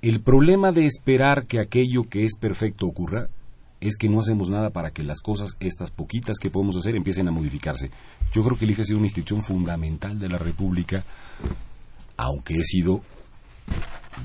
El 0.00 0.20
problema 0.20 0.70
de 0.72 0.84
esperar 0.86 1.46
que 1.46 1.58
aquello 1.58 2.04
que 2.04 2.24
es 2.24 2.36
perfecto 2.36 2.86
ocurra 2.86 3.28
es 3.80 3.96
que 3.96 4.08
no 4.08 4.20
hacemos 4.20 4.48
nada 4.48 4.70
para 4.70 4.90
que 4.90 5.02
las 5.02 5.20
cosas, 5.20 5.56
estas 5.60 5.90
poquitas 5.90 6.38
que 6.38 6.50
podemos 6.50 6.76
hacer, 6.76 6.96
empiecen 6.96 7.28
a 7.28 7.32
modificarse. 7.32 7.90
Yo 8.32 8.44
creo 8.44 8.56
que 8.56 8.64
el 8.64 8.72
IFE 8.72 8.82
ha 8.82 8.84
sido 8.84 8.98
una 8.98 9.06
institución 9.06 9.42
fundamental 9.42 10.18
de 10.18 10.28
la 10.28 10.38
República, 10.38 11.04
aunque 12.16 12.54
he 12.54 12.64
sido 12.64 13.02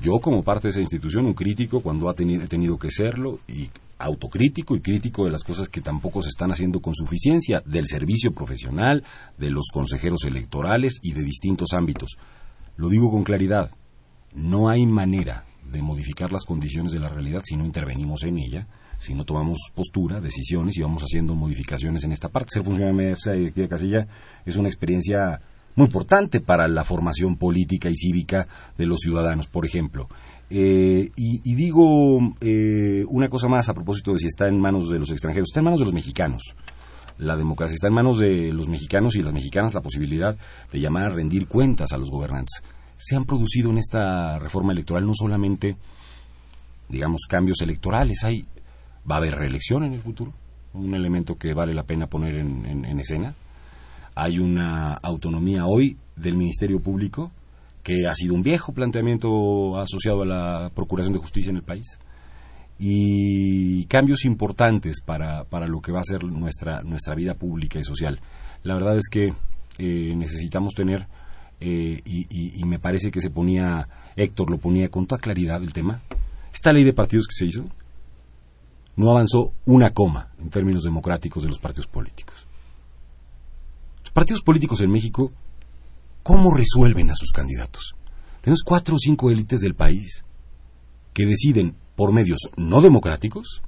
yo 0.02 0.18
como 0.20 0.42
parte 0.42 0.68
de 0.68 0.72
esa 0.72 0.80
institución 0.80 1.26
un 1.26 1.34
crítico 1.34 1.80
cuando 1.80 2.08
ha 2.08 2.16
teni- 2.16 2.42
he 2.42 2.48
tenido 2.48 2.78
que 2.78 2.90
serlo 2.90 3.38
y 3.46 3.68
autocrítico 3.98 4.76
y 4.76 4.80
crítico 4.80 5.24
de 5.24 5.30
las 5.30 5.44
cosas 5.44 5.68
que 5.68 5.80
tampoco 5.80 6.22
se 6.22 6.28
están 6.28 6.50
haciendo 6.50 6.80
con 6.80 6.94
suficiencia, 6.94 7.62
del 7.64 7.86
servicio 7.86 8.32
profesional, 8.32 9.04
de 9.38 9.50
los 9.50 9.68
consejeros 9.72 10.24
electorales 10.24 10.98
y 11.02 11.12
de 11.12 11.22
distintos 11.22 11.72
ámbitos. 11.72 12.18
Lo 12.76 12.88
digo 12.88 13.10
con 13.10 13.24
claridad, 13.24 13.70
no 14.34 14.68
hay 14.68 14.84
manera 14.86 15.44
de 15.70 15.82
modificar 15.82 16.32
las 16.32 16.44
condiciones 16.44 16.92
de 16.92 17.00
la 17.00 17.08
realidad 17.08 17.42
si 17.44 17.56
no 17.56 17.64
intervenimos 17.64 18.24
en 18.24 18.38
ella, 18.38 18.66
si 18.98 19.14
no 19.14 19.24
tomamos 19.24 19.58
postura, 19.74 20.20
decisiones 20.20 20.76
y 20.76 20.82
vamos 20.82 21.02
haciendo 21.02 21.34
modificaciones 21.34 22.04
en 22.04 22.12
esta 22.12 22.28
parte. 22.28 22.50
Ser 22.52 22.64
funcionario 22.64 23.14
de 23.14 23.48
aquí 23.48 23.60
de 23.60 23.68
casilla 23.68 24.06
es 24.44 24.56
una 24.56 24.68
experiencia 24.68 25.40
muy 25.76 25.86
importante 25.86 26.40
para 26.40 26.68
la 26.68 26.84
formación 26.84 27.36
política 27.36 27.90
y 27.90 27.96
cívica 27.96 28.46
de 28.78 28.86
los 28.86 29.00
ciudadanos, 29.00 29.46
por 29.46 29.66
ejemplo. 29.66 30.08
Eh, 30.50 31.10
y, 31.16 31.40
y 31.42 31.54
digo 31.54 32.20
eh, 32.40 33.04
una 33.08 33.28
cosa 33.28 33.48
más 33.48 33.68
a 33.68 33.74
propósito 33.74 34.12
de 34.12 34.18
si 34.18 34.26
está 34.26 34.46
en 34.48 34.60
manos 34.60 34.88
de 34.88 34.98
los 34.98 35.10
extranjeros, 35.10 35.48
está 35.48 35.60
en 35.60 35.64
manos 35.64 35.80
de 35.80 35.86
los 35.86 35.94
mexicanos. 35.94 36.42
La 37.18 37.36
democracia 37.36 37.74
está 37.74 37.88
en 37.88 37.94
manos 37.94 38.18
de 38.18 38.52
los 38.52 38.68
mexicanos 38.68 39.14
y 39.16 39.22
las 39.22 39.32
mexicanas 39.32 39.72
la 39.74 39.80
posibilidad 39.80 40.36
de 40.72 40.80
llamar 40.80 41.04
a 41.04 41.10
rendir 41.10 41.46
cuentas 41.46 41.92
a 41.92 41.96
los 41.96 42.10
gobernantes. 42.10 42.62
Se 42.96 43.16
han 43.16 43.24
producido 43.24 43.70
en 43.70 43.78
esta 43.78 44.38
reforma 44.38 44.72
electoral 44.72 45.06
no 45.06 45.14
solamente, 45.14 45.76
digamos, 46.88 47.22
cambios 47.28 47.60
electorales, 47.60 48.24
hay, 48.24 48.44
va 49.10 49.16
a 49.16 49.18
haber 49.18 49.34
reelección 49.36 49.84
en 49.84 49.94
el 49.94 50.02
futuro, 50.02 50.32
un 50.74 50.94
elemento 50.94 51.36
que 51.36 51.54
vale 51.54 51.72
la 51.74 51.84
pena 51.84 52.06
poner 52.08 52.34
en- 52.36 52.66
en- 52.66 52.84
en 52.84 53.00
escena 53.00 53.34
hay 54.16 54.38
una 54.38 54.92
autonomía 54.94 55.66
hoy 55.66 55.96
del 56.14 56.36
Ministerio 56.36 56.78
Público 56.80 57.32
que 57.84 58.08
ha 58.08 58.14
sido 58.14 58.34
un 58.34 58.42
viejo 58.42 58.72
planteamiento 58.72 59.78
asociado 59.78 60.22
a 60.22 60.26
la 60.26 60.70
Procuración 60.74 61.12
de 61.12 61.20
Justicia 61.20 61.50
en 61.50 61.56
el 61.56 61.62
país 61.62 61.98
y 62.78 63.84
cambios 63.84 64.24
importantes 64.24 65.00
para, 65.00 65.44
para 65.44 65.68
lo 65.68 65.80
que 65.80 65.92
va 65.92 66.00
a 66.00 66.04
ser 66.04 66.24
nuestra, 66.24 66.82
nuestra 66.82 67.14
vida 67.14 67.34
pública 67.34 67.78
y 67.78 67.84
social. 67.84 68.18
La 68.64 68.74
verdad 68.74 68.96
es 68.96 69.08
que 69.08 69.32
eh, 69.78 70.14
necesitamos 70.16 70.74
tener, 70.74 71.06
eh, 71.60 72.00
y, 72.04 72.26
y- 72.60 72.64
me 72.64 72.78
parece 72.80 73.10
que 73.10 73.20
se 73.20 73.30
ponía, 73.30 73.86
Héctor 74.16 74.50
lo 74.50 74.58
ponía 74.58 74.88
con 74.88 75.06
toda 75.06 75.20
claridad 75.20 75.62
el 75.62 75.72
tema, 75.72 76.00
esta 76.52 76.72
ley 76.72 76.84
de 76.84 76.92
partidos 76.94 77.26
que 77.28 77.34
se 77.36 77.46
hizo 77.46 77.64
no 78.96 79.10
avanzó 79.10 79.52
una 79.66 79.90
coma 79.90 80.28
en 80.40 80.50
términos 80.50 80.82
democráticos 80.82 81.42
de 81.42 81.48
los 81.48 81.58
partidos 81.58 81.86
políticos. 81.86 82.46
Los 84.02 84.12
partidos 84.12 84.42
políticos 84.42 84.80
en 84.80 84.90
México, 84.90 85.32
¿cómo 86.24 86.52
resuelven 86.52 87.10
a 87.10 87.14
sus 87.14 87.30
candidatos? 87.30 87.94
Tenemos 88.40 88.62
cuatro 88.64 88.96
o 88.96 88.98
cinco 88.98 89.30
élites 89.30 89.60
del 89.60 89.74
país 89.76 90.24
que 91.12 91.24
deciden 91.26 91.76
por 91.94 92.12
medios 92.12 92.40
no 92.56 92.80
democráticos 92.80 93.62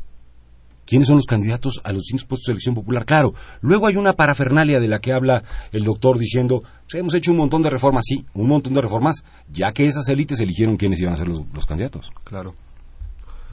quiénes 0.85 1.09
son 1.09 1.17
los 1.17 1.27
candidatos 1.27 1.81
a 1.85 1.93
los 1.93 2.03
distintos 2.03 2.27
puestos 2.27 2.47
de 2.47 2.53
elección 2.53 2.75
popular. 2.75 3.05
Claro, 3.07 3.35
luego 3.61 3.87
hay 3.87 3.97
una 3.97 4.13
parafernalia 4.13 4.79
de 4.81 4.87
la 4.89 5.01
que 5.01 5.13
habla 5.13 5.43
el 5.73 5.83
doctor 5.85 6.19
diciendo, 6.19 6.63
"Pues 6.83 6.95
hemos 6.95 7.15
hecho 7.15 7.31
un 7.33 7.39
montón 7.39 7.63
de 7.63 7.71
reformas, 7.71 8.05
sí, 8.07 8.25
un 8.35 8.49
montón 8.49 8.73
de 8.75 8.81
reformas, 8.81 9.25
ya 9.51 9.73
que 9.73 9.87
esas 9.87 10.09
élites 10.09 10.39
eligieron 10.41 10.77
quiénes 10.77 11.01
iban 11.01 11.15
a 11.15 11.17
ser 11.17 11.29
los, 11.29 11.41
los 11.53 11.67
candidatos. 11.67 12.11
Claro. 12.25 12.55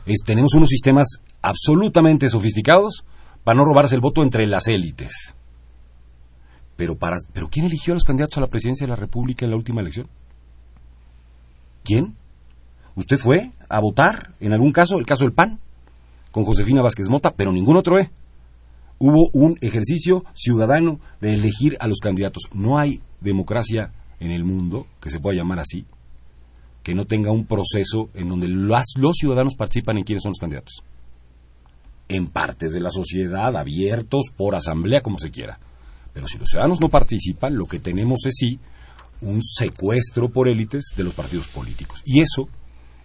Es- 0.06 0.22
tenemos 0.26 0.54
unos 0.54 0.70
sistemas 0.70 1.08
absolutamente 1.42 2.30
sofisticados 2.30 3.04
para 3.44 3.58
no 3.58 3.66
robarse 3.66 3.96
el 3.96 4.02
voto 4.02 4.22
entre 4.24 4.46
las 4.48 4.68
élites. 4.68 5.36
Pero, 6.76 6.96
para, 6.98 7.18
pero 7.34 7.50
¿quién 7.50 7.66
eligió 7.66 7.94
a 7.94 7.96
los 7.96 8.04
candidatos 8.04 8.38
a 8.38 8.42
la 8.42 8.48
presidencia 8.48 8.86
de 8.86 8.90
la 8.92 8.96
República 8.96 9.46
en 9.46 9.52
la 9.52 9.58
última 9.58 9.82
elección? 9.82 10.08
¿Quién? 11.84 12.16
¿Usted 12.96 13.18
fue 13.18 13.52
a 13.70 13.80
votar 13.80 14.34
en 14.40 14.54
algún 14.54 14.72
caso, 14.72 14.98
el 15.00 15.06
caso 15.06 15.24
del 15.24 15.34
PAN, 15.34 15.60
con 16.32 16.46
Josefina 16.46 16.82
Vázquez 16.82 17.10
Mota, 17.10 17.32
pero 17.36 17.52
ningún 17.52 17.78
otro, 17.78 18.00
¿eh? 18.00 18.10
Hubo 19.00 19.30
un 19.34 19.58
ejercicio 19.62 20.24
ciudadano 20.34 21.00
de 21.20 21.34
elegir 21.34 21.76
a 21.80 21.88
los 21.88 22.00
candidatos. 22.00 22.44
No 22.54 22.78
hay 22.78 23.02
democracia 23.22 23.92
en 24.20 24.32
el 24.32 24.44
mundo, 24.46 24.88
que 25.02 25.10
se 25.10 25.20
pueda 25.20 25.36
llamar 25.38 25.60
así, 25.60 25.86
que 26.84 26.96
no 26.96 27.06
tenga 27.06 27.32
un 27.32 27.46
proceso 27.46 28.10
en 28.14 28.30
donde 28.30 28.48
las- 28.48 28.94
los 28.98 29.16
ciudadanos 29.18 29.56
participan 29.56 29.98
en 29.98 30.04
quiénes 30.06 30.24
son 30.24 30.32
los 30.32 30.40
candidatos. 30.40 30.84
En 32.08 32.28
partes 32.28 32.72
de 32.72 32.80
la 32.80 32.90
sociedad, 32.90 33.56
abiertos, 33.58 34.26
por 34.36 34.56
asamblea, 34.56 35.02
como 35.02 35.18
se 35.20 35.32
quiera. 35.32 35.60
Pero 36.14 36.28
si 36.28 36.38
los 36.38 36.50
ciudadanos 36.50 36.80
no 36.80 36.90
participan, 36.90 37.56
lo 37.56 37.66
que 37.66 37.80
tenemos 37.80 38.26
es 38.26 38.36
sí 38.38 38.60
un 39.22 39.42
secuestro 39.42 40.30
por 40.30 40.48
élites 40.48 40.94
de 40.96 41.04
los 41.04 41.14
partidos 41.14 41.48
políticos. 41.48 42.02
Y 42.06 42.22
eso 42.22 42.48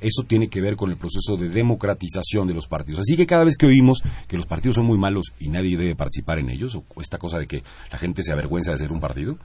eso 0.00 0.22
tiene 0.26 0.48
que 0.48 0.60
ver 0.60 0.76
con 0.76 0.90
el 0.90 0.96
proceso 0.96 1.36
de 1.36 1.48
democratización 1.48 2.46
de 2.46 2.54
los 2.54 2.66
partidos. 2.66 3.00
Así 3.00 3.16
que 3.16 3.26
cada 3.26 3.44
vez 3.44 3.56
que 3.56 3.66
oímos 3.66 4.02
que 4.28 4.36
los 4.36 4.46
partidos 4.46 4.76
son 4.76 4.86
muy 4.86 4.98
malos 4.98 5.32
y 5.40 5.48
nadie 5.48 5.76
debe 5.76 5.96
participar 5.96 6.38
en 6.38 6.50
ellos, 6.50 6.76
o 6.76 6.84
esta 7.00 7.18
cosa 7.18 7.38
de 7.38 7.46
que 7.46 7.62
la 7.90 7.98
gente 7.98 8.22
se 8.22 8.32
avergüenza 8.32 8.70
de 8.70 8.78
ser 8.78 8.92
un 8.92 9.00
partido, 9.00 9.38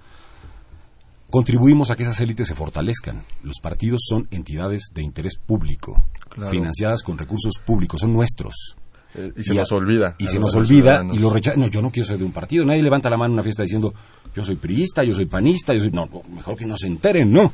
contribuimos 1.29 1.89
a 1.89 1.95
que 1.95 2.03
esas 2.03 2.19
élites 2.19 2.47
se 2.47 2.55
fortalezcan. 2.55 3.23
Los 3.41 3.59
partidos 3.61 4.01
son 4.07 4.27
entidades 4.29 4.91
de 4.93 5.01
interés 5.01 5.37
público, 5.37 6.05
financiadas 6.49 7.01
con 7.01 7.17
recursos 7.17 7.53
públicos, 7.65 8.01
son 8.01 8.13
nuestros. 8.13 8.77
Eh, 9.15 9.31
y 9.37 9.43
se 9.43 9.53
nos 9.53 9.71
olvida. 9.71 10.15
Y 10.17 10.27
se 10.27 10.39
nos 10.39 10.55
olvida 10.55 11.03
y 11.11 11.17
lo 11.17 11.29
rechaza. 11.29 11.57
No, 11.57 11.67
yo 11.67 11.81
no 11.81 11.91
quiero 11.91 12.07
ser 12.07 12.17
de 12.17 12.23
un 12.23 12.31
partido. 12.31 12.65
Nadie 12.65 12.81
levanta 12.81 13.09
la 13.09 13.17
mano 13.17 13.27
en 13.27 13.33
una 13.33 13.43
fiesta 13.43 13.63
diciendo, 13.63 13.93
yo 14.35 14.43
soy 14.43 14.55
priista, 14.55 15.03
yo 15.03 15.13
soy 15.13 15.25
panista, 15.25 15.73
yo 15.73 15.79
soy... 15.79 15.91
No, 15.91 16.09
mejor 16.33 16.57
que 16.57 16.65
no 16.65 16.75
se 16.77 16.87
enteren, 16.87 17.31
no. 17.31 17.51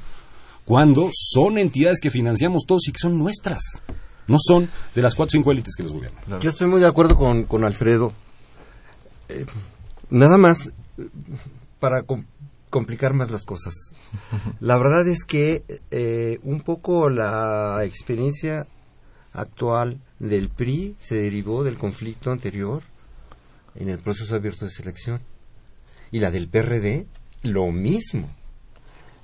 Cuando 0.65 1.09
son 1.13 1.57
entidades 1.57 1.99
que 1.99 2.11
financiamos 2.11 2.63
todos 2.65 2.87
y 2.87 2.91
que 2.91 2.99
son 2.99 3.17
nuestras. 3.17 3.61
No 4.27 4.37
son 4.39 4.69
de 4.93 5.01
las 5.01 5.15
cuatro 5.15 5.31
o 5.31 5.37
cinco 5.39 5.51
élites 5.51 5.75
que 5.75 5.83
los 5.83 5.91
gobiernan. 5.91 6.39
Yo 6.39 6.49
estoy 6.49 6.67
muy 6.67 6.79
de 6.79 6.87
acuerdo 6.87 7.15
con, 7.15 7.43
con 7.43 7.63
Alfredo. 7.63 8.13
Eh, 9.27 9.45
nada 10.09 10.37
más, 10.37 10.71
para 11.79 12.03
complicar 12.69 13.13
más 13.13 13.31
las 13.31 13.45
cosas. 13.45 13.73
La 14.59 14.77
verdad 14.77 15.07
es 15.07 15.23
que 15.25 15.63
eh, 15.91 16.39
un 16.43 16.61
poco 16.61 17.09
la 17.09 17.83
experiencia 17.83 18.67
actual 19.39 19.99
del 20.19 20.49
PRI 20.49 20.95
se 20.99 21.15
derivó 21.15 21.63
del 21.63 21.77
conflicto 21.77 22.31
anterior 22.31 22.83
en 23.75 23.89
el 23.89 23.99
proceso 23.99 24.35
abierto 24.35 24.65
de 24.65 24.71
selección. 24.71 25.21
Y 26.11 26.19
la 26.19 26.31
del 26.31 26.47
PRD, 26.47 27.05
lo 27.43 27.71
mismo. 27.71 28.29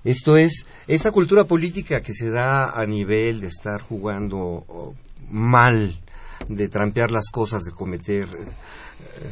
Esto 0.03 0.37
es, 0.37 0.65
esa 0.87 1.11
cultura 1.11 1.45
política 1.45 2.01
que 2.01 2.13
se 2.13 2.29
da 2.29 2.69
a 2.69 2.85
nivel 2.85 3.41
de 3.41 3.47
estar 3.47 3.81
jugando 3.81 4.95
mal, 5.31 5.99
de 6.47 6.69
trampear 6.69 7.09
las 7.09 7.29
cosas, 7.31 7.63
de 7.63 7.71
cometer, 7.71 8.27
eh, 8.27 9.31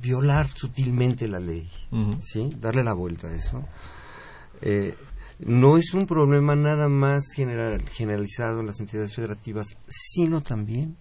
violar 0.00 0.48
sutilmente 0.48 1.28
la 1.28 1.40
ley, 1.40 1.70
¿sí? 2.22 2.50
Darle 2.58 2.82
la 2.82 2.94
vuelta 2.94 3.28
a 3.28 3.34
eso. 3.34 3.62
Eh, 4.62 4.94
no 5.40 5.78
es 5.78 5.94
un 5.94 6.06
problema 6.06 6.54
nada 6.54 6.88
más 6.88 7.24
general, 7.34 7.82
generalizado 7.88 8.60
en 8.60 8.66
las 8.66 8.80
entidades 8.80 9.14
federativas, 9.14 9.66
sino 9.88 10.42
también 10.42 10.96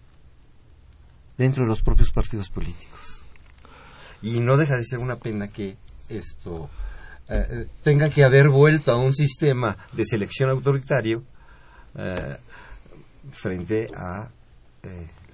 dentro 1.37 1.63
de 1.63 1.69
los 1.69 1.81
propios 1.81 2.11
partidos 2.11 2.49
políticos. 2.49 3.23
Y 4.21 4.39
no 4.39 4.57
deja 4.57 4.75
de 4.75 4.83
ser 4.83 4.99
una 4.99 5.17
pena 5.17 5.47
que 5.47 5.77
esto 6.09 6.69
eh, 7.27 7.47
eh, 7.49 7.67
tenga 7.83 8.09
que 8.09 8.23
haber 8.23 8.49
vuelto 8.49 8.91
a 8.91 8.97
un 8.97 9.13
sistema 9.13 9.77
de 9.93 10.05
selección 10.05 10.49
autoritario 10.49 11.23
eh, 11.95 12.37
frente 13.31 13.87
a 13.95 14.29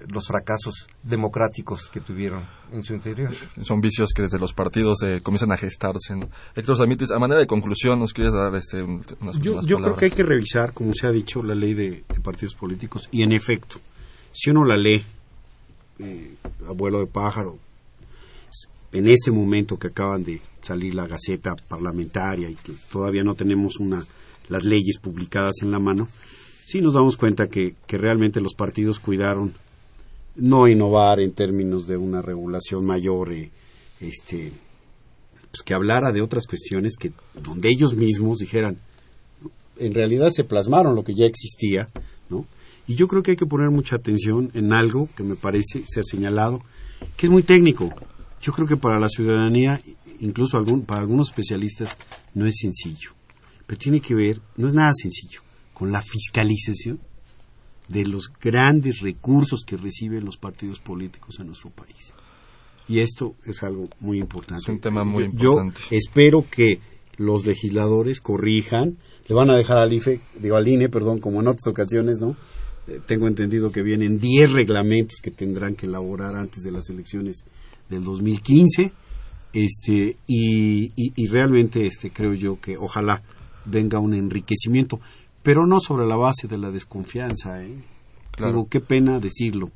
los 0.08 0.26
fracasos 0.26 0.88
democráticos 1.02 1.88
que 1.88 2.00
tuvieron 2.00 2.42
en 2.72 2.82
su 2.82 2.94
interior. 2.94 3.32
Son 3.62 3.80
vicios 3.80 4.10
que 4.14 4.22
desde 4.22 4.38
los 4.38 4.52
partidos 4.52 5.02
eh, 5.02 5.20
comienzan 5.22 5.52
a 5.52 5.56
gestarse. 5.56 6.14
Héctor 6.54 6.76
Zamitis, 6.76 7.10
a 7.10 7.18
manera 7.18 7.40
de 7.40 7.46
conclusión, 7.46 7.98
¿nos 7.98 8.12
quieres 8.12 8.32
dar 8.32 8.54
este, 8.54 8.82
unas 8.82 9.38
Yo, 9.40 9.60
yo 9.62 9.78
creo 9.78 9.96
que 9.96 10.06
hay 10.06 10.10
que 10.10 10.22
revisar, 10.22 10.72
como 10.72 10.92
se 10.94 11.06
ha 11.06 11.10
dicho, 11.10 11.42
la 11.42 11.54
ley 11.54 11.74
de, 11.74 12.04
partidos 12.22 12.54
políticos 12.54 13.08
y, 13.10 13.22
en 13.22 13.32
efecto, 13.32 13.78
si 14.32 14.50
uno 14.50 14.64
la 14.64 14.76
lee, 14.76 15.04
eh, 15.98 16.34
abuelo 16.66 17.00
de 17.00 17.06
pájaro, 17.06 17.58
en 18.92 19.08
este 19.08 19.30
momento 19.30 19.78
que 19.78 19.88
acaban 19.88 20.24
de 20.24 20.40
salir 20.62 20.94
la 20.94 21.06
Gaceta 21.06 21.54
Parlamentaria 21.68 22.48
y 22.48 22.54
que 22.54 22.72
todavía 22.90 23.22
no 23.22 23.34
tenemos 23.34 23.78
una, 23.78 24.04
las 24.48 24.64
leyes 24.64 24.98
publicadas 24.98 25.56
en 25.62 25.70
la 25.70 25.78
mano, 25.78 26.08
sí 26.66 26.80
nos 26.80 26.94
damos 26.94 27.16
cuenta 27.16 27.48
que, 27.48 27.74
que 27.86 27.98
realmente 27.98 28.40
los 28.40 28.54
partidos 28.54 28.98
cuidaron 28.98 29.54
no 30.36 30.68
innovar 30.68 31.20
en 31.20 31.32
términos 31.32 31.86
de 31.86 31.96
una 31.96 32.22
regulación 32.22 32.84
mayor, 32.84 33.32
eh, 33.32 33.50
este, 34.00 34.52
pues 35.50 35.62
que 35.62 35.74
hablara 35.74 36.12
de 36.12 36.22
otras 36.22 36.46
cuestiones 36.46 36.96
que 36.96 37.12
donde 37.34 37.70
ellos 37.70 37.94
mismos 37.94 38.38
dijeran, 38.38 38.78
en 39.78 39.92
realidad 39.92 40.30
se 40.30 40.44
plasmaron 40.44 40.94
lo 40.94 41.04
que 41.04 41.14
ya 41.14 41.26
existía, 41.26 41.88
¿no? 42.28 42.46
Y 42.86 42.94
yo 42.94 43.08
creo 43.08 43.22
que 43.22 43.32
hay 43.32 43.36
que 43.36 43.46
poner 43.46 43.70
mucha 43.70 43.96
atención 43.96 44.50
en 44.54 44.72
algo 44.72 45.08
que 45.16 45.22
me 45.22 45.34
parece 45.34 45.82
se 45.86 46.00
ha 46.00 46.04
señalado, 46.04 46.62
que 47.16 47.26
es 47.26 47.32
muy 47.32 47.42
técnico. 47.42 47.92
Yo 48.40 48.52
creo 48.52 48.66
que 48.66 48.76
para 48.76 49.00
la 49.00 49.08
ciudadanía, 49.08 49.80
incluso 50.20 50.56
algún, 50.56 50.82
para 50.82 51.00
algunos 51.00 51.30
especialistas, 51.30 51.98
no 52.34 52.46
es 52.46 52.56
sencillo. 52.60 53.10
Pero 53.66 53.78
tiene 53.78 54.00
que 54.00 54.14
ver, 54.14 54.40
no 54.56 54.68
es 54.68 54.74
nada 54.74 54.92
sencillo, 54.94 55.40
con 55.74 55.90
la 55.90 56.00
fiscalización 56.00 57.00
de 57.88 58.04
los 58.04 58.32
grandes 58.40 59.00
recursos 59.00 59.62
que 59.64 59.76
reciben 59.76 60.24
los 60.24 60.36
partidos 60.36 60.80
políticos 60.80 61.36
en 61.40 61.48
nuestro 61.48 61.70
país. 61.70 62.14
Y 62.88 63.00
esto 63.00 63.34
es 63.44 63.62
algo 63.62 63.84
muy 64.00 64.18
importante. 64.18 64.62
Es 64.62 64.68
un 64.68 64.80
tema 64.80 65.04
muy 65.04 65.24
importante. 65.24 65.80
Yo 65.90 65.96
espero 65.96 66.44
que 66.48 66.80
los 67.16 67.46
legisladores 67.46 68.20
corrijan, 68.20 68.98
le 69.26 69.34
van 69.34 69.50
a 69.50 69.56
dejar 69.56 69.78
al 69.78 69.92
IFE, 69.92 70.20
digo 70.40 70.56
al 70.56 70.68
INE, 70.68 70.88
perdón, 70.88 71.18
como 71.18 71.40
en 71.40 71.48
otras 71.48 71.66
ocasiones, 71.66 72.20
¿no? 72.20 72.36
Eh, 72.86 73.00
tengo 73.06 73.26
entendido 73.26 73.72
que 73.72 73.82
vienen 73.82 74.20
10 74.20 74.52
reglamentos 74.52 75.18
que 75.20 75.30
tendrán 75.30 75.74
que 75.74 75.86
elaborar 75.86 76.36
antes 76.36 76.62
de 76.62 76.70
las 76.70 76.88
elecciones 76.90 77.44
del 77.88 78.04
2015 78.04 78.92
este 79.52 80.16
y, 80.26 80.92
y 80.96 81.26
realmente 81.28 81.86
este 81.86 82.10
creo 82.10 82.34
yo 82.34 82.60
que 82.60 82.76
ojalá 82.76 83.22
venga 83.64 83.98
un 83.98 84.14
enriquecimiento 84.14 85.00
pero 85.46 85.64
no 85.64 85.78
sobre 85.78 86.08
la 86.08 86.16
base 86.16 86.48
de 86.48 86.58
la 86.58 86.72
desconfianza. 86.72 87.62
¿eh? 87.62 87.72
Claro. 88.32 88.66
qué 88.68 88.80
pena 88.80 89.20
decirlo. 89.20 89.70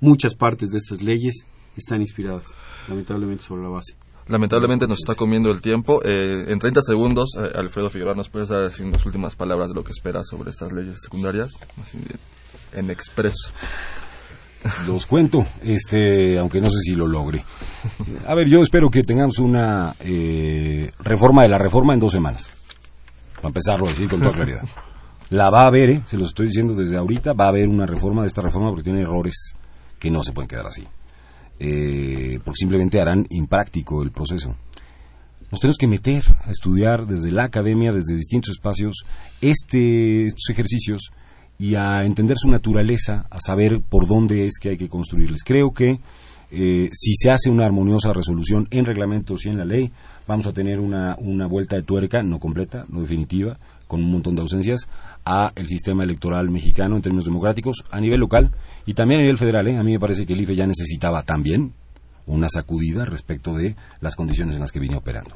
Muchas 0.00 0.34
partes 0.34 0.70
de 0.70 0.78
estas 0.78 1.00
leyes 1.00 1.46
están 1.76 2.00
inspiradas, 2.00 2.48
lamentablemente, 2.88 3.44
sobre 3.44 3.62
la 3.62 3.68
base. 3.68 3.94
Lamentablemente 4.26 4.88
nos 4.88 4.98
está 4.98 5.14
comiendo 5.14 5.52
el 5.52 5.60
tiempo. 5.60 6.02
Eh, 6.04 6.46
en 6.48 6.58
30 6.58 6.82
segundos, 6.82 7.36
eh, 7.38 7.56
Alfredo 7.56 7.88
Figueroa, 7.88 8.16
¿nos 8.16 8.30
puedes 8.30 8.48
dar 8.48 8.64
así, 8.64 8.84
las 8.90 9.06
últimas 9.06 9.36
palabras 9.36 9.68
de 9.68 9.74
lo 9.76 9.84
que 9.84 9.92
esperas 9.92 10.26
sobre 10.26 10.50
estas 10.50 10.72
leyes 10.72 11.00
secundarias? 11.00 11.52
en 12.72 12.90
expreso. 12.90 13.52
Los 14.88 15.06
cuento, 15.06 15.46
este, 15.62 16.36
aunque 16.36 16.60
no 16.60 16.68
sé 16.68 16.78
si 16.82 16.96
lo 16.96 17.06
logre. 17.06 17.44
A 18.26 18.34
ver, 18.34 18.48
yo 18.48 18.60
espero 18.62 18.90
que 18.90 19.04
tengamos 19.04 19.38
una 19.38 19.94
eh, 20.00 20.90
reforma 20.98 21.42
de 21.42 21.48
la 21.48 21.58
reforma 21.58 21.94
en 21.94 22.00
dos 22.00 22.10
semanas. 22.10 22.50
Para 23.36 23.48
empezarlo 23.48 23.86
a 23.86 23.90
decir 23.90 24.08
con 24.08 24.18
toda 24.18 24.32
claridad. 24.36 24.62
La 25.32 25.48
va 25.48 25.62
a 25.62 25.68
haber, 25.68 25.88
¿eh? 25.88 26.02
se 26.04 26.18
lo 26.18 26.26
estoy 26.26 26.48
diciendo 26.48 26.74
desde 26.74 26.98
ahorita, 26.98 27.32
va 27.32 27.46
a 27.46 27.48
haber 27.48 27.66
una 27.66 27.86
reforma 27.86 28.20
de 28.20 28.26
esta 28.26 28.42
reforma 28.42 28.68
porque 28.68 28.82
tiene 28.82 29.00
errores 29.00 29.54
que 29.98 30.10
no 30.10 30.22
se 30.22 30.34
pueden 30.34 30.46
quedar 30.46 30.66
así. 30.66 30.86
Eh, 31.58 32.38
porque 32.44 32.58
simplemente 32.58 33.00
harán 33.00 33.26
impráctico 33.30 34.02
el 34.02 34.10
proceso. 34.10 34.54
Nos 35.50 35.58
tenemos 35.58 35.78
que 35.78 35.86
meter 35.86 36.22
a 36.44 36.50
estudiar 36.50 37.06
desde 37.06 37.30
la 37.30 37.44
academia, 37.44 37.94
desde 37.94 38.14
distintos 38.14 38.50
espacios, 38.50 39.06
este, 39.40 40.26
estos 40.26 40.50
ejercicios 40.50 41.12
y 41.58 41.76
a 41.76 42.04
entender 42.04 42.36
su 42.36 42.50
naturaleza, 42.50 43.26
a 43.30 43.40
saber 43.40 43.80
por 43.80 44.06
dónde 44.06 44.46
es 44.46 44.58
que 44.60 44.68
hay 44.68 44.76
que 44.76 44.90
construirles. 44.90 45.44
Creo 45.44 45.72
que 45.72 45.98
eh, 46.50 46.90
si 46.92 47.14
se 47.14 47.30
hace 47.30 47.48
una 47.48 47.64
armoniosa 47.64 48.12
resolución 48.12 48.68
en 48.70 48.84
reglamentos 48.84 49.46
y 49.46 49.48
en 49.48 49.56
la 49.56 49.64
ley, 49.64 49.92
vamos 50.26 50.46
a 50.46 50.52
tener 50.52 50.78
una, 50.78 51.16
una 51.18 51.46
vuelta 51.46 51.76
de 51.76 51.84
tuerca, 51.84 52.22
no 52.22 52.38
completa, 52.38 52.84
no 52.90 53.00
definitiva, 53.00 53.56
con 53.92 54.02
un 54.02 54.10
montón 54.10 54.34
de 54.34 54.40
ausencias, 54.40 54.88
a 55.26 55.52
el 55.54 55.68
sistema 55.68 56.02
electoral 56.02 56.48
mexicano 56.48 56.96
en 56.96 57.02
términos 57.02 57.26
democráticos 57.26 57.84
a 57.90 58.00
nivel 58.00 58.20
local 58.20 58.50
y 58.86 58.94
también 58.94 59.20
a 59.20 59.22
nivel 59.24 59.36
federal. 59.36 59.68
¿eh? 59.68 59.76
A 59.76 59.82
mí 59.82 59.92
me 59.92 60.00
parece 60.00 60.24
que 60.24 60.32
el 60.32 60.40
IFE 60.40 60.54
ya 60.54 60.66
necesitaba 60.66 61.24
también 61.24 61.74
una 62.26 62.48
sacudida 62.48 63.04
respecto 63.04 63.52
de 63.52 63.76
las 64.00 64.16
condiciones 64.16 64.54
en 64.54 64.62
las 64.62 64.72
que 64.72 64.80
vine 64.80 64.96
operando. 64.96 65.34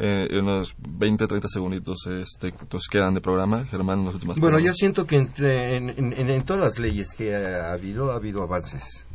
Eh, 0.00 0.26
unos 0.40 0.74
20, 0.88 1.28
30 1.28 1.46
segunditos 1.46 2.04
este, 2.08 2.52
nos 2.72 2.88
quedan 2.88 3.14
de 3.14 3.20
programa. 3.20 3.64
Germán, 3.64 4.04
las 4.04 4.14
últimas 4.14 4.40
Bueno, 4.40 4.58
yo 4.58 4.72
siento 4.72 5.06
que 5.06 5.16
en, 5.16 5.90
en, 5.96 6.42
todas 6.42 6.60
las 6.60 6.78
leyes 6.80 7.10
que 7.16 7.36
ha 7.36 7.72
habido, 7.72 8.10
ha 8.10 8.16
habido 8.16 8.42
avances. 8.42 9.06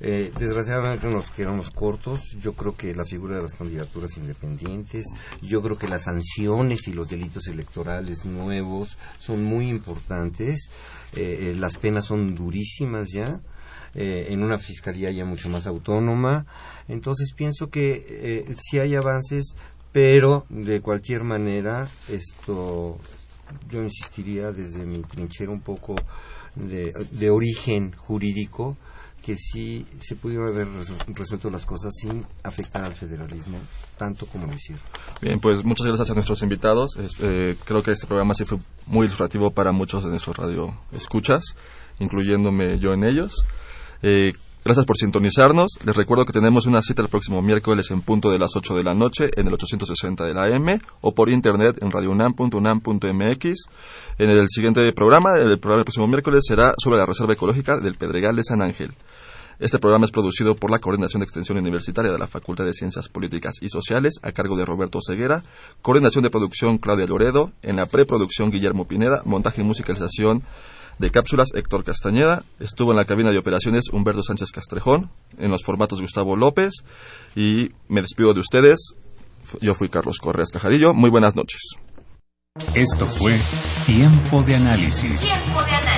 Eh, 0.00 0.30
desgraciadamente 0.38 1.08
nos 1.08 1.30
quedamos 1.30 1.70
cortos. 1.70 2.20
Yo 2.40 2.52
creo 2.52 2.74
que 2.74 2.94
la 2.94 3.04
figura 3.04 3.36
de 3.36 3.42
las 3.42 3.54
candidaturas 3.54 4.16
independientes, 4.16 5.06
yo 5.42 5.60
creo 5.60 5.76
que 5.76 5.88
las 5.88 6.04
sanciones 6.04 6.86
y 6.86 6.92
los 6.92 7.08
delitos 7.08 7.48
electorales 7.48 8.24
nuevos 8.24 8.96
son 9.18 9.42
muy 9.42 9.68
importantes. 9.68 10.70
Eh, 11.16 11.50
eh, 11.50 11.54
las 11.56 11.76
penas 11.76 12.06
son 12.06 12.34
durísimas 12.34 13.08
ya. 13.12 13.40
en 13.94 14.42
una 14.42 14.58
fiscalía 14.58 15.10
ya 15.10 15.24
mucho 15.24 15.48
más 15.48 15.66
autónoma. 15.66 16.46
Entonces 16.86 17.32
pienso 17.34 17.68
que 17.68 18.54
sí 18.56 18.78
hay 18.78 18.94
avances, 18.94 19.56
pero 19.92 20.44
de 20.50 20.80
cualquier 20.82 21.24
manera 21.24 21.88
esto 22.08 22.98
yo 23.68 23.82
insistiría 23.82 24.52
desde 24.52 24.84
mi 24.84 25.02
trinchera 25.02 25.50
un 25.50 25.62
poco 25.62 25.96
de 26.54 27.30
origen 27.30 27.92
jurídico 27.96 28.76
que 29.28 29.36
sí 29.36 29.84
se 30.00 30.16
pudieron 30.16 30.48
haber 30.48 30.66
resuelto 31.08 31.50
las 31.50 31.66
cosas 31.66 31.92
sin 31.94 32.24
afectar 32.44 32.82
al 32.82 32.94
federalismo 32.94 33.58
tanto 33.98 34.24
como 34.24 34.46
lo 34.46 34.54
hicieron. 34.54 34.82
Bien, 35.20 35.38
pues 35.38 35.62
muchas 35.66 35.86
gracias 35.86 36.08
a 36.08 36.14
nuestros 36.14 36.42
invitados. 36.42 36.96
Eh, 37.20 37.54
creo 37.66 37.82
que 37.82 37.90
este 37.90 38.06
programa 38.06 38.32
sí 38.32 38.46
fue 38.46 38.56
muy 38.86 39.04
ilustrativo 39.04 39.50
para 39.50 39.70
muchos 39.70 40.02
de 40.02 40.08
nuestros 40.08 40.34
radio 40.34 40.74
escuchas, 40.92 41.44
incluyéndome 41.98 42.78
yo 42.78 42.94
en 42.94 43.04
ellos. 43.04 43.44
Eh, 44.00 44.32
Gracias 44.64 44.84
por 44.84 44.98
sintonizarnos. 44.98 45.78
Les 45.84 45.96
recuerdo 45.96 46.26
que 46.26 46.32
tenemos 46.32 46.66
una 46.66 46.82
cita 46.82 47.00
el 47.00 47.08
próximo 47.08 47.40
miércoles 47.40 47.90
en 47.90 48.02
punto 48.02 48.30
de 48.30 48.38
las 48.38 48.54
8 48.54 48.74
de 48.76 48.84
la 48.84 48.92
noche 48.92 49.30
en 49.36 49.46
el 49.46 49.54
860 49.54 50.24
de 50.24 50.34
la 50.34 50.44
AM 50.44 50.80
o 51.00 51.14
por 51.14 51.30
internet 51.30 51.78
en 51.80 51.90
radiounam.unam.mx. 51.90 53.54
En 54.18 54.30
el 54.30 54.46
siguiente 54.48 54.92
programa, 54.92 55.38
el 55.38 55.58
programa 55.58 55.78
del 55.78 55.84
próximo 55.84 56.06
miércoles 56.08 56.44
será 56.46 56.74
sobre 56.76 56.98
la 56.98 57.06
Reserva 57.06 57.32
Ecológica 57.32 57.78
del 57.78 57.94
Pedregal 57.94 58.36
de 58.36 58.42
San 58.42 58.60
Ángel. 58.60 58.94
Este 59.58 59.80
programa 59.80 60.06
es 60.06 60.12
producido 60.12 60.54
por 60.54 60.70
la 60.70 60.78
Coordinación 60.78 61.18
de 61.18 61.24
Extensión 61.24 61.58
Universitaria 61.58 62.12
de 62.12 62.18
la 62.18 62.28
Facultad 62.28 62.64
de 62.64 62.72
Ciencias 62.72 63.08
Políticas 63.08 63.56
y 63.60 63.68
Sociales 63.68 64.20
a 64.22 64.30
cargo 64.30 64.56
de 64.56 64.64
Roberto 64.64 65.00
Ceguera, 65.04 65.42
coordinación 65.82 66.22
de 66.22 66.30
producción 66.30 66.78
Claudia 66.78 67.08
Loredo, 67.08 67.50
en 67.62 67.74
la 67.74 67.86
preproducción 67.86 68.52
Guillermo 68.52 68.86
Pineda, 68.86 69.22
montaje 69.24 69.62
y 69.62 69.64
musicalización 69.64 70.44
de 71.00 71.10
cápsulas 71.10 71.48
Héctor 71.54 71.82
Castañeda, 71.82 72.44
estuvo 72.60 72.92
en 72.92 72.98
la 72.98 73.04
cabina 73.04 73.32
de 73.32 73.38
operaciones 73.38 73.88
Humberto 73.90 74.22
Sánchez 74.22 74.52
Castrejón, 74.52 75.10
en 75.38 75.50
los 75.50 75.64
formatos 75.64 76.00
Gustavo 76.00 76.36
López 76.36 76.84
y 77.34 77.72
me 77.88 78.00
despido 78.00 78.34
de 78.34 78.40
ustedes. 78.40 78.94
Yo 79.60 79.74
fui 79.74 79.88
Carlos 79.88 80.18
Correas 80.18 80.50
Cajadillo. 80.52 80.94
Muy 80.94 81.10
buenas 81.10 81.34
noches. 81.34 81.60
Esto 82.74 83.06
fue 83.06 83.36
Tiempo 83.86 84.42
de 84.44 84.54
Análisis. 84.54 85.20
Tiempo 85.20 85.62
de 85.64 85.70
Análisis. 85.70 85.97